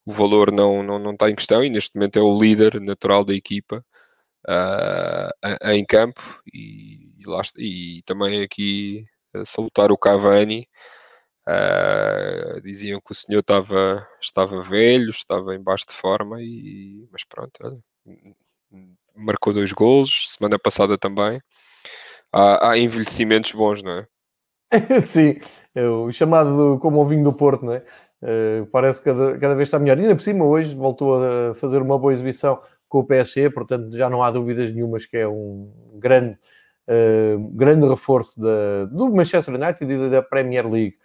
o 0.08 0.14
valor 0.14 0.54
não, 0.54 0.82
não, 0.82 0.98
não 0.98 1.12
está 1.12 1.30
em 1.30 1.36
questão 1.36 1.62
e 1.62 1.70
neste 1.70 1.94
momento 1.96 2.18
é 2.18 2.22
o 2.22 2.40
líder 2.40 2.80
natural 2.80 3.26
da 3.26 3.34
equipa 3.34 3.86
uh, 4.48 5.70
em 5.74 5.86
campo 5.86 6.22
e, 6.54 7.22
e, 7.22 7.26
lá, 7.28 7.42
e 7.58 8.02
também 8.06 8.42
aqui 8.42 9.06
salutar 9.46 9.92
o 9.92 9.98
Cavani 9.98 10.66
uh, 11.46 12.62
diziam 12.62 13.02
que 13.02 13.12
o 13.12 13.16
senhor 13.16 13.42
estava, 13.42 14.08
estava 14.22 14.62
velho, 14.62 15.10
estava 15.10 15.54
em 15.54 15.62
baixo 15.62 15.86
de 15.90 15.94
forma 15.94 16.42
e, 16.42 17.06
mas 17.12 17.26
pronto, 17.26 17.52
olha, 17.62 17.84
marcou 19.14 19.52
dois 19.52 19.74
golos, 19.74 20.32
semana 20.32 20.58
passada 20.58 20.98
também 20.98 21.42
há, 22.32 22.70
há 22.70 22.78
envelhecimentos 22.78 23.52
bons, 23.52 23.84
não 23.84 23.92
é? 23.92 24.08
Sim, 25.02 25.38
é 25.76 25.86
o 25.86 26.10
chamado 26.14 26.80
como 26.80 27.02
o 27.02 27.06
vinho 27.06 27.26
do 27.26 27.34
Porto, 27.34 27.66
não 27.66 27.74
é? 27.74 27.84
Uh, 28.22 28.66
parece 28.72 29.02
que 29.02 29.12
cada, 29.12 29.38
cada 29.38 29.56
vez 29.56 29.68
está 29.68 29.78
melhor. 29.78 29.98
E 29.98 30.02
ainda 30.02 30.16
por 30.16 30.22
cima, 30.22 30.46
hoje 30.46 30.76
voltou 30.76 31.24
a 31.24 31.54
fazer 31.56 31.82
uma 31.82 31.98
boa 31.98 32.12
exibição 32.12 32.60
com 32.90 33.00
o 33.00 33.04
PSG, 33.04 33.50
portanto 33.50 33.96
já 33.96 34.10
não 34.10 34.24
há 34.24 34.32
dúvidas 34.32 34.72
nenhumas 34.72 35.06
que 35.06 35.18
é 35.18 35.28
um 35.28 35.70
grande, 35.96 36.38
uh, 36.88 37.50
grande 37.54 37.88
reforço 37.88 38.40
da, 38.42 38.86
do 38.86 39.14
Manchester 39.14 39.56
United 39.56 39.92
e 39.92 40.10
da 40.10 40.22
Premier 40.22 40.68
League. 40.68 40.96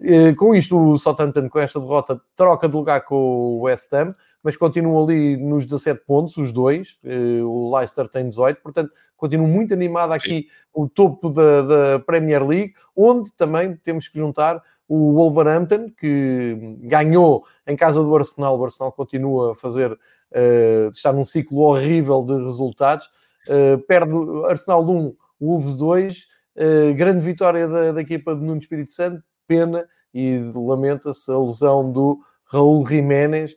Uh, 0.00 0.34
com 0.36 0.54
isto, 0.54 0.78
o 0.78 0.98
Southampton, 0.98 1.48
com 1.48 1.58
esta 1.58 1.80
derrota, 1.80 2.20
troca 2.36 2.68
de 2.68 2.74
lugar 2.74 3.04
com 3.04 3.16
o 3.16 3.60
West 3.62 3.92
Ham, 3.94 4.14
mas 4.42 4.56
continua 4.56 5.02
ali 5.02 5.36
nos 5.36 5.64
17 5.64 6.02
pontos, 6.06 6.36
os 6.36 6.52
dois. 6.52 6.96
o 7.44 7.74
Leicester 7.74 8.08
tem 8.08 8.28
18, 8.28 8.60
portanto, 8.62 8.92
continua 9.16 9.48
muito 9.48 9.74
animado 9.74 10.12
aqui 10.12 10.42
Sim. 10.42 10.46
o 10.72 10.88
topo 10.88 11.28
da, 11.28 11.62
da 11.62 11.98
Premier 11.98 12.46
League, 12.46 12.74
onde 12.94 13.32
também 13.34 13.74
temos 13.76 14.08
que 14.08 14.16
juntar 14.16 14.62
o 14.88 15.12
Wolverhampton, 15.12 15.90
que 15.90 16.56
ganhou 16.80 17.44
em 17.66 17.76
casa 17.76 18.02
do 18.02 18.16
Arsenal. 18.16 18.58
O 18.58 18.64
Arsenal 18.64 18.90
continua 18.90 19.52
a 19.52 19.54
fazer, 19.54 19.92
uh, 19.92 20.88
está 20.90 21.12
num 21.12 21.26
ciclo 21.26 21.58
horrível 21.58 22.22
de 22.22 22.42
resultados. 22.42 23.06
Uh, 23.46 23.78
perde 23.86 24.12
Arsenal 24.48 24.88
1, 24.88 25.14
Wolves 25.38 25.74
2. 25.74 26.18
Uh, 26.22 26.26
eh, 26.60 26.92
grande 26.92 27.20
vitória 27.20 27.68
da, 27.68 27.92
da, 27.92 28.00
equipa 28.00 28.34
de 28.34 28.40
Nuno 28.40 28.60
Espírito 28.60 28.90
Santo. 28.90 29.22
Pena 29.46 29.86
e 30.12 30.40
lamenta-se 30.54 31.30
a 31.30 31.38
lesão 31.38 31.92
do 31.92 32.18
Raul 32.44 32.86
Jiménez, 32.86 33.54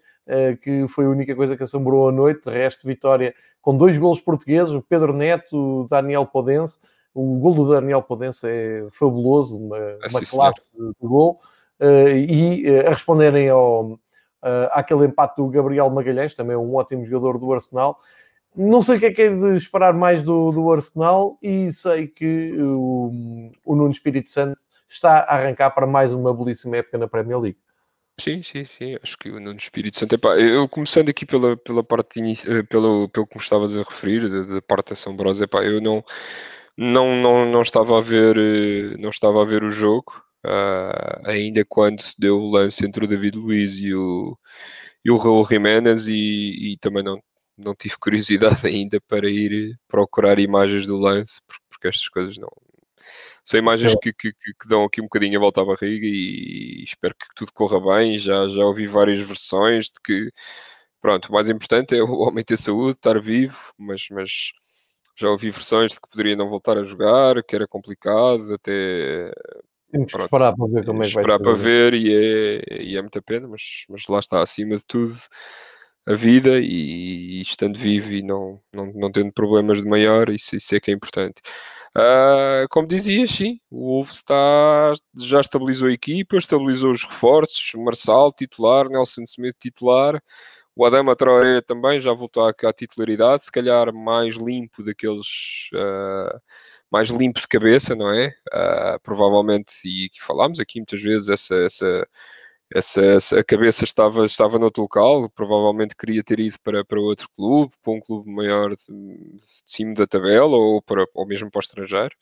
que 0.61 0.85
foi 0.87 1.05
a 1.05 1.09
única 1.09 1.35
coisa 1.35 1.57
que 1.57 1.63
assombrou 1.63 2.07
a 2.07 2.11
noite. 2.11 2.43
De 2.45 2.51
resto, 2.51 2.85
vitória 2.85 3.33
com 3.61 3.75
dois 3.75 3.97
golos 3.97 4.21
portugueses, 4.21 4.73
o 4.73 4.81
Pedro 4.81 5.13
Neto, 5.13 5.81
o 5.81 5.87
Daniel 5.89 6.25
Podense. 6.25 6.79
O 7.13 7.39
gol 7.39 7.53
do 7.53 7.69
Daniel 7.69 8.01
Podense 8.01 8.47
é 8.47 8.87
fabuloso, 8.91 9.57
uma, 9.57 9.77
é 9.77 9.97
uma 10.09 10.21
classe 10.21 10.61
de, 10.73 10.93
gol. 11.07 11.39
Uh, 11.79 12.15
e 12.15 12.69
uh, 12.69 12.87
a 12.87 12.89
responderem 12.89 13.49
ao, 13.49 13.93
uh, 13.93 13.99
àquele 14.71 15.05
empate 15.05 15.35
do 15.37 15.47
Gabriel 15.47 15.89
Magalhães, 15.89 16.33
também 16.33 16.55
um 16.55 16.75
ótimo 16.75 17.05
jogador 17.05 17.37
do 17.37 17.51
Arsenal. 17.51 17.97
Não 18.55 18.81
sei 18.81 18.97
o 18.97 18.99
que 18.99 19.05
é 19.05 19.13
que 19.13 19.21
é 19.21 19.29
de 19.29 19.55
esperar 19.55 19.93
mais 19.93 20.23
do, 20.23 20.51
do 20.51 20.71
Arsenal 20.71 21.37
e 21.41 21.71
sei 21.71 22.07
que 22.07 22.53
o, 22.61 23.51
o 23.65 23.75
Nuno 23.75 23.91
Espírito 23.91 24.29
Santo 24.29 24.57
está 24.87 25.19
a 25.19 25.35
arrancar 25.35 25.71
para 25.71 25.87
mais 25.87 26.13
uma 26.13 26.33
belíssima 26.33 26.77
época 26.77 26.97
na 26.97 27.07
Premier 27.07 27.39
League. 27.39 27.57
Sim, 28.19 28.43
sim, 28.43 28.65
sim. 28.65 28.97
Acho 29.01 29.17
que 29.17 29.29
o 29.29 29.39
Nuno 29.39 29.57
Espírito 29.57 29.97
Santo. 29.97 30.13
Epá, 30.13 30.37
eu 30.37 30.67
começando 30.67 31.09
aqui 31.09 31.25
pela, 31.25 31.55
pela 31.57 31.83
parte 31.83 32.21
pelo, 32.69 33.07
pelo 33.09 33.25
que 33.25 33.37
me 33.37 33.41
estavas 33.41 33.73
a 33.73 33.79
referir, 33.79 34.29
da, 34.29 34.55
da 34.55 34.61
parte 34.61 34.93
assombrosa, 34.93 35.45
epá, 35.45 35.63
eu 35.63 35.81
não 35.81 36.03
não, 36.81 37.15
não, 37.15 37.45
não 37.45 37.61
estava 37.61 37.97
a 37.99 38.01
ver 38.01 38.37
eh, 38.37 38.97
não 38.97 39.09
estava 39.09 39.41
a 39.41 39.45
ver 39.45 39.63
o 39.63 39.69
jogo 39.69 40.11
uh, 40.45 41.29
ainda 41.29 41.63
quando 41.67 42.01
se 42.01 42.15
deu 42.19 42.37
o 42.37 42.49
lance 42.49 42.85
entre 42.85 43.05
o 43.05 43.07
David 43.07 43.37
Luiz 43.37 43.73
e 43.75 43.93
o, 43.93 44.37
e 45.05 45.11
o 45.11 45.17
Raul 45.17 45.45
Jiménez 45.47 46.07
e, 46.07 46.73
e 46.73 46.77
também 46.77 47.03
não, 47.03 47.21
não 47.57 47.75
tive 47.75 47.97
curiosidade 47.99 48.65
ainda 48.67 48.99
para 49.01 49.29
ir 49.29 49.77
procurar 49.87 50.39
imagens 50.39 50.87
do 50.87 50.97
lance, 50.97 51.41
porque, 51.47 51.63
porque 51.69 51.87
estas 51.89 52.09
coisas 52.09 52.37
não. 52.37 52.49
São 53.43 53.59
imagens 53.59 53.95
que, 54.01 54.13
que, 54.13 54.31
que, 54.33 54.67
dão 54.67 54.83
aqui 54.83 55.01
um 55.01 55.05
bocadinho 55.05 55.37
a 55.37 55.41
volta 55.41 55.61
à 55.61 55.65
barriga 55.65 56.05
e, 56.05 56.81
e 56.81 56.83
espero 56.83 57.15
que 57.15 57.25
tudo 57.35 57.51
corra 57.53 57.79
bem. 57.97 58.17
Já, 58.17 58.47
já 58.47 58.63
ouvi 58.65 58.87
várias 58.87 59.19
versões 59.19 59.87
de 59.87 59.99
que, 60.03 60.31
pronto, 61.01 61.29
o 61.29 61.33
mais 61.33 61.49
importante 61.49 61.95
é 61.95 62.03
o 62.03 62.19
homem 62.19 62.43
ter 62.43 62.57
saúde, 62.57 62.97
estar 62.97 63.19
vivo, 63.19 63.57
mas, 63.77 64.07
mas 64.11 64.51
já 65.15 65.29
ouvi 65.29 65.51
versões 65.51 65.91
de 65.93 66.01
que 66.01 66.09
poderia 66.09 66.35
não 66.35 66.49
voltar 66.49 66.77
a 66.77 66.83
jogar, 66.83 67.43
que 67.43 67.55
era 67.55 67.67
complicado, 67.67 68.53
até 68.53 69.31
temos 69.91 70.13
que 70.13 70.21
esperar 70.21 70.55
para 70.55 70.67
ver 70.67 70.85
como 70.85 71.03
é 71.03 71.07
que 71.07 71.13
vai 71.13 71.21
Esperar 71.21 71.39
para 71.39 71.53
ver 71.53 71.93
e 71.93 72.13
é, 72.13 72.81
e 72.81 72.97
é 72.97 73.01
muita 73.01 73.21
pena, 73.21 73.47
mas, 73.47 73.85
mas 73.89 74.07
lá 74.07 74.19
está, 74.19 74.41
acima 74.41 74.77
de 74.77 74.85
tudo, 74.85 75.15
a 76.05 76.13
vida 76.13 76.59
e, 76.59 77.39
e 77.39 77.41
estando 77.41 77.77
vivo 77.77 78.11
e 78.11 78.23
não, 78.23 78.61
não, 78.73 78.85
não 78.93 79.11
tendo 79.11 79.31
problemas 79.33 79.83
de 79.83 79.89
maior, 79.89 80.29
isso, 80.29 80.55
isso 80.55 80.75
é 80.75 80.79
que 80.79 80.91
é 80.91 80.93
importante. 80.93 81.41
Uh, 81.93 82.65
como 82.69 82.87
dizias, 82.87 83.31
sim, 83.31 83.59
o 83.69 83.95
Wolves 83.95 84.15
está, 84.15 84.93
já 85.17 85.41
estabilizou 85.41 85.89
a 85.89 85.91
equipa, 85.91 86.37
estabilizou 86.37 86.91
os 86.91 87.03
reforços, 87.03 87.73
Marçal 87.75 88.31
titular, 88.31 88.87
Nelson 88.87 89.23
Smith 89.23 89.57
titular, 89.59 90.23
o 90.75 90.85
Adama 90.85 91.15
Traoré 91.15 91.61
também 91.61 91.99
já 91.99 92.13
voltou 92.13 92.43
à, 92.45 92.49
à 92.49 92.73
titularidade, 92.73 93.43
se 93.43 93.51
calhar 93.51 93.93
mais 93.93 94.35
limpo 94.35 94.83
daqueles 94.83 95.69
uh, 95.73 96.39
mais 96.91 97.09
limpo 97.09 97.39
de 97.39 97.47
cabeça, 97.47 97.95
não 97.95 98.09
é? 98.13 98.27
Uh, 98.53 98.99
provavelmente, 99.01 99.73
e 99.85 100.09
que 100.09 100.21
falámos 100.21 100.59
aqui 100.59 100.79
muitas 100.79 101.01
vezes, 101.01 101.29
essa, 101.29 101.55
essa, 101.55 102.07
essa, 102.73 103.01
essa, 103.01 103.43
cabeça 103.43 103.83
estava, 103.85 104.25
estava 104.25 104.59
no 104.59 104.65
outro 104.65 104.83
local, 104.83 105.29
provavelmente 105.29 105.95
queria 105.95 106.23
ter 106.23 106.39
ido 106.39 106.57
para, 106.61 106.83
para 106.85 106.99
outro 106.99 107.29
clube, 107.35 107.73
para 107.81 107.93
um 107.93 108.01
clube 108.01 108.29
maior 108.31 108.75
de, 108.75 108.85
de 108.87 109.41
cima 109.65 109.93
da 109.95 110.07
tabela 110.07 110.55
ou, 110.55 110.81
para, 110.81 111.05
ou 111.13 111.25
mesmo 111.27 111.49
para 111.49 111.59
o 111.59 111.61
estrangeiro. 111.61 112.15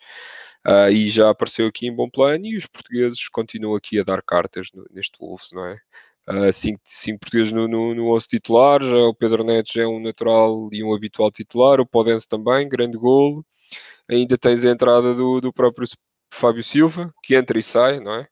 Uh, 0.67 0.91
e 0.91 1.09
já 1.09 1.29
apareceu 1.29 1.67
aqui 1.67 1.87
em 1.87 1.95
bom 1.95 2.09
plano 2.09 2.45
e 2.45 2.57
os 2.57 2.67
portugueses 2.67 3.27
continuam 3.29 3.75
aqui 3.75 3.99
a 3.99 4.03
dar 4.03 4.21
cartas 4.21 4.67
no, 4.73 4.85
neste 4.91 5.17
Wolves, 5.19 5.51
não 5.53 5.65
é? 5.65 5.77
Uh, 6.29 6.53
cinco, 6.53 6.79
cinco 6.85 7.19
portugueses 7.21 7.51
no, 7.51 7.67
no, 7.67 7.95
no 7.95 8.15
11 8.15 8.27
titular, 8.27 8.83
já 8.83 8.97
o 8.97 9.15
Pedro 9.15 9.43
Neto 9.43 9.71
já 9.73 9.81
é 9.81 9.87
um 9.87 9.99
natural 9.99 10.69
e 10.71 10.83
um 10.83 10.93
habitual 10.93 11.31
titular, 11.31 11.79
o 11.79 11.87
Podense 11.87 12.27
também, 12.27 12.69
grande 12.69 12.97
golo 12.97 13.43
ainda 14.09 14.37
tens 14.37 14.65
a 14.65 14.71
entrada 14.71 15.13
do, 15.13 15.39
do 15.39 15.53
próprio 15.53 15.87
Fábio 16.33 16.63
Silva, 16.63 17.13
que 17.23 17.35
entra 17.35 17.59
e 17.59 17.63
sai, 17.63 17.99
não 17.99 18.13
é? 18.15 18.27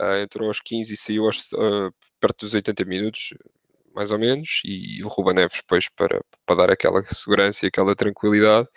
Uh, 0.00 0.22
entrou 0.22 0.48
aos 0.48 0.60
15 0.60 0.94
e 0.94 0.96
saiu 0.96 1.26
aos, 1.26 1.50
uh, 1.52 1.92
perto 2.20 2.46
dos 2.46 2.54
80 2.54 2.84
minutos, 2.84 3.34
mais 3.94 4.10
ou 4.10 4.18
menos, 4.18 4.62
e 4.64 5.02
o 5.04 5.08
Ruba 5.08 5.34
Neves 5.34 5.58
depois 5.58 5.88
para, 5.90 6.20
para 6.46 6.56
dar 6.56 6.70
aquela 6.70 7.02
segurança 7.12 7.66
e 7.66 7.68
aquela 7.68 7.94
tranquilidade. 7.94 8.68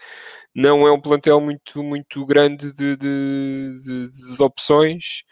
Não 0.54 0.88
é 0.88 0.92
um 0.92 1.00
plantel 1.00 1.40
muito, 1.40 1.84
muito 1.84 2.26
grande 2.26 2.74
de, 2.74 2.98
de, 2.98 3.80
de, 3.82 4.36
de 4.36 4.44
opções, 4.44 5.24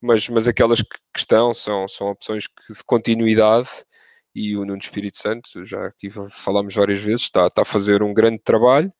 mas, 0.00 0.28
mas 0.28 0.48
aquelas 0.48 0.80
que, 0.82 0.98
que 1.12 1.20
estão 1.20 1.52
são, 1.54 1.88
são 1.88 2.08
opções 2.08 2.44
de 2.68 2.84
continuidade 2.84 3.68
e 4.34 4.56
o 4.56 4.64
Nuno 4.64 4.78
Espírito 4.78 5.18
Santo, 5.18 5.64
já 5.66 5.86
aqui 5.86 6.08
falámos 6.30 6.74
várias 6.74 7.00
vezes, 7.00 7.22
está, 7.22 7.46
está 7.46 7.62
a 7.62 7.64
fazer 7.64 8.02
um 8.02 8.14
grande 8.14 8.38
trabalho 8.38 8.92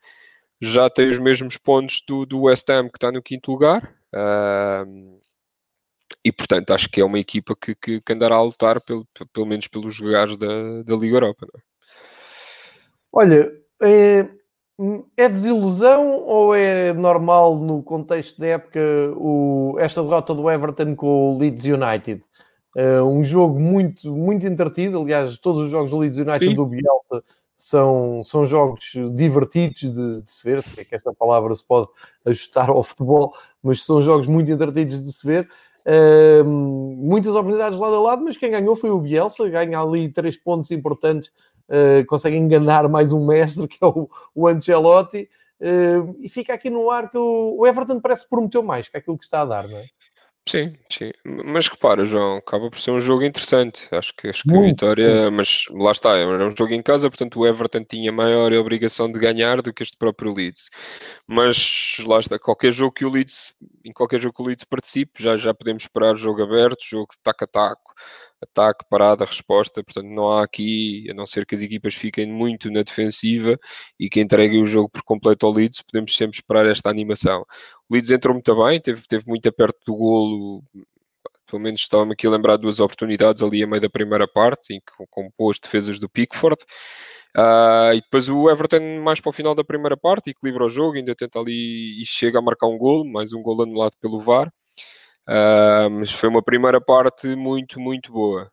já 0.61 0.91
tem 0.91 1.09
os 1.09 1.19
mesmos 1.19 1.57
pontos 1.57 2.03
do, 2.07 2.27
do 2.27 2.43
West 2.43 2.69
Ham, 2.69 2.89
que 2.89 2.99
está 2.99 3.11
no 3.11 3.23
quinto 3.23 3.51
lugar. 3.51 3.95
Uh, 4.15 5.19
e 6.25 6.31
portanto 6.31 6.73
acho 6.73 6.89
que 6.91 7.01
é 7.01 7.05
uma 7.05 7.19
equipa 7.19 7.57
que, 7.57 7.75
que, 7.75 8.01
que 8.01 8.13
andará 8.13 8.35
a 8.37 8.43
lutar 8.43 8.81
pelo, 8.81 9.09
pelo 9.33 9.47
menos 9.47 9.69
pelos 9.69 9.99
lugares 9.99 10.37
da, 10.37 10.83
da 10.83 10.97
Liga 10.97 11.17
Europa. 11.17 11.47
É? 11.57 11.61
Olha, 13.13 13.51
é, 13.83 14.29
é, 15.17 15.29
desilusão 15.29 16.21
ou 16.27 16.55
é 16.55 16.93
normal 16.93 17.57
no 17.57 17.83
contexto 17.83 18.41
da 18.41 18.47
época 18.47 18.81
o, 19.17 19.77
esta 19.79 20.03
derrota 20.03 20.35
do 20.35 20.51
Everton 20.51 20.95
com 20.95 21.35
o 21.35 21.39
Leeds 21.39 21.65
United? 21.65 22.23
Uh, 22.77 23.03
um 23.05 23.23
jogo 23.23 23.59
muito, 23.59 24.11
muito 24.13 24.47
entretido. 24.47 25.01
Aliás, 25.01 25.39
todos 25.39 25.67
os 25.67 25.71
jogos 25.71 25.91
do 25.91 25.99
Leeds 25.99 26.19
United 26.19 26.49
Sim. 26.49 26.55
do 26.55 26.67
Bielsa 26.67 27.23
são, 27.57 28.23
são 28.25 28.47
jogos 28.47 28.93
divertidos 29.15 29.83
de, 29.83 30.23
de, 30.23 30.31
se 30.31 30.43
ver, 30.43 30.63
se 30.63 30.81
é 30.81 30.85
que 30.85 30.95
esta 30.95 31.13
palavra 31.13 31.55
se 31.55 31.67
pode 31.67 31.89
ajustar 32.25 32.71
ao 32.71 32.83
futebol, 32.83 33.35
mas 33.63 33.85
são 33.85 34.01
jogos 34.01 34.27
muito 34.27 34.51
entretidos 34.51 35.05
de 35.05 35.13
se 35.13 35.27
ver. 35.27 35.49
Uh, 35.81 36.45
muitas 36.45 37.35
oportunidades 37.35 37.79
lado 37.79 37.97
a 37.97 38.01
lado, 38.01 38.23
mas 38.23 38.37
quem 38.37 38.51
ganhou 38.51 38.77
foi 38.77 38.91
o 38.91 38.99
Bielsa, 38.99 39.49
ganha 39.49 39.81
ali 39.81 40.11
três 40.11 40.37
pontos 40.37 40.71
importantes, 40.71 41.31
uh, 41.71 42.05
consegue 42.07 42.37
enganar 42.37 42.89
mais 42.89 43.13
um 43.13 43.25
mestre 43.25 43.67
que 43.69 43.79
é 43.81 43.87
o, 43.87 44.09
o 44.35 44.49
Ancelotti, 44.49 45.29
uh, 45.61 46.17
e 46.21 46.29
fica 46.29 46.53
aqui 46.53 46.69
no 46.69 46.91
ar 46.91 47.11
que 47.11 47.19
o, 47.19 47.57
o 47.59 47.67
Everton 47.67 48.01
parece 48.01 48.25
que 48.25 48.31
prometeu 48.31 48.63
mais 48.63 48.89
que 48.89 48.97
aquilo 48.97 49.17
que 49.17 49.25
está 49.25 49.43
a 49.43 49.47
dar, 49.47 49.69
não 49.69 49.79
é? 49.79 49.87
Sim, 50.49 50.75
sim. 50.91 51.13
Mas 51.25 51.69
repara, 51.69 52.05
João, 52.05 52.39
acaba 52.39 52.69
por 52.71 52.81
ser 52.81 52.91
um 52.91 53.01
jogo 53.01 53.23
interessante. 53.23 53.87
Acho 53.93 54.13
que, 54.17 54.29
acho 54.29 54.43
que 54.43 54.57
a 54.57 54.61
vitória, 54.61 55.31
mas 55.31 55.67
lá 55.71 55.93
está, 55.93 56.17
era 56.17 56.49
um 56.49 56.57
jogo 56.57 56.73
em 56.73 56.83
casa, 56.83 57.09
portanto 57.09 57.39
o 57.39 57.47
Everton 57.47 57.85
tinha 57.85 58.11
maior 58.11 58.53
obrigação 58.55 59.13
de 59.13 59.19
ganhar 59.19 59.63
do 59.63 59.73
que 59.73 59.83
este 59.83 59.97
próprio 59.97 60.35
Leeds. 60.35 60.71
Mas 61.27 61.99
lá 62.05 62.19
está, 62.19 62.39
qualquer 62.39 62.73
jogo 62.73 62.93
que 62.93 63.05
o 63.05 63.11
Leeds, 63.11 63.55
em 63.85 63.93
qualquer 63.93 64.21
jogo 64.21 64.35
que 64.35 64.43
o 64.43 64.47
Leeds 64.47 64.65
participe, 64.65 65.23
já, 65.23 65.37
já 65.37 65.55
podemos 65.55 65.85
esperar 65.85 66.17
jogo 66.17 66.43
aberto, 66.43 66.85
jogo 66.85 67.13
de 67.13 67.23
taco 67.23 67.45
a 67.45 67.47
taco, 67.47 67.95
ataque, 68.43 68.85
parada, 68.89 69.25
resposta. 69.25 69.83
Portanto, 69.83 70.07
não 70.07 70.31
há 70.31 70.45
aqui, 70.45 71.07
a 71.11 71.15
não 71.15 71.27
ser 71.27 71.47
que 71.47 71.55
as 71.55 71.63
equipas 71.63 71.95
fiquem 71.95 72.27
muito 72.27 72.71
na 72.71 72.83
defensiva 72.83 73.59
e 73.99 74.09
que 74.09 74.21
entreguem 74.21 74.63
o 74.63 74.67
jogo 74.67 74.89
por 74.91 75.03
completo 75.03 75.47
ao 75.47 75.53
Leeds, 75.53 75.83
podemos 75.83 76.17
sempre 76.17 76.37
esperar 76.37 76.67
esta 76.67 76.91
animação. 76.91 77.45
O 77.89 77.95
Leeds 77.95 78.11
entrou 78.11 78.35
muito 78.35 78.65
bem, 78.65 78.81
teve, 78.81 79.03
teve 79.09 79.25
muito 79.27 79.53
perto 79.53 79.79
do 79.87 79.97
golo, 79.97 80.63
pelo 81.51 81.63
menos 81.63 81.81
estava-me 81.81 82.13
aqui 82.13 82.27
a 82.27 82.31
lembrar 82.31 82.57
duas 82.57 82.81
oportunidades 82.81 83.43
ali 83.43 83.63
a 83.63 83.67
meio 83.67 83.81
da 83.83 83.91
primeira 83.91 84.27
parte, 84.29 84.75
em 84.75 84.81
que, 84.81 85.07
com 85.11 85.31
boas 85.39 85.59
defesas 85.59 85.99
do 85.99 86.09
Pickford. 86.09 86.63
Uh, 87.37 87.95
e 87.95 88.01
depois 88.01 88.29
o 88.29 88.51
Everton, 88.51 89.01
mais 89.03 89.21
para 89.21 89.31
o 89.31 89.33
final 89.33 89.55
da 89.55 89.65
primeira 89.65 89.97
parte, 89.97 90.31
equilibra 90.31 90.67
o 90.67 90.71
jogo, 90.71 90.97
ainda 90.97 91.15
tenta 91.15 91.39
ali 91.39 92.01
e 92.01 92.07
chega 92.07 92.39
a 92.39 92.43
marcar 92.43 92.67
um 92.67 92.79
golo, 92.79 93.05
mais 93.11 93.33
um 93.33 93.43
golo 93.43 93.63
anulado 93.63 93.93
pelo 94.01 94.21
VAR. 94.21 94.53
Uh, 95.31 95.89
mas 95.89 96.11
foi 96.11 96.29
uma 96.29 96.43
primeira 96.43 96.81
parte 96.81 97.29
muito, 97.37 97.79
muito 97.79 98.11
boa. 98.13 98.51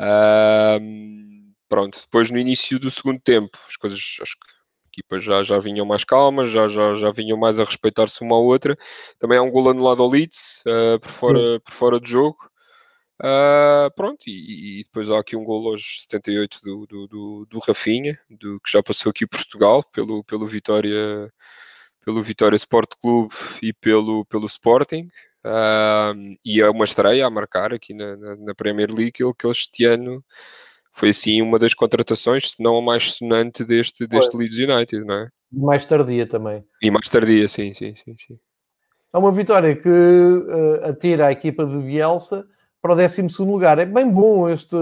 Uh, 0.00 1.54
pronto, 1.68 2.00
depois 2.00 2.28
no 2.30 2.38
início 2.38 2.76
do 2.80 2.90
segundo 2.90 3.20
tempo, 3.20 3.56
as 3.68 3.76
coisas 3.76 4.00
acho 4.20 4.34
que 4.34 4.58
equipas 4.92 5.22
já, 5.22 5.44
já 5.44 5.60
vinham 5.60 5.86
mais 5.86 6.02
calmas, 6.02 6.50
já, 6.50 6.68
já, 6.68 6.96
já 6.96 7.12
vinham 7.12 7.38
mais 7.38 7.60
a 7.60 7.64
respeitar-se 7.64 8.20
uma 8.22 8.34
à 8.34 8.38
outra. 8.40 8.76
Também 9.16 9.38
há 9.38 9.42
um 9.42 9.50
gol 9.50 9.70
anulado 9.70 10.02
ao 10.02 10.08
Leeds 10.08 10.64
uh, 10.66 10.98
por, 10.98 11.10
fora, 11.10 11.60
por 11.60 11.72
fora 11.72 12.00
de 12.00 12.10
jogo. 12.10 12.38
Uh, 13.20 13.90
pronto, 13.94 14.24
e, 14.26 14.80
e, 14.80 14.84
depois 14.84 15.10
há 15.10 15.18
aqui 15.18 15.36
um 15.36 15.44
gol 15.44 15.70
aos 15.72 16.02
78 16.02 16.60
do, 16.62 16.86
do, 16.86 17.06
do, 17.06 17.46
do 17.46 17.58
Rafinha, 17.60 18.16
do, 18.30 18.60
que 18.60 18.70
já 18.70 18.82
passou 18.82 19.10
aqui 19.10 19.26
Portugal 19.26 19.84
pelo, 19.92 20.24
pelo 20.24 20.46
Vitória 20.46 21.28
pelo 22.04 22.22
Vitória 22.22 22.56
Sport 22.56 22.92
Clube 23.02 23.34
e 23.62 23.72
pelo, 23.72 24.24
pelo 24.26 24.46
Sporting. 24.46 25.10
Uh, 25.44 26.36
e 26.44 26.60
é 26.60 26.68
uma 26.68 26.84
estreia 26.84 27.26
a 27.26 27.30
marcar 27.30 27.72
aqui 27.72 27.94
na, 27.94 28.16
na, 28.16 28.36
na 28.36 28.54
Premier 28.54 28.90
League, 28.90 29.14
ele 29.20 29.32
que 29.36 29.46
este 29.46 29.84
ano 29.84 30.22
foi 30.92 31.10
assim 31.10 31.40
uma 31.40 31.58
das 31.58 31.74
contratações, 31.74 32.52
se 32.52 32.62
não 32.62 32.76
a 32.78 32.82
mais 32.82 33.12
sonante 33.12 33.64
deste, 33.64 34.06
deste 34.06 34.36
Leeds 34.36 34.58
United, 34.58 35.04
não 35.04 35.14
é? 35.14 35.28
Mais 35.50 35.84
tardia 35.84 36.26
também. 36.26 36.64
E 36.82 36.90
mais 36.90 37.08
tardia, 37.08 37.46
sim, 37.48 37.72
sim, 37.72 37.94
sim. 37.94 38.14
sim. 38.18 38.38
É 39.12 39.16
uma 39.16 39.32
vitória 39.32 39.74
que 39.74 39.88
uh, 39.88 40.84
atira 40.84 41.28
a 41.28 41.32
equipa 41.32 41.64
de 41.64 41.78
Bielsa 41.78 42.46
para 42.82 42.92
o 42.92 42.96
12 42.96 43.22
lugar. 43.40 43.78
É 43.78 43.86
bem 43.86 44.10
bom 44.10 44.48
este, 44.48 44.76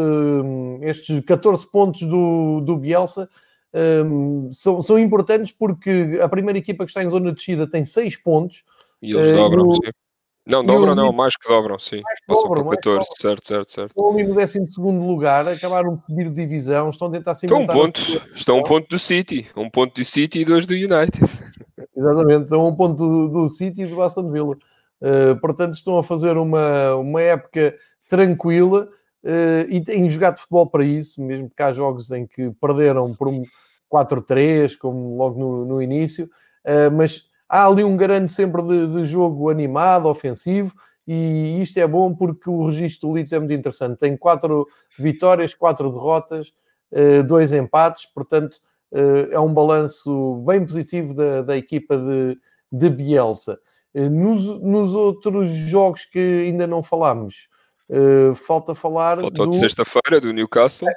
estes 0.82 1.20
14 1.20 1.70
pontos 1.70 2.02
do, 2.02 2.60
do 2.60 2.76
Bielsa. 2.76 3.28
Um, 3.72 4.50
são, 4.52 4.80
são 4.80 4.98
importantes 4.98 5.52
porque 5.52 6.18
a 6.20 6.28
primeira 6.28 6.58
equipa 6.58 6.84
que 6.84 6.90
está 6.90 7.04
em 7.04 7.10
zona 7.10 7.28
de 7.28 7.36
descida 7.36 7.68
tem 7.68 7.84
6 7.84 8.16
pontos. 8.16 8.64
E 9.00 9.12
eles 9.12 9.28
uh, 9.28 9.36
dobram, 9.36 9.70
sim. 9.70 9.92
Não, 10.46 10.64
dobram 10.64 10.94
não, 10.94 11.12
mais 11.12 11.36
que 11.36 11.48
dobram, 11.48 11.76
sim. 11.76 12.00
Passam 12.24 12.44
dobram, 12.44 12.64
por 12.64 12.76
14, 12.76 13.08
certo, 13.20 13.48
certo, 13.48 13.72
certo. 13.72 13.90
Estão 13.90 14.10
ali 14.10 14.22
no 14.22 14.34
12 14.34 14.60
lugar, 15.04 15.48
acabaram 15.48 15.96
de 15.96 16.04
subir 16.04 16.28
de 16.30 16.36
divisão, 16.36 16.88
estão 16.90 17.08
a 17.08 17.10
tentar 17.10 17.34
se 17.34 17.46
Estão 17.46 17.62
um 17.62 17.66
ponto, 17.66 18.00
estão 18.32 18.58
um 18.58 18.62
ponto 18.62 18.88
do 18.88 18.98
City, 18.98 19.48
um 19.56 19.68
ponto 19.68 19.94
do 19.94 20.04
City 20.04 20.40
e 20.40 20.44
dois 20.44 20.64
do 20.64 20.74
United. 20.74 21.18
Exatamente, 21.96 22.44
estão 22.44 22.68
um 22.68 22.76
ponto 22.76 22.96
do, 22.96 23.28
do 23.28 23.48
City 23.48 23.82
e 23.82 23.86
do 23.86 24.00
Aston 24.00 24.30
Villa. 24.30 24.56
Uh, 25.00 25.38
portanto, 25.40 25.74
estão 25.74 25.98
a 25.98 26.02
fazer 26.02 26.36
uma, 26.36 26.94
uma 26.94 27.20
época 27.20 27.74
tranquila 28.08 28.88
uh, 29.24 29.68
e 29.68 29.80
têm 29.80 30.08
jogado 30.08 30.38
futebol 30.38 30.68
para 30.68 30.84
isso, 30.84 31.20
mesmo 31.24 31.50
que 31.50 31.62
há 31.62 31.72
jogos 31.72 32.10
em 32.12 32.24
que 32.24 32.52
perderam 32.60 33.12
por 33.16 33.26
um 33.26 33.42
4-3, 33.92 34.76
como 34.78 35.16
logo 35.16 35.40
no, 35.40 35.64
no 35.64 35.82
início, 35.82 36.26
uh, 36.64 36.90
mas 36.92 37.25
há 37.48 37.66
ali 37.66 37.84
um 37.84 37.96
garante 37.96 38.32
sempre 38.32 38.62
de, 38.62 38.86
de, 38.94 39.06
jogo 39.06 39.50
animado, 39.50 40.08
ofensivo, 40.08 40.72
e 41.06 41.60
isto 41.62 41.78
é 41.78 41.86
bom 41.86 42.14
porque 42.14 42.50
o 42.50 42.66
registro 42.66 43.08
do 43.08 43.14
Leeds 43.14 43.32
é 43.32 43.38
muito 43.38 43.54
interessante. 43.54 43.98
Tem 43.98 44.16
quatro 44.16 44.66
vitórias, 44.98 45.54
quatro 45.54 45.90
derrotas, 45.90 46.52
eh, 46.90 47.22
dois 47.22 47.52
empates, 47.52 48.06
portanto, 48.06 48.58
uh, 48.92 49.30
é 49.30 49.38
um 49.38 49.52
balanço 49.52 50.42
bem 50.46 50.64
positivo 50.64 51.14
da, 51.14 51.42
da 51.42 51.56
equipa 51.56 51.96
de, 51.96 52.38
de 52.70 52.90
Bielsa. 52.90 53.58
Uh, 53.94 54.08
nos, 54.10 54.60
nos 54.60 54.94
outros 54.94 55.48
jogos 55.48 56.04
que 56.04 56.18
ainda 56.18 56.66
não 56.66 56.82
falámos, 56.82 57.48
falta 58.34 58.74
falar. 58.74 59.18
Faltou 59.18 59.46
do... 59.46 59.50
de 59.50 59.58
sexta-feira 59.58 60.20
do 60.20 60.32
Newcastle. 60.32 60.88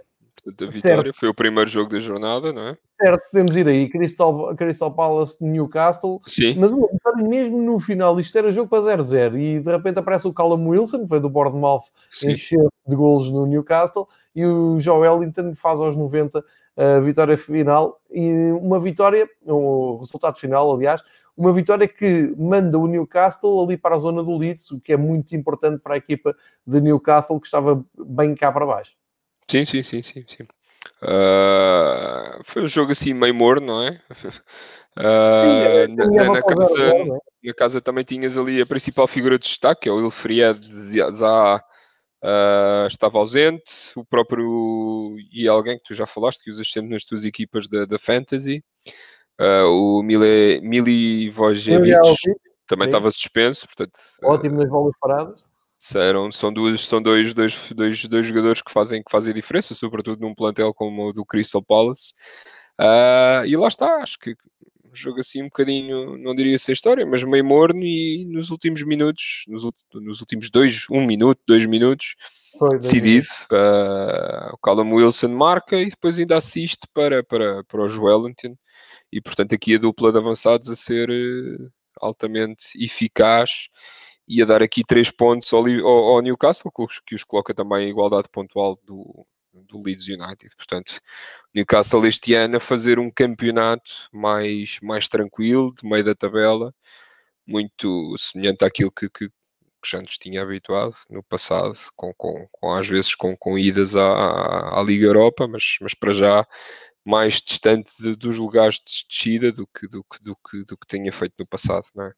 Da 0.58 0.68
vitória, 0.68 1.04
certo. 1.04 1.20
foi 1.20 1.30
o 1.30 1.34
primeiro 1.34 1.70
jogo 1.70 1.90
da 1.90 2.00
jornada, 2.00 2.52
não 2.52 2.62
é? 2.70 2.78
Certo, 2.86 3.24
podemos 3.32 3.56
ir 3.56 3.68
aí, 3.68 3.90
Crystal, 3.90 4.56
Crystal 4.56 4.92
Palace 4.92 5.44
Newcastle, 5.44 6.20
Sim. 6.28 6.56
mas 6.58 6.72
mesmo 7.18 7.62
no 7.62 7.80
final, 7.80 8.20
isto 8.20 8.38
era 8.38 8.52
jogo 8.52 8.70
para 8.70 8.98
0-0 8.98 9.38
e 9.38 9.60
de 9.60 9.72
repente 9.72 10.00
aparece 10.00 10.28
o 10.28 10.34
Callum 10.34 10.70
Wilson, 10.70 11.00
que 11.00 11.10
veio 11.10 11.22
do 11.22 11.30
Bournemouth, 11.30 11.84
encheu 12.26 12.70
de 12.88 12.96
golos 12.96 13.32
no 13.32 13.46
Newcastle 13.46 14.08
e 14.36 14.46
o 14.46 14.80
Joe 14.80 15.06
Ellington 15.08 15.54
faz 15.56 15.80
aos 15.80 15.96
90 15.96 16.44
a 16.78 17.00
vitória 17.02 17.38
final 17.38 18.00
e 18.10 18.52
uma 18.54 18.80
vitória, 18.80 19.30
o 19.46 19.98
resultado 19.98 20.40
final, 20.40 20.74
aliás, 20.74 21.04
uma 21.36 21.54
vitória 21.54 21.88
que 21.88 22.34
manda 22.38 22.78
o 22.78 22.88
Newcastle 22.88 23.64
ali 23.64 23.78
para 23.78 23.96
a 23.96 23.98
zona 23.98 24.24
do 24.24 24.38
Leeds, 24.38 24.72
o 24.72 24.80
que 24.82 24.94
é 24.94 24.98
muito 24.98 25.36
importante 25.36 25.82
para 25.82 25.94
a 25.94 25.98
equipa 25.98 26.36
de 26.66 26.82
Newcastle 26.82 27.40
que 27.40 27.48
estava 27.48 27.84
bem 27.98 28.36
cá 28.36 28.52
para 28.52 28.66
baixo. 28.66 28.98
Sim, 29.50 29.66
sim, 29.66 29.84
sim, 29.84 30.02
sim, 30.02 30.24
sim. 30.28 30.44
Uh, 31.02 32.42
foi 32.44 32.64
um 32.64 32.68
jogo 32.68 32.92
assim 32.92 33.14
meio 33.14 33.34
morno, 33.34 33.68
não 33.68 33.84
é? 33.84 33.92
Uh, 33.92 34.14
sim, 35.42 35.62
é, 35.64 35.88
na, 35.88 36.06
na, 36.06 36.34
na, 36.34 36.44
casa, 36.44 36.82
é? 36.82 37.06
na, 37.44 37.54
casa, 37.54 37.82
também 37.82 38.04
tinhas 38.04 38.38
ali 38.38 38.62
a 38.62 38.66
principal 38.66 39.08
figura 39.08 39.40
de 39.40 39.46
destaque, 39.46 39.90
é 39.90 39.92
o 39.92 40.00
Ilfried 40.00 40.60
Zaha 41.12 41.64
Uh, 42.22 42.86
estava 42.88 43.18
ausente, 43.18 43.94
o 43.96 44.04
próprio 44.04 45.16
e 45.32 45.48
alguém 45.48 45.78
que 45.78 45.86
tu 45.86 45.94
já 45.94 46.06
falaste 46.06 46.44
que 46.44 46.50
usas 46.50 46.70
sempre 46.70 46.92
nas 46.92 47.06
tuas 47.06 47.24
equipas 47.24 47.70
da, 47.70 47.86
da 47.86 47.98
Fantasy, 47.98 48.62
uh, 49.40 49.66
o 49.70 50.04
Mili 50.04 51.30
Vojevic 51.30 51.98
também 52.68 52.88
estava 52.88 53.10
suspenso, 53.10 53.66
portanto 53.68 53.98
ótimo 54.22 54.58
nas 54.58 54.70
bolas 54.70 54.94
paradas. 55.00 55.42
Eram, 55.96 56.32
são 56.32 56.52
duas, 56.52 56.86
são 56.86 57.02
dois, 57.02 57.34
dois, 57.34 57.72
dois, 57.74 58.06
dois 58.06 58.26
jogadores 58.26 58.62
que 58.62 58.72
fazem, 58.72 59.02
que 59.02 59.12
fazem 59.12 59.34
diferença, 59.34 59.74
sobretudo 59.74 60.22
num 60.22 60.36
plantel 60.36 60.74
como 60.74 61.08
o 61.08 61.14
do 61.14 61.26
Crystal 61.26 61.64
Palace. 61.64 62.14
Uh, 62.80 63.46
e 63.46 63.56
lá 63.56 63.68
está, 63.68 63.98
acho 63.98 64.20
que 64.20 64.36
jogo 64.94 65.20
assim 65.20 65.42
um 65.42 65.46
bocadinho, 65.46 66.18
não 66.18 66.36
diria 66.36 66.58
ser 66.58 66.74
história, 66.74 67.06
mas 67.06 67.24
meio 67.24 67.46
morno 67.46 67.82
e 67.82 68.26
nos 68.26 68.50
últimos 68.50 68.84
minutos, 68.84 69.44
nos, 69.48 69.64
nos 69.94 70.20
últimos 70.20 70.50
dois, 70.50 70.86
um 70.90 71.06
minuto, 71.06 71.40
dois 71.48 71.66
minutos, 71.66 72.16
Foi, 72.58 72.78
decidido. 72.78 73.28
Uh, 73.52 74.54
o 74.54 74.58
Callum 74.58 74.94
Wilson 74.94 75.30
marca 75.30 75.78
e 75.78 75.90
depois 75.90 76.20
ainda 76.20 76.38
assiste 76.38 76.88
para, 76.94 77.24
para, 77.24 77.64
para 77.64 77.82
o 77.82 77.90
Joelinton 77.90 78.56
e 79.12 79.22
portanto 79.22 79.56
aqui 79.56 79.76
a 79.76 79.80
dupla 79.80 80.12
de 80.12 80.18
avançados 80.18 80.70
a 80.70 80.76
ser 80.76 81.10
uh, 81.10 81.72
altamente 82.02 82.68
eficaz 82.84 83.70
e 84.30 84.44
a 84.44 84.46
dar 84.46 84.62
aqui 84.62 84.84
três 84.84 85.10
pontos 85.10 85.52
ao, 85.52 85.66
ao, 85.66 86.16
ao 86.16 86.22
Newcastle, 86.22 86.72
que 87.06 87.16
os 87.16 87.24
coloca 87.24 87.54
também 87.54 87.88
em 87.88 87.90
igualdade 87.90 88.30
pontual 88.32 88.80
do, 88.86 89.26
do 89.54 89.82
Leeds 89.82 90.08
United. 90.08 90.56
Portanto, 90.56 91.02
Newcastle 91.54 92.06
este 92.06 92.36
ano 92.36 92.58
a 92.58 92.60
fazer 92.60 93.00
um 93.00 93.12
campeonato 93.12 93.92
mais, 94.14 94.80
mais 94.82 95.10
tranquilo, 95.10 95.74
de 95.74 95.88
meio 95.90 96.04
da 96.04 96.16
tabela, 96.16 96.74
muito 97.48 98.16
semelhante 98.18 98.64
àquilo 98.66 98.92
que, 98.92 99.10
que, 99.10 99.30
que 99.30 99.34
já 99.86 100.02
nos 100.02 100.18
tinha 100.18 100.44
habituado 100.44 100.96
no 101.10 101.24
passado, 101.24 101.78
com, 101.96 102.14
com, 102.16 102.48
com 102.52 102.74
às 102.74 102.88
vezes 102.88 103.16
com, 103.16 103.36
com 103.38 103.58
idas 103.58 103.96
à, 103.96 104.80
à, 104.80 104.84
Liga 104.84 105.08
Europa, 105.08 105.48
mas, 105.48 105.78
mas 105.82 105.94
para 105.94 106.14
já 106.14 106.48
mais 107.06 107.42
distante 107.42 107.92
de, 108.00 108.16
dos 108.16 108.38
lugares 108.38 108.76
de 108.78 109.06
descida 109.08 109.52
do 109.52 109.66
que, 109.68 109.88
do, 109.88 110.04
que, 110.04 110.24
do, 110.24 110.36
que, 110.36 110.64
do 110.66 110.78
que 110.78 110.88
tinha 110.88 111.12
feito 111.12 111.34
no 111.40 111.48
passado, 111.48 111.86
não 111.96 112.06
é? 112.06 112.14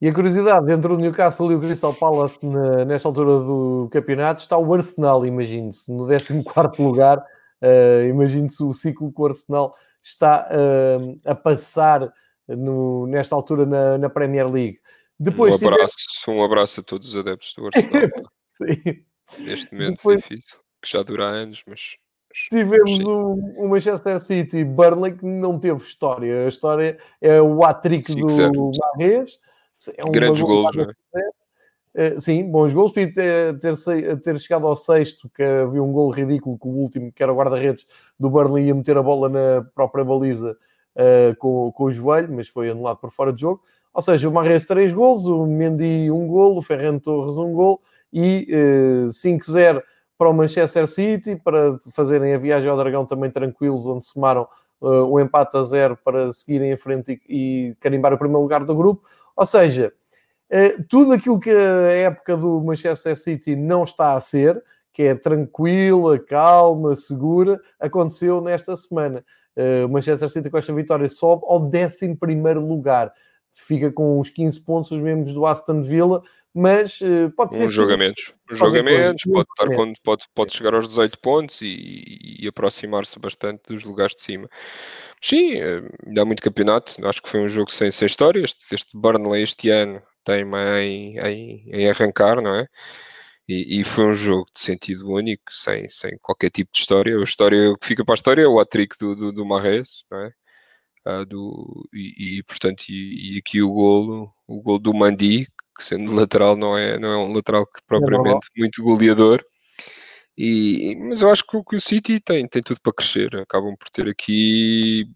E 0.00 0.08
a 0.08 0.12
curiosidade, 0.12 0.66
dentro 0.66 0.94
do 0.94 1.00
Newcastle 1.00 1.50
e 1.50 1.54
o 1.54 1.60
Crystal 1.60 1.94
Palace, 1.94 2.38
na, 2.42 2.84
nesta 2.84 3.08
altura 3.08 3.38
do 3.40 3.88
campeonato, 3.90 4.42
está 4.42 4.58
o 4.58 4.74
Arsenal, 4.74 5.24
imagine-se, 5.24 5.90
no 5.90 6.06
14 6.44 6.82
lugar. 6.82 7.18
Uh, 7.62 8.06
imagine-se 8.10 8.62
o 8.62 8.72
ciclo 8.74 9.10
que 9.10 9.20
o 9.20 9.26
Arsenal 9.26 9.74
está 10.02 10.46
uh, 10.50 11.18
a 11.24 11.34
passar 11.34 12.12
no, 12.46 13.06
nesta 13.06 13.34
altura 13.34 13.64
na, 13.64 13.96
na, 13.96 14.10
Premier 14.10 14.50
League. 14.50 14.78
Depois, 15.18 15.54
um, 15.54 15.66
abraço, 15.66 15.96
tivemos... 15.96 16.40
um 16.40 16.44
abraço 16.44 16.80
a 16.80 16.82
todos 16.82 17.08
os 17.08 17.16
adeptos 17.16 17.54
do 17.54 17.66
Arsenal. 17.66 18.10
Sim. 18.52 19.04
Neste 19.38 19.72
momento 19.72 19.96
Depois... 19.96 20.22
difícil, 20.22 20.58
que 20.82 20.92
já 20.92 21.02
dura 21.02 21.24
anos, 21.24 21.62
mas 21.66 21.96
Tivemos 22.50 23.02
o, 23.02 23.32
o, 23.56 23.68
Manchester 23.68 24.20
City 24.20 24.62
Burnley 24.62 25.16
que 25.16 25.24
não 25.24 25.58
teve 25.58 25.82
história. 25.82 26.44
A 26.44 26.48
história 26.48 26.98
é 27.18 27.40
o 27.40 27.64
hat-trick 27.64 28.14
do 28.14 28.70
Marrez 28.78 29.38
é 29.96 30.04
um 30.04 30.10
Grandes 30.10 30.42
gols, 30.42 30.74
não 30.74 30.84
é? 30.84 31.28
Uh, 31.96 32.20
sim, 32.20 32.50
bons 32.50 32.74
gols. 32.74 32.92
Podia 32.92 33.12
ter, 33.12 33.58
ter, 33.58 34.20
ter, 34.20 34.40
chegado 34.40 34.66
ao 34.66 34.76
sexto, 34.76 35.30
que 35.34 35.42
havia 35.42 35.82
um 35.82 35.92
gol 35.92 36.10
ridículo 36.10 36.58
com 36.58 36.68
o 36.68 36.76
último, 36.76 37.10
que 37.10 37.22
era 37.22 37.32
o 37.32 37.36
guarda-redes 37.36 37.86
do 38.20 38.28
Burnley, 38.28 38.66
ia 38.66 38.74
meter 38.74 38.98
a 38.98 39.02
bola 39.02 39.30
na 39.30 39.66
própria 39.74 40.04
baliza 40.04 40.56
uh, 40.94 41.34
com, 41.38 41.72
com 41.72 41.84
o 41.84 41.90
joelho, 41.90 42.32
mas 42.32 42.48
foi 42.48 42.68
anulado 42.68 42.98
por 42.98 43.10
fora 43.10 43.32
de 43.32 43.40
jogo. 43.40 43.62
Ou 43.94 44.02
seja, 44.02 44.28
o 44.28 44.32
Marres 44.32 44.66
três 44.66 44.92
gols, 44.92 45.24
o 45.24 45.46
Mendy 45.46 46.10
um 46.10 46.26
gol, 46.26 46.58
o 46.58 46.62
Ferran 46.62 46.98
Torres 46.98 47.38
um 47.38 47.54
gol 47.54 47.80
e 48.12 48.46
uh, 48.50 49.06
eh, 49.06 49.08
5-0 49.08 49.82
para 50.18 50.28
o 50.28 50.34
Manchester 50.34 50.86
City, 50.86 51.36
para 51.36 51.78
fazerem 51.92 52.34
a 52.34 52.38
viagem 52.38 52.70
ao 52.70 52.76
Dragão 52.76 53.06
também 53.06 53.30
tranquilos, 53.30 53.86
onde 53.86 54.04
somaram 54.04 54.46
uh, 54.80 55.04
o 55.04 55.18
empate 55.18 55.56
a 55.56 55.62
zero 55.62 55.98
para 56.04 56.30
seguirem 56.30 56.72
em 56.72 56.76
frente 56.76 57.20
e, 57.26 57.70
e 57.70 57.74
carimbar 57.76 58.12
o 58.12 58.18
primeiro 58.18 58.42
lugar 58.42 58.64
do 58.64 58.74
grupo. 58.74 59.06
Ou 59.36 59.44
seja, 59.46 59.92
eh, 60.48 60.76
tudo 60.88 61.12
aquilo 61.12 61.38
que 61.38 61.50
a 61.50 61.92
época 61.92 62.36
do 62.36 62.60
Manchester 62.62 63.16
City 63.16 63.54
não 63.54 63.84
está 63.84 64.14
a 64.16 64.20
ser, 64.20 64.62
que 64.92 65.02
é 65.02 65.14
tranquila, 65.14 66.18
calma, 66.18 66.96
segura, 66.96 67.60
aconteceu 67.78 68.40
nesta 68.40 68.74
semana. 68.76 69.24
Eh, 69.54 69.84
o 69.84 69.88
Manchester 69.88 70.28
City 70.30 70.48
com 70.48 70.58
esta 70.58 70.72
vitória 70.72 71.08
sobe 71.08 71.42
ao 71.46 71.62
11 71.62 72.16
lugar. 72.66 73.12
Fica 73.50 73.92
com 73.92 74.20
os 74.20 74.30
15 74.30 74.60
pontos, 74.64 74.90
os 74.90 75.00
mesmos 75.00 75.32
do 75.32 75.46
Aston 75.46 75.82
Villa, 75.82 76.22
mas 76.58 77.02
uh, 77.02 77.30
pode 77.36 77.54
ter. 77.54 77.66
Uns 77.66 77.74
jogamentos, 77.74 78.32
jogamentos, 78.50 79.24
pode, 79.30 79.46
estar 79.50 79.76
com, 79.76 79.92
pode, 80.02 80.24
pode 80.34 80.56
chegar 80.56 80.72
aos 80.72 80.88
18 80.88 81.18
pontos 81.18 81.60
e, 81.60 82.38
e 82.40 82.48
aproximar-se 82.48 83.18
bastante 83.18 83.64
dos 83.68 83.84
lugares 83.84 84.16
de 84.16 84.22
cima. 84.22 84.48
Sim, 85.20 85.54
eh, 85.56 85.82
ainda 86.06 86.22
há 86.22 86.24
muito 86.24 86.42
campeonato. 86.42 87.06
Acho 87.06 87.22
que 87.22 87.28
foi 87.28 87.40
um 87.40 87.48
jogo 87.48 87.70
sem, 87.70 87.90
sem 87.90 88.06
história. 88.06 88.42
Este, 88.42 88.74
este 88.74 88.96
Burnley 88.96 89.42
este 89.42 89.68
ano 89.68 90.02
tem-me 90.24 90.56
em, 90.80 91.18
em, 91.18 91.70
em, 91.72 91.90
arrancar, 91.90 92.40
não 92.40 92.54
é? 92.54 92.66
E, 93.46 93.80
e, 93.80 93.84
foi 93.84 94.06
um 94.06 94.14
jogo 94.14 94.46
de 94.54 94.60
sentido 94.60 95.10
único, 95.12 95.52
sem, 95.52 95.88
sem 95.90 96.16
qualquer 96.22 96.50
tipo 96.50 96.72
de 96.72 96.78
história. 96.78 97.18
A 97.18 97.22
história 97.22 97.70
o 97.70 97.76
que 97.78 97.86
fica 97.86 98.04
para 98.04 98.14
a 98.14 98.16
história 98.16 98.42
é 98.42 98.48
o 98.48 98.58
hat-trick 98.58 98.96
do, 98.98 99.14
do, 99.14 99.32
do 99.32 99.44
Marres, 99.44 100.04
não 100.10 100.20
é? 100.20 100.32
Ah, 101.04 101.24
do, 101.24 101.88
e, 101.94 102.38
e, 102.38 102.42
portanto, 102.42 102.84
e, 102.88 103.36
e, 103.36 103.38
aqui 103.38 103.62
o 103.62 103.72
golo, 103.72 104.32
o 104.46 104.60
golo 104.62 104.80
do 104.80 104.92
Mandi, 104.94 105.46
que 105.76 105.84
sendo 105.84 106.14
lateral 106.14 106.56
não 106.56 106.76
é, 106.76 106.98
não 106.98 107.08
é 107.08 107.16
um 107.18 107.32
lateral 107.32 107.66
que 107.66 107.80
propriamente 107.86 108.48
é 108.56 108.60
muito 108.60 108.82
goleador. 108.82 109.44
E, 110.38 110.96
mas 111.08 111.22
eu 111.22 111.30
acho 111.30 111.44
que, 111.46 111.62
que, 111.64 111.76
o 111.76 111.80
City 111.80 112.20
tem, 112.20 112.46
tem 112.46 112.62
tudo 112.62 112.80
para 112.82 112.92
crescer. 112.92 113.34
Acabam 113.36 113.74
por 113.76 113.88
ter 113.88 114.08
aqui 114.08 115.06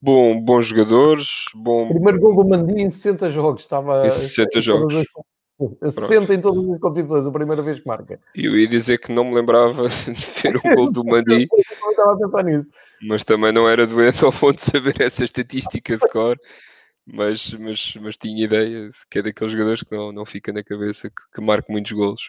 bom, 0.00 0.40
bons 0.40 0.66
jogadores. 0.66 1.44
Bom... 1.54 1.88
Primeiro 1.88 2.20
gol 2.20 2.36
do 2.36 2.48
Mandi 2.48 2.80
em 2.80 2.88
60 2.88 3.28
jogos. 3.28 3.62
Estava 3.62 4.06
em 4.06 4.10
60 4.10 4.60
jogos. 4.60 4.94
As, 5.82 5.94
60 5.94 6.34
em 6.34 6.40
todas 6.40 6.70
as 6.70 6.78
competições, 6.78 7.26
a 7.26 7.32
primeira 7.32 7.60
vez 7.60 7.80
que 7.80 7.88
marca. 7.88 8.20
Eu 8.32 8.56
ia 8.56 8.68
dizer 8.68 8.98
que 8.98 9.10
não 9.10 9.24
me 9.24 9.34
lembrava 9.34 9.88
de 10.06 10.42
ver 10.42 10.56
um 10.56 10.74
gol 10.76 10.92
do 10.92 11.04
Mandi. 11.04 11.48
estava 11.90 12.12
a 12.12 12.16
pensar 12.16 12.44
nisso. 12.44 12.70
Mas 13.02 13.24
também 13.24 13.50
não 13.50 13.68
era 13.68 13.84
doente 13.84 14.24
ao 14.24 14.32
ponto 14.32 14.56
de 14.56 14.62
saber 14.62 15.00
essa 15.00 15.24
estatística 15.24 15.96
de 15.96 16.08
cor 16.10 16.38
mas, 17.12 17.52
mas, 17.54 17.94
mas 18.00 18.16
tinha 18.16 18.44
ideia 18.44 18.90
que 19.10 19.18
é 19.18 19.22
daqueles 19.22 19.52
jogadores 19.52 19.82
que 19.82 19.96
não, 19.96 20.12
não 20.12 20.24
fica 20.26 20.52
na 20.52 20.62
cabeça 20.62 21.08
que, 21.08 21.22
que 21.34 21.40
marca 21.40 21.72
muitos 21.72 21.92
golos. 21.92 22.28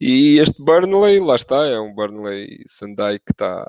E 0.00 0.38
este 0.38 0.62
Burnley, 0.62 1.20
lá 1.20 1.36
está, 1.36 1.66
é 1.66 1.78
um 1.78 1.94
Burnley 1.94 2.62
Sandai 2.66 3.18
que 3.18 3.32
está 3.32 3.66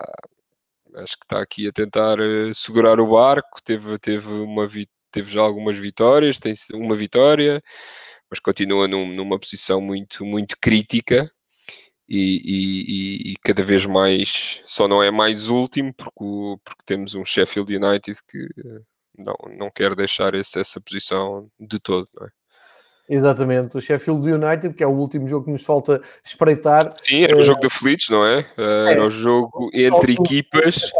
acho 0.95 1.17
que 1.17 1.25
está 1.25 1.41
aqui 1.41 1.67
a 1.67 1.71
tentar 1.71 2.19
uh, 2.19 2.53
segurar 2.53 2.99
o 2.99 3.07
barco, 3.11 3.61
teve, 3.63 3.97
teve, 3.99 4.27
uma, 4.27 4.67
teve 5.11 5.31
já 5.31 5.41
algumas 5.41 5.77
vitórias, 5.77 6.39
tem 6.39 6.53
uma 6.73 6.95
vitória, 6.95 7.61
mas 8.29 8.39
continua 8.39 8.87
num, 8.87 9.07
numa 9.13 9.39
posição 9.39 9.81
muito, 9.81 10.25
muito 10.25 10.55
crítica. 10.61 11.31
E, 12.09 12.41
e, 12.43 13.31
e, 13.31 13.35
cada 13.41 13.63
vez 13.63 13.85
mais 13.85 14.61
só 14.65 14.85
não 14.85 15.01
é 15.01 15.09
mais 15.09 15.47
último 15.47 15.93
porque, 15.93 16.59
porque 16.61 16.83
temos 16.85 17.15
um 17.15 17.23
Sheffield 17.23 17.73
United 17.73 18.19
que 18.27 18.49
não, 19.17 19.35
não 19.57 19.69
quer 19.69 19.95
deixar 19.95 20.33
esse, 20.35 20.59
essa 20.59 20.79
posição 20.81 21.49
de 21.59 21.79
todo, 21.79 22.07
não 22.13 22.25
é? 22.25 22.29
Exatamente, 23.09 23.77
o 23.77 23.81
Sheffield 23.81 24.31
United, 24.31 24.73
que 24.73 24.83
é 24.83 24.87
o 24.87 24.91
último 24.91 25.27
jogo 25.27 25.45
que 25.45 25.51
nos 25.51 25.63
falta 25.63 26.01
espreitar. 26.23 26.95
Sim, 27.03 27.23
era 27.23 27.35
o 27.35 27.39
uh, 27.39 27.41
jogo 27.41 27.59
da 27.59 27.69
Fleets, 27.69 28.07
não 28.09 28.25
é? 28.25 28.39
Uh, 28.57 28.87
era 28.87 29.05
o 29.05 29.09
jogo 29.09 29.69
entre 29.73 30.13
equipas. 30.13 30.91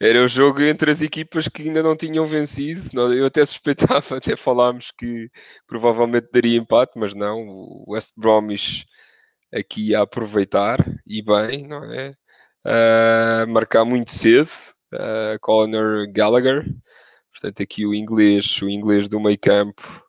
Era 0.00 0.22
o 0.22 0.28
jogo 0.28 0.60
entre 0.60 0.90
as 0.90 1.00
equipas 1.00 1.48
que 1.48 1.62
ainda 1.62 1.82
não 1.82 1.96
tinham 1.96 2.26
vencido. 2.26 2.90
Eu 3.14 3.26
até 3.26 3.44
suspeitava, 3.46 4.16
até 4.16 4.36
falámos 4.36 4.90
que 4.90 5.30
provavelmente 5.66 6.28
daria 6.32 6.58
empate, 6.58 6.98
mas 6.98 7.14
não. 7.14 7.46
O 7.48 7.92
West 7.92 8.12
Bromwich 8.16 8.84
aqui 9.54 9.94
a 9.94 10.02
aproveitar 10.02 10.84
e 11.06 11.22
bem, 11.22 11.66
não 11.66 11.84
é? 11.84 12.10
Uh, 12.66 13.48
marcar 13.48 13.84
muito 13.84 14.10
cedo. 14.10 14.50
Uh, 14.92 15.38
Conor 15.40 16.06
Gallagher, 16.12 16.64
portanto, 17.40 17.62
aqui 17.62 17.86
o 17.86 17.94
inglês, 17.94 18.60
o 18.62 18.68
inglês 18.68 19.08
do 19.08 19.20
meio 19.20 19.38
campo, 19.38 20.06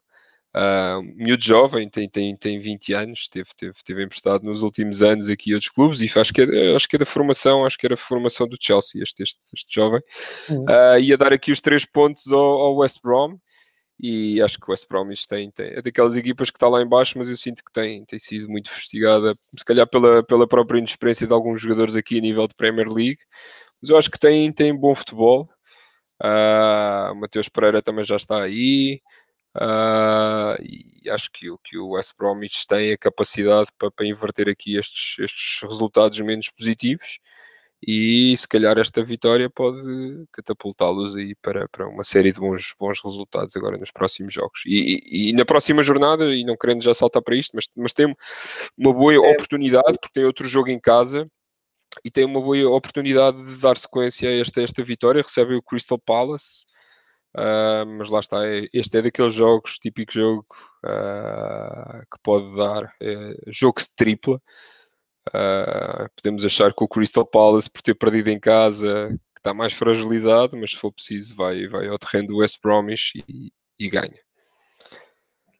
Uh, 0.57 1.03
miúdo 1.15 1.43
jovem, 1.43 1.87
tem, 1.87 2.09
tem, 2.09 2.35
tem 2.35 2.59
20 2.59 2.93
anos, 2.93 3.27
teve, 3.29 3.49
teve, 3.55 3.73
teve 3.85 4.03
emprestado 4.03 4.43
nos 4.43 4.63
últimos 4.63 5.03
anos 5.03 5.29
aqui 5.29 5.53
outros 5.53 5.69
clubes 5.69 6.01
e 6.01 6.19
acho 6.19 6.33
que, 6.33 6.41
é, 6.41 6.75
acho 6.75 6.87
que 6.87 6.95
é 6.95 6.99
da 6.99 7.05
formação, 7.05 7.63
acho 7.63 7.77
que 7.77 7.85
era 7.85 7.93
a 7.93 7.97
formação 7.97 8.47
do 8.47 8.57
Chelsea, 8.59 9.03
este, 9.03 9.21
este, 9.21 9.39
este 9.53 9.75
jovem. 9.75 10.01
Uhum. 10.49 10.63
Uh, 10.63 10.99
ia 10.99 11.15
dar 11.15 11.31
aqui 11.31 11.51
os 11.51 11.61
três 11.61 11.85
pontos 11.85 12.31
ao, 12.31 12.39
ao, 12.39 12.77
West 12.77 12.99
Brom 13.03 13.37
e 13.99 14.41
acho 14.41 14.57
que 14.57 14.67
o 14.67 14.71
West 14.71 14.87
Brom 14.89 15.07
tem, 15.29 15.51
tem, 15.51 15.67
é 15.73 15.81
daquelas 15.81 16.15
equipas 16.15 16.49
que 16.49 16.57
está 16.57 16.67
lá 16.67 16.81
embaixo, 16.81 17.19
mas 17.19 17.29
eu 17.29 17.37
sinto 17.37 17.63
que 17.63 17.71
tem, 17.71 18.03
tem 18.05 18.17
sido 18.17 18.49
muito 18.49 18.71
investigada, 18.71 19.35
se 19.55 19.65
calhar 19.65 19.87
pela, 19.87 20.23
pela 20.23 20.47
própria 20.47 20.79
inexperiência 20.79 21.27
de 21.27 21.33
alguns 21.33 21.61
jogadores 21.61 21.95
aqui 21.95 22.17
a 22.17 22.21
nível 22.21 22.47
de 22.47 22.55
Premier 22.55 22.87
League, 22.87 23.19
mas 23.79 23.91
eu 23.91 23.97
acho 23.97 24.09
que 24.09 24.17
tem, 24.17 24.51
tem 24.51 24.75
bom 24.75 24.95
futebol. 24.95 25.47
Uh, 26.23 27.11
o 27.11 27.15
Mateus 27.15 27.49
Pereira 27.49 27.81
também 27.81 28.05
já 28.05 28.15
está 28.15 28.41
aí. 28.41 29.01
Uh, 29.55 30.55
e 30.61 31.09
acho 31.09 31.31
que, 31.31 31.47
que 31.63 31.77
o 31.77 31.91
West 31.91 32.13
Bromwich 32.17 32.67
tem 32.67 32.91
a 32.91 32.97
capacidade 32.97 33.69
para, 33.77 33.89
para 33.89 34.05
inverter 34.05 34.49
aqui 34.49 34.77
estes, 34.77 35.17
estes 35.19 35.61
resultados 35.63 36.19
menos 36.19 36.49
positivos 36.49 37.19
e 37.85 38.35
se 38.37 38.47
calhar 38.47 38.77
esta 38.77 39.03
vitória 39.03 39.49
pode 39.49 39.79
catapultá-los 40.31 41.15
aí 41.15 41.35
para, 41.35 41.67
para 41.69 41.87
uma 41.87 42.03
série 42.03 42.31
de 42.31 42.39
bons, 42.39 42.73
bons 42.79 42.99
resultados 43.03 43.55
agora 43.55 43.77
nos 43.77 43.91
próximos 43.91 44.33
jogos. 44.33 44.61
E, 44.65 44.99
e, 45.05 45.29
e, 45.29 45.33
na 45.33 45.45
próxima 45.45 45.83
jornada, 45.83 46.33
e 46.33 46.43
não 46.43 46.57
querendo 46.57 46.81
já 46.81 46.93
saltar 46.93 47.21
para 47.21 47.35
isto, 47.35 47.51
mas, 47.55 47.69
mas 47.75 47.93
tem 47.93 48.15
uma 48.77 48.93
boa 48.93 49.13
é. 49.13 49.17
oportunidade, 49.19 49.99
porque 49.99 50.13
tem 50.13 50.25
outro 50.25 50.47
jogo 50.47 50.69
em 50.69 50.79
casa 50.79 51.29
e 52.03 52.11
tem 52.11 52.25
uma 52.25 52.41
boa 52.41 52.69
oportunidade 52.69 53.43
de 53.43 53.57
dar 53.57 53.77
sequência 53.77 54.29
a 54.29 54.39
esta, 54.39 54.61
esta 54.61 54.83
vitória. 54.83 55.21
Recebe 55.21 55.55
o 55.55 55.61
Crystal 55.61 55.99
Palace 55.99 56.65
Uh, 57.37 57.85
mas 57.97 58.09
lá 58.09 58.19
está, 58.19 58.47
é, 58.47 58.67
este 58.73 58.97
é 58.97 59.01
daqueles 59.01 59.35
jogos, 59.35 59.77
típico 59.77 60.11
jogo 60.11 60.45
uh, 60.83 61.99
que 62.11 62.17
pode 62.23 62.55
dar 62.55 62.91
é, 62.99 63.35
jogo 63.47 63.79
de 63.79 63.91
tripla. 63.95 64.41
Uh, 65.29 66.09
podemos 66.15 66.43
achar 66.43 66.73
que 66.73 66.83
o 66.83 66.87
Crystal 66.87 67.25
Palace, 67.25 67.69
por 67.69 67.83
ter 67.83 67.93
perdido 67.93 68.29
em 68.29 68.39
casa, 68.39 69.15
está 69.37 69.53
mais 69.53 69.73
fragilizado, 69.73 70.57
mas 70.57 70.71
se 70.71 70.77
for 70.77 70.91
preciso, 70.91 71.35
vai, 71.35 71.67
vai 71.67 71.87
ao 71.87 71.99
terreno 71.99 72.29
do 72.29 72.37
West 72.37 72.59
Bromwich 72.63 73.23
e, 73.29 73.51
e 73.77 73.89
ganha. 73.89 74.26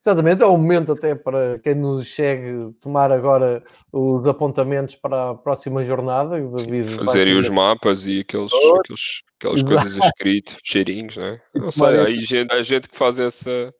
Exatamente, 0.08 0.42
é 0.42 0.46
o 0.46 0.58
momento 0.58 0.94
até 0.94 1.14
para 1.16 1.60
quem 1.60 1.76
nos 1.76 2.08
chegue 2.08 2.72
tomar 2.80 3.12
agora 3.12 3.62
os 3.92 4.26
apontamentos 4.26 4.96
para 4.96 5.32
a 5.32 5.36
próxima 5.36 5.84
jornada. 5.84 6.40
David 6.40 6.96
Fazerem 6.96 7.38
os 7.38 7.50
mapas 7.50 8.06
e 8.06 8.22
aqueles, 8.22 8.54
aqueles, 8.54 9.22
aquelas 9.38 9.60
Exato. 9.60 9.76
coisas 9.76 9.98
escritas, 9.98 10.58
cheirinhos, 10.64 11.18
né? 11.18 11.42
Não 11.54 11.70
sei, 11.72 12.00
há 12.00 12.10
gente, 12.10 12.54
há 12.54 12.64
gente 12.64 12.88
que 12.88 12.96
faz 12.96 13.20
essa 13.20 13.74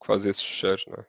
que 0.00 0.06
faz 0.06 0.24
esses 0.24 0.42
cheiros, 0.42 0.84
não 0.86 0.96
é? 0.96 1.06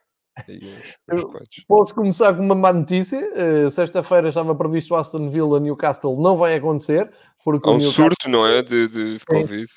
Posso 1.66 1.96
começar 1.96 2.34
com 2.34 2.44
uma 2.44 2.56
má 2.56 2.74
notícia. 2.74 3.20
Uh, 3.20 3.70
Sexta-feira 3.70 4.28
estava 4.28 4.54
previsto 4.54 4.94
o 4.94 4.98
Aston 4.98 5.30
Villa 5.30 5.62
Newcastle, 5.62 6.22
não 6.22 6.36
vai 6.36 6.56
acontecer. 6.56 7.10
Porque 7.44 7.70
Há 7.70 7.72
um 7.72 7.78
Newcastle... 7.78 8.06
surto, 8.06 8.30
não 8.30 8.46
é? 8.46 8.62
De, 8.62 8.88
de, 8.90 9.18
de 9.18 9.26
Covid 9.26 9.70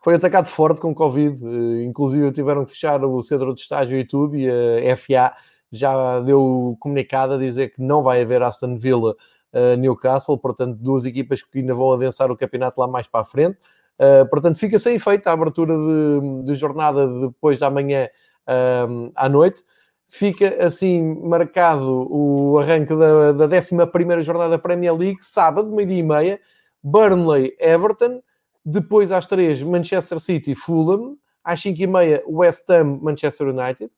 foi 0.00 0.14
atacado 0.14 0.46
forte 0.46 0.80
com 0.80 0.94
Covid, 0.94 1.44
eh, 1.44 1.84
inclusive 1.84 2.32
tiveram 2.32 2.64
que 2.64 2.72
fechar 2.72 3.04
o 3.04 3.22
centro 3.22 3.54
de 3.54 3.60
estágio 3.60 3.98
e 3.98 4.04
tudo, 4.04 4.36
e 4.36 4.48
a 4.48 4.96
FA 4.96 5.34
já 5.70 6.20
deu 6.20 6.76
comunicado 6.80 7.34
a 7.34 7.38
dizer 7.38 7.68
que 7.68 7.80
não 7.80 8.02
vai 8.02 8.22
haver 8.22 8.42
Aston 8.42 8.76
Villa 8.76 9.14
uh, 9.52 9.76
Newcastle, 9.76 10.38
portanto, 10.38 10.76
duas 10.80 11.04
equipas 11.04 11.42
que 11.42 11.58
ainda 11.58 11.74
vão 11.74 11.92
adensar 11.92 12.30
o 12.30 12.36
campeonato 12.36 12.80
lá 12.80 12.88
mais 12.88 13.06
para 13.06 13.20
a 13.20 13.24
frente. 13.24 13.58
Uh, 13.98 14.28
portanto, 14.28 14.58
fica 14.58 14.78
sem 14.78 14.96
efeito 14.96 15.26
a 15.28 15.32
abertura 15.32 15.74
de, 15.76 16.44
de 16.46 16.54
jornada 16.54 17.06
depois 17.20 17.58
da 17.58 17.70
manhã 17.70 18.08
uh, 18.48 19.12
à 19.14 19.28
noite. 19.28 19.62
Fica 20.08 20.64
assim 20.64 21.20
marcado 21.22 22.08
o 22.10 22.58
arranque 22.58 22.96
da, 22.96 23.32
da 23.32 23.44
11 23.46 24.22
jornada 24.22 24.50
da 24.50 24.58
Premier 24.58 24.96
League, 24.96 25.18
sábado, 25.20 25.70
meio-dia 25.70 25.98
e 25.98 26.02
meia, 26.02 26.40
Burnley 26.82 27.54
Everton, 27.60 28.20
depois, 28.64 29.12
às 29.12 29.26
três, 29.26 29.62
Manchester 29.62 30.20
City, 30.20 30.54
Fulham. 30.54 31.16
Às 31.42 31.60
cinco 31.60 31.82
e 31.82 31.86
meia, 31.86 32.22
West 32.28 32.68
Ham, 32.70 32.98
Manchester 33.00 33.48
United. 33.48 33.90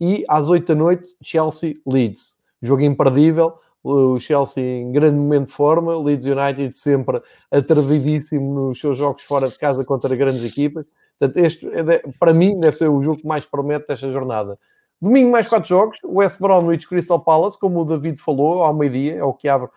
E 0.00 0.24
às 0.28 0.48
oito 0.48 0.68
da 0.68 0.74
noite, 0.74 1.08
Chelsea, 1.22 1.74
Leeds. 1.86 2.38
Jogo 2.62 2.82
imperdível. 2.82 3.54
O 3.82 4.18
Chelsea 4.18 4.62
em 4.62 4.92
grande 4.92 5.16
momento 5.16 5.46
de 5.46 5.52
forma. 5.52 5.96
Leeds 5.96 6.26
United 6.26 6.78
sempre 6.78 7.20
atrevidíssimo 7.50 8.54
nos 8.54 8.80
seus 8.80 8.98
jogos 8.98 9.22
fora 9.22 9.48
de 9.48 9.58
casa 9.58 9.84
contra 9.84 10.14
grandes 10.14 10.44
equipas. 10.44 10.84
Portanto, 11.18 11.44
este, 11.44 11.66
é 11.68 12.02
para 12.18 12.34
mim, 12.34 12.58
deve 12.58 12.76
ser 12.76 12.88
o 12.88 13.00
jogo 13.02 13.20
que 13.20 13.26
mais 13.26 13.46
promete 13.46 13.86
desta 13.86 14.10
jornada. 14.10 14.58
Domingo, 15.00 15.30
mais 15.30 15.48
quatro 15.48 15.68
jogos. 15.68 15.98
West 16.04 16.38
Bromwich, 16.40 16.88
Crystal 16.88 17.20
Palace, 17.20 17.58
como 17.58 17.80
o 17.80 17.84
David 17.84 18.20
falou, 18.20 18.62
ao 18.62 18.74
meio-dia. 18.74 19.16
É 19.16 19.24
o 19.24 19.32
que 19.32 19.48
abre 19.48 19.68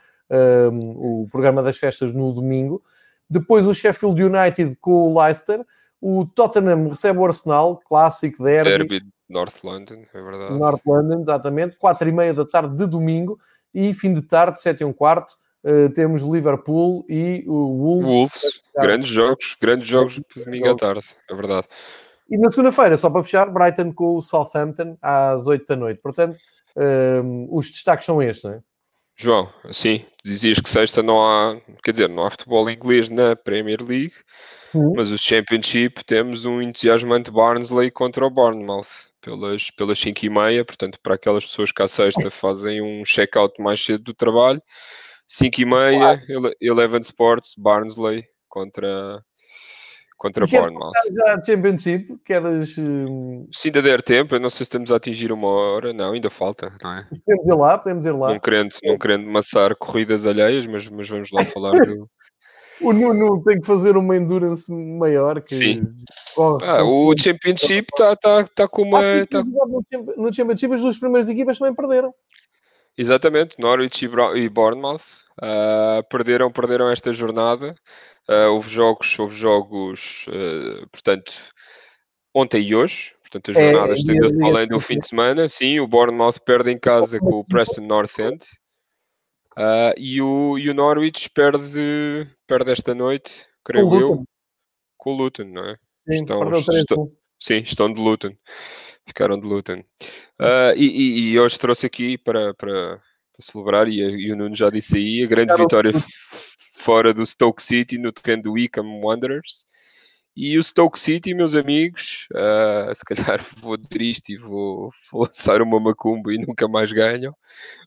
um, 0.72 1.24
o 1.24 1.28
programa 1.32 1.62
das 1.62 1.78
festas 1.78 2.12
no 2.12 2.34
domingo. 2.34 2.82
Depois 3.30 3.68
o 3.68 3.74
Sheffield 3.74 4.22
United 4.22 4.78
com 4.82 5.12
o 5.12 5.22
Leicester. 5.22 5.66
O 6.02 6.26
Tottenham 6.26 6.88
recebe 6.88 7.20
o 7.20 7.26
Arsenal, 7.26 7.78
clássico 7.86 8.44
derby. 8.44 8.70
Derby 8.70 9.02
North 9.30 9.64
London, 9.64 10.04
é 10.14 10.22
verdade. 10.22 10.58
North 10.58 10.82
London, 10.86 11.22
exatamente. 11.22 11.76
Quatro 11.78 12.10
e 12.10 12.12
meia 12.12 12.34
da 12.34 12.46
tarde 12.46 12.76
de 12.76 12.86
domingo. 12.86 13.40
E 13.74 13.94
fim 13.94 14.14
de 14.14 14.22
tarde, 14.22 14.60
sete 14.60 14.82
e 14.82 14.86
um 14.86 14.92
quarto, 14.92 15.36
uh, 15.64 15.90
temos 15.94 16.24
Liverpool 16.24 17.06
e 17.08 17.44
o 17.48 17.78
Wolves. 17.78 18.12
Wolves, 18.12 18.62
grandes 18.76 19.10
jogos, 19.10 19.58
grandes 19.62 19.88
jogos 19.88 20.14
de 20.16 20.44
domingo 20.44 20.70
à 20.70 20.76
tarde, 20.76 21.06
é 21.30 21.36
verdade. 21.36 21.68
E 22.30 22.38
na 22.38 22.50
segunda-feira, 22.50 22.98
só 22.98 23.10
para 23.10 23.24
fechar, 23.24 23.52
Brighton 23.52 23.92
com 23.94 24.16
o 24.16 24.22
Southampton 24.22 24.98
às 25.02 25.46
8 25.48 25.68
da 25.68 25.76
noite. 25.76 26.00
Portanto, 26.02 26.38
um, 27.24 27.48
os 27.52 27.70
destaques 27.70 28.06
são 28.06 28.22
estes, 28.22 28.44
não 28.44 28.54
é? 28.54 28.62
João, 29.22 29.52
sim, 29.74 30.06
dizias 30.24 30.62
que 30.62 30.70
sexta 30.70 31.04
não 31.04 31.22
há, 31.22 31.60
quer 31.84 31.92
dizer, 31.92 32.08
não 32.08 32.26
há 32.26 32.32
futebol 32.32 32.70
inglês 32.70 33.10
na 33.10 33.36
Premier 33.36 33.82
League, 33.82 34.14
uhum. 34.74 34.94
mas 34.96 35.12
o 35.12 35.18
Championship 35.18 36.06
temos 36.06 36.46
um 36.46 36.62
entusiasmante 36.62 37.30
Barnsley 37.30 37.92
contra 37.92 38.26
o 38.26 38.30
Bournemouth 38.30 39.10
pelas, 39.20 39.70
pelas 39.72 40.00
5 40.00 40.26
e 40.26 40.30
meia, 40.30 40.64
portanto, 40.64 40.98
para 41.04 41.16
aquelas 41.16 41.44
pessoas 41.44 41.70
que 41.70 41.82
à 41.82 41.88
sexta 41.90 42.32
fazem 42.32 42.82
um 42.82 43.04
check-out 43.04 43.62
mais 43.62 43.84
cedo 43.84 44.06
do 44.06 44.14
trabalho, 44.14 44.64
5 45.28 45.60
e 45.60 45.66
meia, 45.66 46.24
Eleven 46.62 47.02
Sports, 47.02 47.56
Barnsley 47.58 48.24
contra, 48.48 49.22
contra 50.20 50.46
e 50.46 50.48
Bournemouth. 50.48 50.92
já 51.12 51.34
a 51.34 51.44
Championship? 51.44 52.20
Queres... 52.26 52.78
Hum, 52.78 53.48
se 53.52 53.70
ainda 53.70 53.82
der 53.82 54.04
tempo, 54.04 54.36
eu 54.36 54.40
não 54.40 54.50
sei 54.50 54.58
se 54.58 54.64
estamos 54.64 54.92
a 54.92 54.98
atingir 54.98 55.32
uma 55.32 55.48
hora. 55.48 55.94
Não, 55.94 56.12
ainda 56.12 56.30
falta, 56.30 56.72
não 56.84 56.92
é? 56.92 57.08
Podemos 57.26 57.48
ir 57.48 57.58
lá, 57.58 57.78
podemos 57.78 58.06
ir 58.06 58.12
lá. 58.12 58.30
Não 58.30 58.40
querendo, 58.40 58.76
não 58.84 58.98
querendo 58.98 59.26
massar 59.32 59.76
corridas 59.76 60.26
alheias, 60.26 60.68
mas, 60.68 60.88
mas 60.90 61.10
vamos 61.10 61.32
lá 61.32 61.44
falar 61.46 61.72
do... 61.86 62.08
O 62.82 62.94
Nuno 62.94 63.44
tem 63.44 63.60
que 63.60 63.68
fazer 63.68 63.98
uma 63.98 64.16
endurance 64.16 64.72
maior. 64.72 65.42
Que... 65.42 65.54
Sim. 65.54 65.82
ah, 66.64 66.82
o 66.82 67.14
Championship 67.18 67.88
está 67.92 68.16
tá, 68.16 68.46
tá 68.56 68.68
com 68.70 68.84
uma... 68.84 69.00
Ah, 69.00 69.26
tá... 69.30 69.44
No 70.16 70.34
Championship 70.34 70.74
as 70.74 70.80
duas 70.80 70.98
primeiras 70.98 71.28
equipas 71.28 71.60
também 71.60 71.76
perderam. 71.76 72.14
Exatamente, 72.98 73.60
Norwich 73.60 74.10
e 74.36 74.50
Bournemouth 74.50 75.02
uh, 75.42 76.04
perderam, 76.10 76.52
perderam 76.52 76.90
esta 76.90 77.14
jornada. 77.14 77.76
Uh, 78.30 78.52
houve 78.52 78.70
jogos, 78.70 79.18
houve 79.18 79.36
jogos, 79.36 80.28
uh, 80.28 80.88
portanto, 80.92 81.34
ontem 82.34 82.62
e 82.62 82.76
hoje. 82.76 83.16
Portanto, 83.22 83.52
as 83.52 83.58
é, 83.58 83.72
jornadas 83.72 83.98
é, 83.98 84.02
estendeu-se 84.02 84.44
além 84.44 84.68
do 84.68 84.80
fim 84.80 85.00
de 85.00 85.08
semana. 85.08 85.50
Sim, 85.50 85.80
o 85.80 85.88
Bournemouth 85.88 86.40
perde 86.46 86.72
em 86.72 86.78
casa 86.80 87.18
com 87.20 87.40
o 87.40 87.44
Preston 87.44 87.82
North 87.82 88.20
End. 88.20 88.44
Uh, 89.58 89.94
e, 89.98 90.22
o, 90.22 90.58
e 90.58 90.70
o 90.70 90.74
Norwich 90.74 91.30
perde, 91.32 92.28
perde 92.48 92.72
esta 92.72 92.94
noite, 92.94 93.48
creio 93.64 93.90
com 93.90 94.00
eu, 94.00 94.24
com 94.96 95.14
o 95.14 95.18
Luton, 95.18 95.46
não 95.46 95.66
é? 95.66 95.76
Sim, 96.08 96.22
estão, 96.22 96.52
estão, 96.54 97.12
sim, 97.40 97.58
estão 97.58 97.92
de 97.92 98.00
Luton. 98.00 98.32
Ficaram 99.08 99.40
de 99.40 99.48
Luton. 99.48 99.80
Uh, 100.40 100.74
e, 100.78 100.86
e, 100.86 101.32
e, 101.32 101.40
hoje 101.40 101.60
trouxe 101.60 101.86
aqui 101.86 102.18
para, 102.18 102.54
para, 102.54 102.98
para 102.98 103.42
celebrar, 103.42 103.88
e, 103.90 104.00
e, 104.00 104.32
o 104.32 104.36
Nuno 104.36 104.56
já 104.56 104.70
disse 104.70 104.98
aí, 104.98 105.24
a 105.24 105.28
grande 105.28 105.56
vitória 105.56 105.92
fora 106.80 107.14
do 107.14 107.26
Stoke 107.26 107.62
City, 107.62 107.98
no 107.98 108.12
terreno 108.12 108.44
do 108.44 108.54
Wickham 108.54 109.02
Wanderers. 109.04 109.66
E 110.36 110.58
o 110.58 110.64
Stoke 110.64 110.98
City, 110.98 111.34
meus 111.34 111.54
amigos, 111.54 112.28
uh, 112.34 112.96
se 112.96 113.04
calhar 113.04 113.40
vou 113.62 113.76
dizer 113.76 114.02
isto 114.02 114.30
e 114.32 114.38
vou, 114.38 114.90
vou 115.12 115.24
lançar 115.24 115.62
uma 115.62 115.80
macumba 115.80 116.34
e 116.34 116.38
nunca 116.38 116.68
mais 116.68 116.92
ganham, 116.92 117.36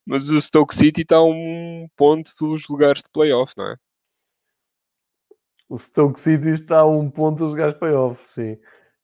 mas 0.05 0.29
o 0.29 0.41
Stoke 0.41 0.75
City 0.75 1.01
está 1.01 1.17
a 1.17 1.25
um 1.25 1.89
ponto 1.97 2.31
dos 2.41 2.69
lugares 2.69 3.03
de 3.03 3.09
playoff, 3.11 3.55
não 3.57 3.69
é? 3.69 3.77
O 5.73 5.79
Stoke 5.79 6.21
City 6.21 6.51
está 6.51 6.81
a 6.81 6.87
um 6.87 7.11
ponto 7.11 7.47
dos 7.47 7.55
gajos 7.55 7.79
playoff, 7.79 8.23
sim. 8.29 8.59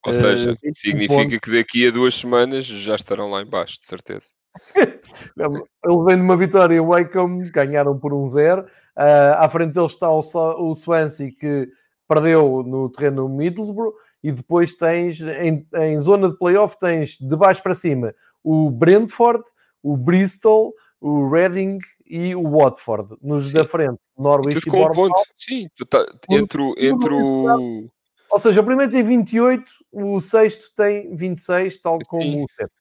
Ou 0.04 0.12
seja, 0.12 0.52
uh, 0.52 0.74
significa 0.74 1.36
um 1.36 1.40
que 1.40 1.50
daqui 1.50 1.88
a 1.88 1.90
duas 1.90 2.14
semanas 2.14 2.66
já 2.66 2.94
estarão 2.94 3.30
lá 3.30 3.40
embaixo, 3.40 3.80
de 3.80 3.86
certeza. 3.86 4.26
Ele 4.76 6.04
vem 6.04 6.16
de 6.16 6.22
uma 6.22 6.36
vitória 6.36 6.76
em 6.76 6.80
Wycombe, 6.80 7.50
ganharam 7.50 7.98
por 7.98 8.12
um 8.12 8.26
zero. 8.26 8.66
Uh, 8.98 9.38
à 9.38 9.48
frente 9.48 9.72
deles 9.72 9.92
está 9.92 10.10
o, 10.10 10.18
o 10.18 10.74
Swansea, 10.74 11.30
que 11.30 11.68
perdeu 12.08 12.64
no 12.64 12.90
terreno 12.90 13.28
Middlesbrough. 13.28 13.94
E 14.20 14.32
depois 14.32 14.74
tens, 14.74 15.20
em, 15.20 15.64
em 15.74 16.00
zona 16.00 16.28
de 16.28 16.36
playoff, 16.36 16.76
tens 16.80 17.16
de 17.20 17.36
baixo 17.36 17.62
para 17.62 17.76
cima 17.76 18.12
o 18.42 18.70
Brentford, 18.70 19.44
o 19.82 19.96
Bristol, 19.96 20.72
o 21.00 21.28
Reading 21.28 21.78
e 22.06 22.34
o 22.34 22.50
Watford. 22.50 23.16
Nos 23.22 23.48
Sim. 23.48 23.54
da 23.54 23.64
frente, 23.64 23.98
Norwich 24.16 24.56
e, 24.56 24.68
e 24.68 24.72
Bournemouth. 24.72 25.12
Sim, 25.36 25.68
tu 25.76 25.84
tá, 25.84 26.04
entre, 26.30 26.62
entre 26.78 27.12
o... 27.12 27.88
Ou 28.30 28.38
seja, 28.38 28.60
o 28.60 28.64
primeiro 28.64 28.90
tem 28.92 29.02
28, 29.02 29.70
o 29.92 30.20
sexto 30.20 30.74
tem 30.74 31.14
26, 31.14 31.80
tal 31.80 31.98
como 32.06 32.22
Sim. 32.22 32.44
o 32.44 32.46
sétimo. 32.50 32.77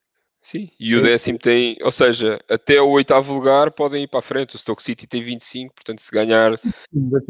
Sim, 0.49 0.69
e 0.79 0.95
o 0.95 1.03
décimo 1.03 1.37
tem, 1.37 1.75
ou 1.81 1.91
seja, 1.91 2.39
até 2.49 2.81
o 2.81 2.87
oitavo 2.91 3.33
lugar 3.33 3.69
podem 3.69 4.03
ir 4.03 4.07
para 4.07 4.19
a 4.19 4.21
frente. 4.21 4.55
O 4.55 4.57
Stoke 4.57 4.81
City 4.81 5.05
tem 5.05 5.21
25, 5.21 5.75
portanto, 5.75 5.99
se 5.99 6.09
ganhar, 6.09 6.57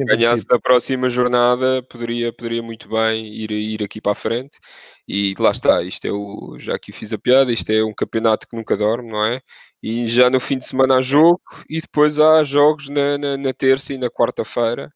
ganhasse 0.06 0.46
na 0.48 0.60
próxima 0.60 1.10
jornada, 1.10 1.82
poderia, 1.90 2.32
poderia 2.32 2.62
muito 2.62 2.88
bem 2.88 3.26
ir, 3.26 3.50
ir 3.50 3.84
aqui 3.84 4.00
para 4.00 4.12
a 4.12 4.16
frente. 4.16 4.60
E 5.08 5.34
lá 5.40 5.50
está, 5.50 5.82
isto 5.82 6.06
é 6.06 6.12
o, 6.12 6.60
já 6.60 6.78
que 6.78 6.94
fiz 6.94 7.12
a 7.12 7.18
piada, 7.18 7.52
isto 7.52 7.72
é 7.72 7.84
um 7.84 7.92
campeonato 7.92 8.48
que 8.48 8.56
nunca 8.56 8.78
dorme, 8.78 9.10
não 9.10 9.26
é? 9.26 9.42
E 9.82 10.06
já 10.06 10.30
no 10.30 10.40
fim 10.40 10.60
de 10.60 10.68
semana 10.68 10.98
há 10.98 11.02
jogo 11.02 11.42
e 11.68 11.82
depois 11.82 12.20
há 12.20 12.44
jogos 12.44 12.88
na, 12.88 13.18
na, 13.18 13.36
na 13.36 13.52
terça 13.52 13.96
e 13.96 13.98
na 13.98 14.12
quarta-feira. 14.12 14.92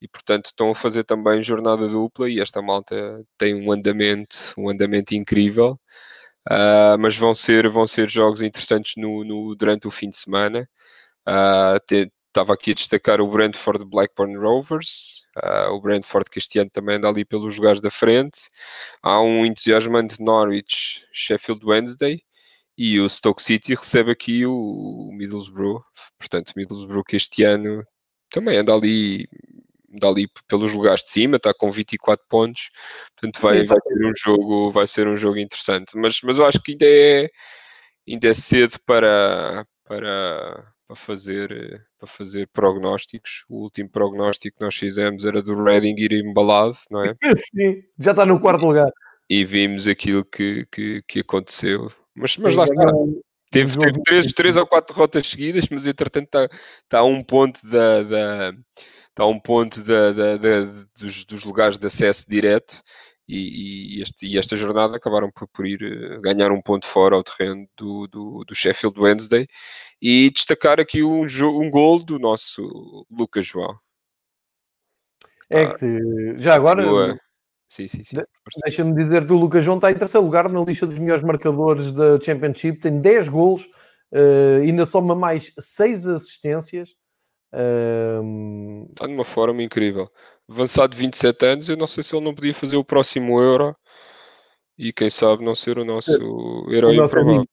E 0.00 0.08
portanto 0.08 0.46
estão 0.46 0.72
a 0.72 0.74
fazer 0.74 1.04
também 1.04 1.44
jornada 1.44 1.86
dupla 1.86 2.28
e 2.28 2.40
esta 2.40 2.60
malta 2.60 3.24
tem 3.38 3.54
um 3.54 3.70
andamento, 3.70 4.36
um 4.58 4.68
andamento 4.68 5.14
incrível. 5.14 5.78
Uh, 6.50 6.98
mas 6.98 7.16
vão 7.16 7.34
ser, 7.34 7.68
vão 7.68 7.86
ser 7.86 8.08
jogos 8.08 8.42
interessantes 8.42 8.94
no, 8.96 9.24
no 9.24 9.54
durante 9.54 9.86
o 9.86 9.90
fim 9.90 10.10
de 10.10 10.16
semana. 10.16 10.68
Uh, 11.28 11.78
estava 12.32 12.54
aqui 12.54 12.70
a 12.72 12.74
destacar 12.74 13.20
o 13.20 13.28
Brentford 13.28 13.84
Blackburn 13.84 14.36
Rovers, 14.36 15.22
uh, 15.36 15.70
o 15.72 15.80
Brentford 15.80 16.30
que 16.30 16.38
este 16.38 16.58
ano 16.58 16.70
também 16.70 16.96
anda 16.96 17.08
ali 17.08 17.24
pelos 17.24 17.56
lugares 17.56 17.80
da 17.80 17.90
frente. 17.90 18.40
Há 19.02 19.20
um 19.20 19.44
entusiasmante 19.44 20.20
Norwich 20.20 21.04
Sheffield 21.12 21.64
Wednesday 21.64 22.22
e 22.76 22.98
o 23.00 23.08
Stoke 23.08 23.42
City 23.42 23.74
recebe 23.74 24.10
aqui 24.10 24.46
o 24.46 25.10
Middlesbrough. 25.12 25.82
Portanto, 26.18 26.52
Middlesbrough 26.56 27.04
que 27.04 27.16
este 27.16 27.44
ano 27.44 27.84
também 28.30 28.58
anda 28.58 28.74
ali 28.74 29.28
dali 29.92 30.26
pelos 30.48 30.72
lugares 30.72 31.02
de 31.04 31.10
cima, 31.10 31.36
está 31.36 31.52
com 31.52 31.70
24 31.70 32.24
pontos, 32.28 32.70
portanto 33.14 33.42
vai, 33.42 33.64
vai 33.64 33.78
ser 33.82 34.06
um 34.06 34.12
jogo, 34.16 34.70
vai 34.72 34.86
ser 34.86 35.06
um 35.06 35.16
jogo 35.16 35.38
interessante. 35.38 35.96
Mas, 35.96 36.20
mas 36.22 36.38
eu 36.38 36.46
acho 36.46 36.62
que 36.62 36.72
ainda 36.72 36.86
é, 36.86 37.30
ainda 38.08 38.28
é 38.28 38.34
cedo 38.34 38.78
para, 38.86 39.66
para, 39.84 40.72
para, 40.86 40.96
fazer, 40.96 41.84
para 41.98 42.08
fazer 42.08 42.48
prognósticos. 42.52 43.44
O 43.48 43.62
último 43.62 43.90
prognóstico 43.90 44.58
que 44.58 44.64
nós 44.64 44.74
fizemos 44.74 45.24
era 45.24 45.42
do 45.42 45.62
Reading 45.62 45.94
ir 45.98 46.12
embalado, 46.12 46.76
não 46.90 47.04
é? 47.04 47.14
Sim, 47.54 47.82
já 47.98 48.12
está 48.12 48.24
no 48.24 48.40
quarto 48.40 48.66
lugar. 48.66 48.90
E 49.28 49.44
vimos 49.44 49.86
aquilo 49.86 50.24
que, 50.24 50.66
que, 50.70 51.02
que 51.06 51.20
aconteceu. 51.20 51.90
Mas, 52.14 52.36
mas 52.36 52.54
lá 52.54 52.64
está. 52.64 52.84
Teve, 53.52 53.78
teve 53.78 54.02
três, 54.02 54.32
três 54.32 54.56
ou 54.56 54.66
quatro 54.66 54.96
rotas 54.96 55.26
seguidas, 55.26 55.66
mas 55.70 55.84
entretanto 55.84 56.24
está, 56.24 56.48
está 56.84 56.98
a 57.00 57.04
um 57.04 57.22
ponto 57.22 57.60
da, 57.66 58.02
da, 58.02 58.52
está 59.12 59.24
a 59.24 59.26
um 59.26 59.38
ponto 59.38 59.82
da, 59.84 60.12
da, 60.12 60.36
da, 60.36 60.64
dos, 60.98 61.24
dos, 61.24 61.44
lugares 61.44 61.78
de 61.78 61.86
acesso 61.86 62.28
direto 62.28 62.82
e, 63.28 63.98
e, 63.98 64.02
este, 64.02 64.26
e, 64.26 64.38
esta 64.38 64.56
jornada 64.56 64.96
acabaram 64.96 65.30
por, 65.30 65.46
por, 65.48 65.66
ir 65.66 65.82
eh, 65.82 66.18
ganhar 66.20 66.50
um 66.50 66.60
ponto 66.60 66.86
fora 66.86 67.14
ao 67.14 67.22
terreno 67.22 67.66
do, 67.76 68.08
do, 68.08 68.44
do 68.44 68.54
Sheffield 68.54 68.98
Wednesday 68.98 69.46
e 70.00 70.30
destacar 70.30 70.80
aqui 70.80 71.02
um, 71.02 71.22
um 71.22 71.70
gol 71.70 72.02
do 72.02 72.18
nosso 72.18 73.06
Lucas 73.10 73.46
João. 73.46 73.78
É 75.48 75.64
ah, 75.64 75.74
que 75.74 75.86
já 76.38 76.54
agora. 76.54 76.82
Continua... 76.82 77.18
Sim, 77.68 77.88
sim, 77.88 78.04
sim. 78.04 78.16
Deixa-me 78.64 78.94
dizer 78.94 79.26
que 79.26 79.32
o 79.32 79.38
Lucas 79.38 79.64
João 79.64 79.76
está 79.76 79.90
em 79.90 79.94
terceiro 79.94 80.26
lugar 80.26 80.48
na 80.48 80.62
lista 80.62 80.86
dos 80.86 80.98
melhores 80.98 81.22
marcadores 81.22 81.90
da 81.92 82.20
Championship, 82.20 82.80
tem 82.80 83.00
10 83.00 83.30
gols, 83.30 83.64
uh, 84.12 84.60
ainda 84.62 84.84
soma 84.84 85.14
mais 85.14 85.54
6 85.58 86.06
assistências. 86.06 86.90
Um... 87.54 88.86
Está 88.90 89.06
numa 89.06 89.24
forma 89.24 89.62
incrível. 89.62 90.08
Avançado 90.48 90.94
de 90.94 90.98
27 90.98 91.46
anos, 91.46 91.68
eu 91.68 91.76
não 91.76 91.86
sei 91.86 92.02
se 92.02 92.14
ele 92.14 92.24
não 92.24 92.34
podia 92.34 92.54
fazer 92.54 92.76
o 92.76 92.84
próximo 92.84 93.40
Euro 93.40 93.76
e 94.78 94.92
quem 94.92 95.10
sabe 95.10 95.44
não 95.44 95.54
ser 95.54 95.78
o 95.78 95.84
nosso 95.84 96.12
o 96.20 96.72
herói 96.72 96.96
nosso 96.96 97.14
improvável. 97.14 97.36
Amigo. 97.36 97.50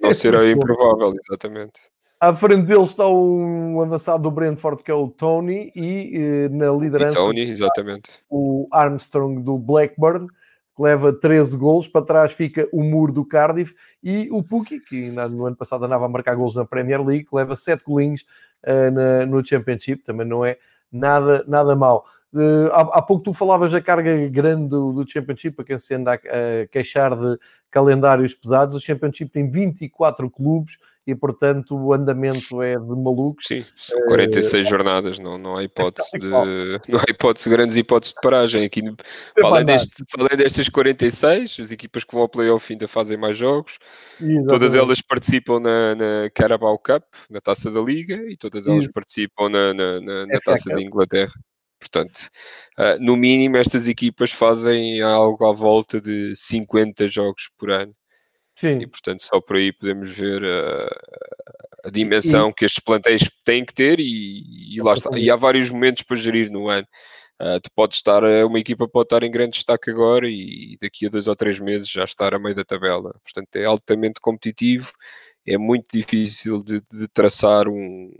Nosso 0.00 0.26
herói 0.26 0.50
improvável, 0.52 1.14
exatamente. 1.22 1.80
À 2.20 2.34
frente 2.34 2.66
dele 2.66 2.82
está 2.82 3.06
um 3.06 3.80
avançado 3.82 4.22
do 4.22 4.30
Brentford 4.30 4.82
que 4.82 4.90
é 4.90 4.94
o 4.94 5.08
Tony 5.08 5.70
e 5.76 6.16
eh, 6.16 6.48
na 6.48 6.72
liderança 6.72 7.18
e 7.18 7.20
Tony, 7.20 7.40
exatamente. 7.42 8.22
o 8.30 8.66
Armstrong 8.72 9.42
do 9.42 9.58
Blackburn 9.58 10.26
que 10.76 10.82
leva 10.82 11.12
13 11.12 11.56
gols, 11.56 11.86
para 11.86 12.04
trás 12.04 12.32
fica 12.32 12.68
o 12.72 12.82
Moore 12.82 13.12
do 13.12 13.24
Cardiff 13.24 13.74
e 14.02 14.28
o 14.30 14.42
Pukki, 14.42 14.80
que 14.80 15.10
no 15.10 15.46
ano 15.46 15.56
passado 15.56 15.84
andava 15.84 16.06
a 16.06 16.08
marcar 16.08 16.34
gols 16.34 16.56
na 16.56 16.64
Premier 16.64 17.00
League, 17.04 17.26
que 17.26 17.36
leva 17.36 17.54
7 17.54 17.84
golinhos 17.84 18.24
na, 18.90 19.26
no 19.26 19.44
Championship, 19.44 20.02
também 20.04 20.26
não 20.26 20.44
é 20.44 20.58
nada, 20.90 21.44
nada 21.46 21.74
mal. 21.74 22.06
Uh, 22.32 22.68
há, 22.72 22.80
há, 22.98 23.02
pouco 23.02 23.22
tu 23.22 23.32
falavas 23.32 23.70
da 23.70 23.80
carga 23.80 24.26
grande 24.28 24.68
do, 24.68 24.92
do 24.92 25.08
Championship, 25.08 25.54
para 25.54 25.64
quem 25.64 25.78
se 25.78 25.94
anda 25.94 26.12
a, 26.12 26.14
a 26.14 26.66
queixar 26.66 27.16
de 27.16 27.38
calendários 27.70 28.34
pesados, 28.34 28.76
o 28.76 28.80
Championship 28.80 29.30
tem 29.30 29.48
24 29.48 30.30
clubes, 30.30 30.78
e 31.06 31.14
portanto 31.14 31.76
o 31.76 31.92
andamento 31.92 32.62
é 32.62 32.78
de 32.78 32.86
malucos. 32.86 33.46
Sim, 33.46 33.64
são 33.76 34.00
46 34.06 34.66
uh, 34.66 34.70
jornadas, 34.70 35.18
não, 35.18 35.36
não, 35.36 35.56
há 35.56 35.62
hipótese 35.62 36.18
de, 36.18 36.26
não 36.28 36.98
há 36.98 37.04
hipótese, 37.08 37.50
grandes 37.50 37.76
hipóteses 37.76 38.14
de 38.14 38.20
paragem. 38.20 38.64
Aqui, 38.64 38.80
além, 39.42 39.64
deste, 39.64 40.02
além 40.18 40.36
destas 40.36 40.68
46, 40.68 41.56
as 41.60 41.70
equipas 41.70 42.04
que 42.04 42.12
vão 42.12 42.22
ao 42.22 42.28
playoff 42.28 42.72
ainda 42.72 42.88
fazem 42.88 43.16
mais 43.16 43.36
jogos, 43.36 43.78
Exatamente. 44.18 44.48
todas 44.48 44.74
elas 44.74 45.00
participam 45.00 45.60
na, 45.60 45.94
na 45.94 46.30
Carabao 46.34 46.78
Cup, 46.78 47.04
na 47.28 47.40
taça 47.40 47.70
da 47.70 47.80
Liga, 47.80 48.16
e 48.28 48.36
todas 48.36 48.66
elas 48.66 48.86
Isso. 48.86 48.94
participam 48.94 49.48
na, 49.50 49.74
na, 49.74 50.00
na, 50.00 50.26
na 50.26 50.40
taça 50.40 50.70
da 50.70 50.80
Inglaterra. 50.80 51.32
Portanto, 51.78 52.30
uh, 52.78 52.98
no 52.98 53.14
mínimo, 53.14 53.58
estas 53.58 53.86
equipas 53.86 54.32
fazem 54.32 55.02
algo 55.02 55.44
à 55.44 55.52
volta 55.52 56.00
de 56.00 56.32
50 56.34 57.08
jogos 57.08 57.50
por 57.58 57.70
ano. 57.70 57.94
Sim. 58.54 58.78
E, 58.78 58.86
portanto, 58.86 59.20
só 59.20 59.40
por 59.40 59.56
aí 59.56 59.72
podemos 59.72 60.10
ver 60.10 60.42
a, 60.44 61.88
a 61.88 61.90
dimensão 61.90 62.50
e... 62.50 62.54
que 62.54 62.64
estes 62.64 62.82
plantéis 62.82 63.28
têm 63.44 63.64
que 63.64 63.74
ter 63.74 63.98
e, 63.98 64.76
e 64.76 64.80
lá 64.80 64.94
está. 64.94 65.10
E 65.18 65.30
há 65.30 65.36
vários 65.36 65.70
momentos 65.70 66.02
para 66.02 66.16
gerir 66.16 66.50
no 66.50 66.68
ano. 66.68 66.86
Uh, 67.42 67.60
tu 67.60 67.68
podes 67.74 67.98
estar, 67.98 68.22
eh, 68.22 68.44
uma 68.44 68.60
equipa 68.60 68.86
pode 68.86 69.06
estar 69.06 69.24
em 69.24 69.30
grande 69.30 69.54
destaque 69.54 69.90
agora 69.90 70.28
e 70.30 70.78
daqui 70.80 71.06
a 71.06 71.08
dois 71.08 71.26
ou 71.26 71.34
três 71.34 71.58
meses 71.58 71.88
já 71.88 72.04
estar 72.04 72.32
a 72.32 72.38
meio 72.38 72.54
da 72.54 72.64
tabela. 72.64 73.12
Portanto, 73.24 73.56
é 73.56 73.64
altamente 73.64 74.20
competitivo, 74.20 74.92
é 75.44 75.58
muito 75.58 75.86
difícil 75.92 76.62
de, 76.62 76.80
de 76.92 77.08
traçar 77.08 77.66
um, 77.66 78.12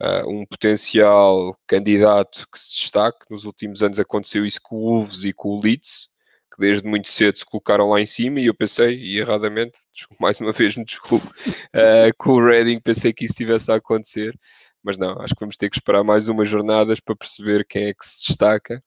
uh, 0.00 0.28
um 0.28 0.46
potencial 0.46 1.58
candidato 1.66 2.46
que 2.50 2.58
se 2.58 2.70
destaque. 2.82 3.26
Nos 3.28 3.44
últimos 3.44 3.82
anos 3.82 3.98
aconteceu 3.98 4.46
isso 4.46 4.60
com 4.62 4.76
o 4.76 4.80
Wolves 4.80 5.24
e 5.24 5.32
com 5.32 5.48
o 5.50 5.60
Leeds, 5.60 6.10
que 6.56 6.60
desde 6.60 6.88
muito 6.88 7.08
cedo 7.08 7.36
se 7.36 7.44
colocaram 7.44 7.90
lá 7.90 8.00
em 8.00 8.06
cima 8.06 8.40
e 8.40 8.46
eu 8.46 8.54
pensei, 8.54 8.96
e 8.96 9.18
erradamente, 9.18 9.78
mais 10.18 10.40
uma 10.40 10.52
vez 10.52 10.74
me 10.76 10.84
desculpo, 10.84 11.26
uh, 11.26 12.10
com 12.18 12.32
o 12.32 12.44
Reading 12.44 12.80
pensei 12.80 13.12
que 13.12 13.26
isso 13.26 13.34
tivesse 13.34 13.70
a 13.70 13.76
acontecer, 13.76 14.38
mas 14.82 14.96
não, 14.96 15.20
acho 15.20 15.34
que 15.34 15.40
vamos 15.40 15.56
ter 15.56 15.68
que 15.68 15.76
esperar 15.76 16.02
mais 16.02 16.28
umas 16.28 16.48
jornadas 16.48 16.98
para 17.00 17.14
perceber 17.14 17.66
quem 17.66 17.84
é 17.84 17.94
que 17.94 18.06
se 18.06 18.26
destaca 18.28 18.82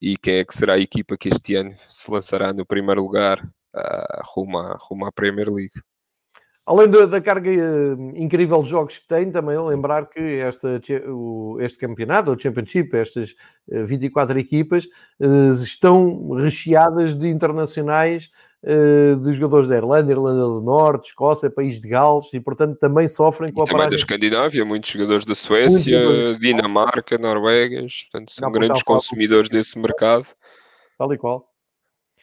e 0.00 0.16
quem 0.16 0.36
é 0.38 0.44
que 0.44 0.54
será 0.56 0.74
a 0.74 0.78
equipa 0.78 1.16
que 1.16 1.28
este 1.28 1.54
ano 1.54 1.74
se 1.88 2.10
lançará 2.10 2.52
no 2.52 2.66
primeiro 2.66 3.02
lugar 3.02 3.44
uh, 3.74 4.22
rumo, 4.34 4.58
à, 4.58 4.76
rumo 4.80 5.06
à 5.06 5.12
Premier 5.12 5.50
League. 5.50 5.74
Além 6.66 6.88
da, 6.88 7.04
da 7.04 7.20
carga 7.20 7.50
uh, 7.50 8.16
incrível 8.16 8.62
de 8.62 8.70
jogos 8.70 8.96
que 8.96 9.06
tem, 9.06 9.30
também 9.30 9.58
lembrar 9.58 10.06
que 10.06 10.18
esta, 10.18 10.80
o, 11.08 11.58
este 11.60 11.76
campeonato, 11.76 12.30
o 12.30 12.40
Championship, 12.40 12.96
estas 12.96 13.32
uh, 13.68 13.84
24 13.84 14.38
equipas, 14.38 14.86
uh, 15.20 15.52
estão 15.52 16.30
recheadas 16.30 17.14
de 17.14 17.28
internacionais 17.28 18.30
de 19.22 19.32
jogadores 19.34 19.68
da 19.68 19.76
Irlanda, 19.76 20.10
Irlanda 20.10 20.40
do 20.40 20.62
Norte, 20.62 21.08
Escócia, 21.08 21.50
País 21.50 21.78
de 21.78 21.86
Gales, 21.86 22.32
e 22.32 22.40
portanto 22.40 22.78
também 22.78 23.06
sofrem 23.06 23.52
com 23.52 23.60
e 23.60 23.62
a 23.62 23.66
também 23.66 23.90
da 23.90 23.94
Escandinávia, 23.94 24.64
muitos 24.64 24.88
jogadores 24.88 25.26
da 25.26 25.34
Suécia, 25.34 26.00
Dinamarca, 26.40 27.18
Noruegas, 27.18 28.06
portanto 28.10 28.32
são 28.32 28.50
grandes 28.50 28.82
consumidores 28.82 29.50
desse 29.50 29.78
mercado. 29.78 30.26
Tal 30.96 31.12
e 31.12 31.18
qual. 31.18 31.53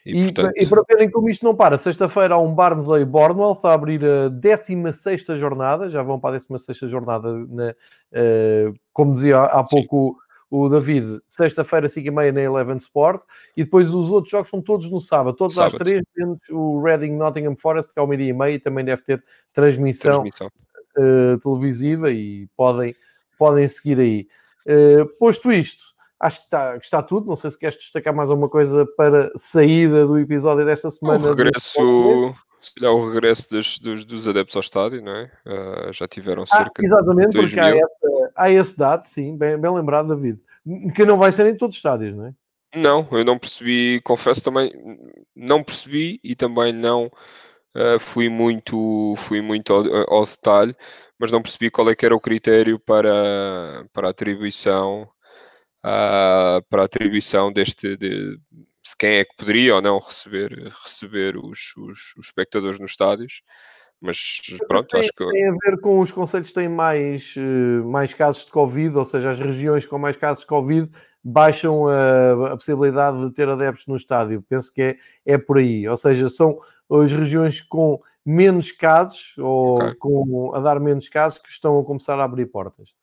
E, 0.06 0.22
e, 0.22 0.34
portanto... 0.34 0.54
e, 0.58 0.68
para 0.68 0.84
verem 0.88 1.12
como 1.12 1.30
isto 1.30 1.45
não 1.45 1.56
para, 1.56 1.78
sexta-feira 1.78 2.36
há 2.36 2.39
um 2.39 2.54
Barnsley 2.54 3.06
Bournemouth 3.06 3.60
a 3.64 3.74
abrir 3.74 4.04
a 4.04 4.30
16 4.30 5.26
jornada, 5.38 5.89
já 5.89 6.02
vão 6.02 6.20
para 6.20 6.38
a 6.38 6.39
16 6.39 6.89
jornada, 6.89 7.32
na, 7.32 7.70
uh, 7.70 8.74
como 8.93 9.14
dizia 9.14 9.41
há 9.43 9.64
pouco 9.64 10.18
o 10.52 10.68
David, 10.68 11.22
sexta-feira, 11.30 11.88
5h30 11.88 12.32
na 12.34 12.41
Eleven 12.41 12.78
Sport, 12.78 13.24
e 13.56 13.64
depois 13.64 13.88
os 13.93 14.12
outros 14.12 14.32
jogos 14.32 14.49
são 14.49 14.62
todos 14.62 14.89
no 14.89 14.99
sábado, 14.99 15.38
todos 15.38 15.56
sábado. 15.56 15.78
às 15.78 15.88
três, 15.88 16.04
menos 16.18 16.39
o 16.49 16.82
Reading 16.82 17.16
Nottingham 17.16 17.56
Forest, 17.56 17.93
que 17.93 17.99
é 17.99 18.02
ao 18.02 18.08
meio-dia 18.08 18.32
e 18.32 18.34
meia, 18.34 18.60
também 18.60 18.84
deve 18.84 19.02
ter 19.02 19.24
transmissão, 19.54 20.24
transmissão. 20.24 20.52
Uh, 20.97 21.39
televisiva 21.39 22.12
e 22.12 22.47
podem, 22.58 22.93
podem 23.38 23.66
seguir 23.70 23.99
aí. 23.99 24.28
Uh, 24.66 25.06
posto 25.18 25.52
isto, 25.54 25.90
acho 26.22 26.39
que 26.39 26.45
está, 26.45 26.78
que 26.78 26.86
está 26.86 27.01
tudo. 27.01 27.28
Não 27.28 27.36
sei 27.36 27.49
se 27.49 27.57
queres 27.57 27.78
destacar 27.78 28.15
mais 28.15 28.30
alguma 28.30 28.47
coisa 28.47 28.86
para 28.95 29.32
saída 29.36 30.05
do 30.05 30.19
episódio 30.19 30.63
desta 30.63 30.89
semana. 30.89 31.28
O 31.28 31.34
regresso, 31.34 32.36
se 32.61 32.76
calhar 32.76 32.93
o 32.93 33.11
regresso 33.11 33.49
dos, 33.49 33.80
dos, 33.80 34.05
dos, 34.05 34.28
adeptos 34.28 34.55
ao 34.55 34.61
estádio, 34.61 35.01
não 35.01 35.11
é? 35.11 35.32
Uh, 35.45 35.91
já 35.91 36.07
tiveram 36.07 36.43
ah, 36.43 36.47
cerca 36.47 36.82
ah, 36.82 36.86
exatamente, 36.86 37.32
de 37.32 37.39
porque 37.39 37.59
há, 37.59 37.69
essa, 37.69 38.32
há 38.36 38.49
esse 38.51 38.78
dado, 38.78 39.05
sim, 39.05 39.36
bem, 39.36 39.57
bem 39.57 39.74
lembrado, 39.74 40.09
David, 40.09 40.39
que 40.95 41.03
não 41.03 41.17
vai 41.17 41.32
ser 41.32 41.47
em 41.47 41.57
todos 41.57 41.76
os 41.76 41.80
estádios, 41.80 42.13
não 42.13 42.28
é? 42.28 42.34
Não, 42.74 43.05
eu 43.11 43.26
não 43.26 43.38
percebi, 43.38 43.99
confesso 44.01 44.43
também, 44.43 44.72
não 45.36 45.61
percebi 45.61 46.22
e 46.24 46.36
também 46.36 46.72
não 46.72 47.07
uh, 47.07 47.99
fui 47.99 48.30
muito, 48.30 49.15
fui 49.17 49.41
muito 49.41 49.74
ao, 49.74 49.84
ao, 50.13 50.26
detalhe, 50.26 50.74
mas 51.19 51.32
não 51.32 51.41
percebi 51.41 51.69
qual 51.69 51.89
é 51.89 51.95
que 51.95 52.05
era 52.05 52.15
o 52.15 52.22
critério 52.22 52.80
para, 52.80 53.86
para 53.91 54.07
a 54.07 54.11
atribuição 54.11 55.09
uh, 55.86 56.61
para 56.69 56.82
a 56.82 56.86
atribuição 56.86 57.51
deste 57.51 57.97
de, 57.97 58.38
de 58.38 58.95
quem 58.97 59.17
é 59.17 59.25
que 59.25 59.36
poderia 59.36 59.75
ou 59.75 59.82
não 59.82 59.99
receber, 59.99 60.71
receber 60.84 61.38
os, 61.38 61.75
os, 61.77 62.15
os 62.17 62.25
espectadores 62.27 62.79
nos 62.79 62.91
estádios. 62.91 63.41
Mas 64.01 64.41
pronto, 64.67 64.88
tem, 64.88 65.01
acho 65.01 65.11
que. 65.15 65.29
Tem 65.29 65.47
a 65.47 65.55
ver 65.63 65.79
com 65.79 65.99
os 65.99 66.11
conselhos 66.11 66.47
que 66.47 66.55
têm 66.55 66.67
mais, 66.67 67.36
eh, 67.38 67.84
mais 67.86 68.11
casos 68.15 68.45
de 68.45 68.51
Covid, 68.51 68.97
ou 68.97 69.05
seja, 69.05 69.29
as 69.29 69.39
regiões 69.39 69.86
com 69.86 69.99
mais 69.99 70.17
casos 70.17 70.41
de 70.41 70.47
Covid 70.47 70.89
baixam 71.23 71.88
a, 71.88 72.53
a 72.53 72.57
possibilidade 72.57 73.23
de 73.23 73.32
ter 73.32 73.47
adeptos 73.47 73.86
no 73.86 73.95
estádio. 73.95 74.43
Penso 74.49 74.73
que 74.73 74.82
é, 74.82 74.97
é 75.23 75.38
por 75.38 75.59
aí. 75.59 75.88
Ou 75.88 75.95
seja, 75.95 76.29
são 76.29 76.57
as 76.89 77.11
regiões 77.11 77.61
com 77.61 77.99
menos 78.25 78.71
casos 78.71 79.36
ou 79.38 79.75
okay. 79.75 79.95
com, 79.95 80.51
a 80.55 80.59
dar 80.59 80.79
menos 80.79 81.07
casos 81.07 81.38
que 81.38 81.49
estão 81.49 81.79
a 81.79 81.86
começar 81.86 82.19
a 82.19 82.23
abrir 82.23 82.47
portas. 82.47 82.95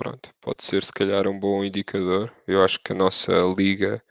Pronto, 0.00 0.30
pode 0.40 0.64
ser 0.64 0.82
se 0.82 0.90
calhar 0.94 1.28
um 1.28 1.38
bom 1.38 1.62
indicador. 1.62 2.32
Eu 2.48 2.64
acho 2.64 2.80
que 2.82 2.92
a 2.92 2.94
nossa 2.94 3.34
liga, 3.54 4.02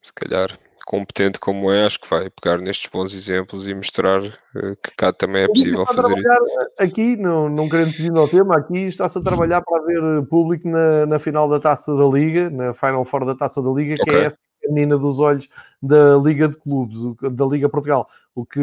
se 0.00 0.12
calhar 0.12 0.56
competente 0.86 1.40
como 1.40 1.68
é, 1.72 1.84
acho 1.84 1.98
que 1.98 2.08
vai 2.08 2.30
pegar 2.30 2.58
nestes 2.58 2.88
bons 2.88 3.12
exemplos 3.12 3.66
e 3.66 3.74
mostrar 3.74 4.22
uh, 4.22 4.76
que 4.80 4.94
cá 4.96 5.12
também 5.12 5.42
é 5.42 5.48
possível 5.48 5.84
fazer 5.84 6.16
isso. 6.16 6.28
Aqui, 6.78 7.16
não, 7.16 7.48
não 7.48 7.68
querendo 7.68 7.90
fugir 7.90 8.16
ao 8.16 8.28
tema, 8.28 8.56
aqui 8.56 8.86
está-se 8.86 9.18
a 9.18 9.20
trabalhar 9.20 9.60
para 9.62 9.82
haver 9.82 10.00
eh, 10.00 10.26
público 10.30 10.68
na, 10.68 11.06
na 11.06 11.18
final 11.18 11.48
da 11.48 11.58
Taça 11.58 11.92
da 11.96 12.04
Liga, 12.04 12.48
na 12.48 12.72
Final 12.72 13.04
Four 13.04 13.26
da 13.26 13.34
Taça 13.34 13.60
da 13.60 13.70
Liga, 13.70 13.94
okay. 13.94 14.04
que 14.04 14.10
é 14.16 14.24
essa 14.26 14.38
menina 14.68 14.96
dos 14.96 15.18
olhos 15.18 15.48
da 15.82 16.16
Liga 16.18 16.46
de 16.46 16.56
Clubes, 16.56 17.00
da 17.32 17.46
Liga 17.46 17.68
Portugal. 17.68 18.08
O 18.32 18.46
que, 18.46 18.60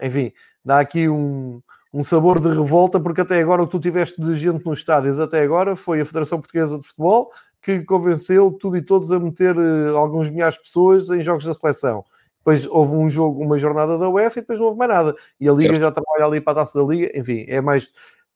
enfim, 0.00 0.32
dá 0.64 0.78
aqui 0.78 1.08
um, 1.08 1.60
um 1.92 2.02
sabor 2.02 2.40
de 2.40 2.48
revolta, 2.48 3.00
porque 3.00 3.20
até 3.20 3.40
agora 3.40 3.62
o 3.62 3.66
que 3.66 3.72
tu 3.72 3.80
tiveste 3.80 4.20
de 4.20 4.36
gente 4.36 4.64
nos 4.64 4.78
estádios 4.78 5.18
até 5.18 5.42
agora 5.42 5.74
foi 5.74 6.00
a 6.00 6.04
Federação 6.04 6.38
Portuguesa 6.38 6.78
de 6.78 6.86
Futebol, 6.86 7.32
que 7.60 7.80
convenceu 7.80 8.52
tudo 8.52 8.76
e 8.76 8.82
todos 8.82 9.10
a 9.12 9.18
meter 9.18 9.56
uh, 9.56 9.96
alguns 9.96 10.30
milhares 10.30 10.54
de 10.54 10.62
pessoas 10.62 11.10
em 11.10 11.22
jogos 11.22 11.44
da 11.44 11.52
seleção. 11.52 12.04
Depois 12.38 12.66
houve 12.66 12.96
um 12.96 13.10
jogo, 13.10 13.42
uma 13.42 13.58
jornada 13.58 13.98
da 13.98 14.08
UEFA 14.08 14.38
e 14.38 14.42
depois 14.42 14.58
não 14.58 14.66
houve 14.66 14.78
mais 14.78 14.90
nada. 14.90 15.14
E 15.38 15.48
a 15.48 15.52
Liga 15.52 15.74
certo. 15.74 15.80
já 15.80 15.90
trabalha 15.90 16.24
ali 16.24 16.40
para 16.40 16.52
a 16.52 16.64
taça 16.64 16.78
da 16.78 16.84
Liga. 16.86 17.10
Enfim, 17.18 17.44
é 17.46 17.60
mais. 17.60 17.88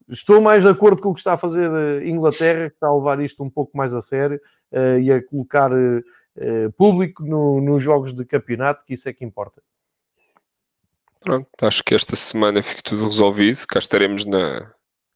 Estou 0.07 0.43
mais 0.43 0.63
de 0.63 0.69
acordo 0.69 1.01
com 1.01 1.11
o 1.11 1.15
que 1.15 1.21
está 1.21 1.33
a 1.33 1.37
fazer 1.39 1.71
a 1.71 2.03
eh, 2.03 2.09
Inglaterra, 2.09 2.69
que 2.69 2.77
está 2.77 2.89
a 2.89 2.95
levar 2.95 3.19
isto 3.21 3.43
um 3.43 3.49
pouco 3.49 3.75
mais 3.75 3.95
a 3.95 4.03
sério 4.03 4.39
uh, 4.71 4.99
e 4.99 5.11
a 5.11 5.25
colocar 5.25 5.73
uh, 5.73 6.73
público 6.77 7.25
no, 7.25 7.59
nos 7.63 7.83
jogos 7.83 8.13
de 8.13 8.23
campeonato, 8.27 8.85
que 8.85 8.93
isso 8.93 9.09
é 9.09 9.15
que 9.15 9.25
importa. 9.25 9.63
Pronto, 11.25 11.49
acho 11.62 11.83
que 11.83 11.95
esta 11.95 12.14
semana 12.14 12.62
fica 12.62 12.83
tudo 12.83 13.07
resolvido. 13.07 13.66
Cá 13.66 13.79
estaremos 13.79 14.27
na 14.27 14.72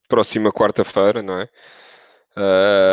próxima 0.09 0.51
quarta-feira, 0.51 1.23
não 1.23 1.39
é? 1.39 1.49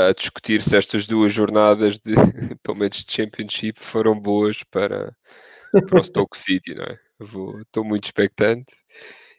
a 0.09 0.13
discutir 0.13 0.61
se 0.61 0.75
estas 0.75 1.05
duas 1.05 1.31
jornadas 1.31 1.99
de, 1.99 2.15
pelo 2.63 2.77
menos 2.77 3.03
de 3.03 3.11
Championship 3.11 3.79
foram 3.79 4.19
boas 4.19 4.63
para, 4.63 5.15
para 5.87 6.01
o 6.01 6.03
Stoke 6.03 6.37
City, 6.37 6.73
não 6.73 6.83
é? 6.83 6.99
estou 7.61 7.83
muito 7.83 8.05
expectante 8.05 8.75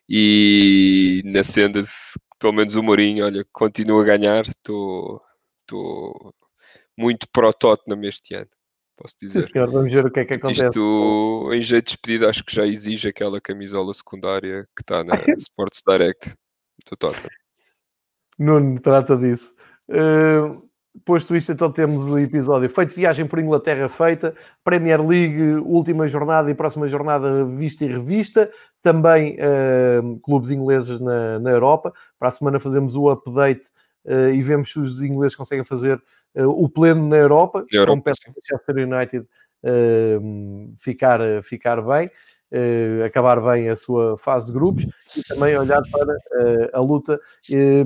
e 0.09 1.23
na 1.25 1.43
senda 1.43 1.83
de, 1.83 1.91
pelo 2.39 2.53
menos 2.53 2.77
o 2.77 2.83
Mourinho, 2.83 3.25
olha, 3.25 3.45
continua 3.53 4.03
a 4.03 4.05
ganhar, 4.05 4.47
estou 4.47 5.21
muito 6.97 7.29
pro 7.31 7.53
Tottenham 7.53 8.05
este 8.05 8.35
ano, 8.35 8.51
posso 8.97 9.15
dizer. 9.21 9.43
Sim, 9.43 9.53
senhor, 9.53 9.71
vamos 9.71 9.93
ver 9.93 10.07
o 10.07 10.11
que 10.11 10.21
é 10.21 10.25
que 10.25 10.35
acontece. 10.35 10.67
Isto, 10.67 11.51
em 11.53 11.63
jeito 11.63 11.85
de 11.85 11.93
despedida, 11.93 12.31
acho 12.31 12.45
que 12.45 12.55
já 12.55 12.67
exige 12.67 13.09
aquela 13.09 13.41
camisola 13.41 13.93
secundária 13.93 14.67
que 14.77 14.83
está 14.83 15.05
na 15.05 15.15
Sports 15.39 15.83
Direct 15.87 16.35
do 16.89 16.97
Tottenham. 16.97 17.29
Nuno, 18.39 18.81
trata 18.81 19.17
disso. 19.17 19.55
Uh, 19.89 20.67
posto 21.05 21.35
isto, 21.37 21.53
então 21.53 21.71
temos 21.71 22.11
o 22.11 22.19
episódio 22.19 22.69
feito 22.69 22.95
viagem 22.95 23.27
por 23.27 23.39
Inglaterra 23.39 23.89
feita, 23.89 24.35
Premier 24.65 25.01
League, 25.01 25.43
última 25.65 26.07
jornada 26.09 26.51
e 26.51 26.55
próxima 26.55 26.89
jornada 26.89 27.45
vista 27.47 27.85
e 27.85 27.89
revista, 27.89 28.51
também 28.83 29.37
uh, 29.37 30.19
clubes 30.21 30.51
ingleses 30.51 31.01
na, 31.01 31.39
na 31.39 31.51
Europa. 31.51 31.93
Para 32.19 32.29
a 32.29 32.33
semana 32.33 32.61
fazemos 32.61 32.97
o 32.97 33.11
update 33.11 33.69
uh, 34.05 34.31
e 34.33 34.43
vemos 34.43 34.71
se 34.71 34.79
os 34.79 35.03
ingleses 35.03 35.37
conseguem 35.37 35.65
fazer 35.65 36.03
o 36.37 36.69
pleno 36.69 37.09
na 37.09 37.17
Europa, 37.17 37.65
Europa 37.71 37.93
compete 37.93 38.29
o 38.29 38.33
Manchester 38.35 38.77
United 38.77 39.27
ficar, 40.81 41.21
ficar 41.43 41.83
bem 41.83 42.11
uh, 42.53 43.05
acabar 43.05 43.41
bem 43.41 43.69
a 43.69 43.77
sua 43.77 44.17
fase 44.17 44.47
de 44.47 44.53
grupos 44.53 44.87
e 45.17 45.23
também 45.23 45.57
olhar 45.57 45.83
para 45.91 46.71
a 46.73 46.81
luta 46.81 47.21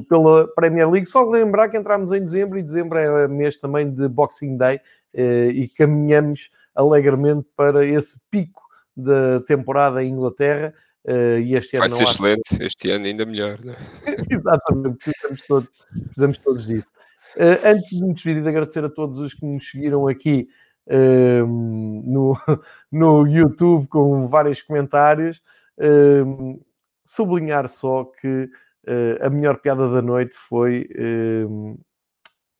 pela 0.08 0.46
Premier 0.54 0.90
League. 0.90 1.06
Só 1.06 1.28
lembrar 1.28 1.68
que 1.68 1.76
entramos 1.76 2.12
em 2.12 2.20
dezembro 2.20 2.58
e 2.58 2.62
dezembro 2.62 2.98
é 2.98 3.28
mês 3.28 3.56
também 3.56 3.90
de 3.90 4.08
Boxing 4.08 4.56
Day 4.56 4.80
e 5.14 5.68
caminhamos 5.76 6.50
alegremente 6.74 7.46
para 7.56 7.84
esse 7.84 8.18
pico 8.30 8.62
da 8.96 9.40
temporada 9.40 10.02
em 10.02 10.12
Inglaterra. 10.12 10.74
Uh, 11.02 11.40
e 11.40 11.54
este 11.54 11.78
Vai 11.78 11.86
ano 11.86 11.96
ser 11.96 12.02
excelente, 12.02 12.62
este 12.62 12.90
ano 12.90 13.06
ainda 13.06 13.24
melhor. 13.24 13.58
Né? 13.64 13.74
Exatamente, 14.30 14.98
precisamos 14.98 15.46
todos, 15.46 15.70
precisamos 15.90 16.38
todos 16.38 16.66
disso. 16.66 16.92
Uh, 17.36 17.66
antes 17.66 17.90
de 17.90 18.02
me 18.02 18.12
despedir, 18.12 18.42
de 18.42 18.48
agradecer 18.48 18.84
a 18.84 18.88
todos 18.88 19.18
os 19.18 19.34
que 19.34 19.46
nos 19.46 19.68
seguiram 19.70 20.08
aqui 20.08 20.48
Ehm, 20.90 22.02
no, 22.04 22.36
no 22.90 23.26
YouTube 23.26 23.86
com 23.86 24.26
vários 24.26 24.60
comentários. 24.60 25.42
Ehm, 25.78 26.58
sublinhar 27.04 27.68
só 27.68 28.04
que 28.04 28.44
uh, 28.86 29.26
a 29.26 29.30
melhor 29.30 29.58
piada 29.58 29.90
da 29.90 30.02
noite 30.02 30.36
foi 30.36 30.88
uh, 30.96 31.78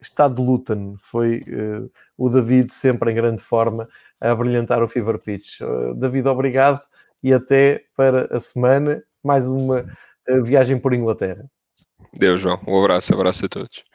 Estado 0.01 0.37
de 0.37 0.43
Luton. 0.43 0.95
Foi 0.99 1.41
uh, 1.41 1.91
o 2.17 2.29
David, 2.29 2.73
sempre 2.73 3.13
em 3.13 3.15
grande 3.15 3.43
forma, 3.43 3.89
a 4.21 4.35
brilhantar 4.35 4.83
o 4.83 4.89
Fever 4.89 5.19
Pitch. 5.19 5.61
Uh, 5.61 5.95
David, 5.95 6.29
obrigado 6.29 6.81
e 7.23 7.33
até 7.33 7.85
para 7.97 8.35
a 8.35 8.41
semana. 8.41 9.03
Mais 9.23 9.47
uma 9.47 9.85
viagem 10.43 10.79
por 10.79 10.95
Inglaterra. 10.95 11.45
Deus, 12.15 12.41
João. 12.41 12.59
Um 12.67 12.81
abraço, 12.81 13.13
abraço 13.13 13.45
a 13.47 13.49
todos. 13.49 13.90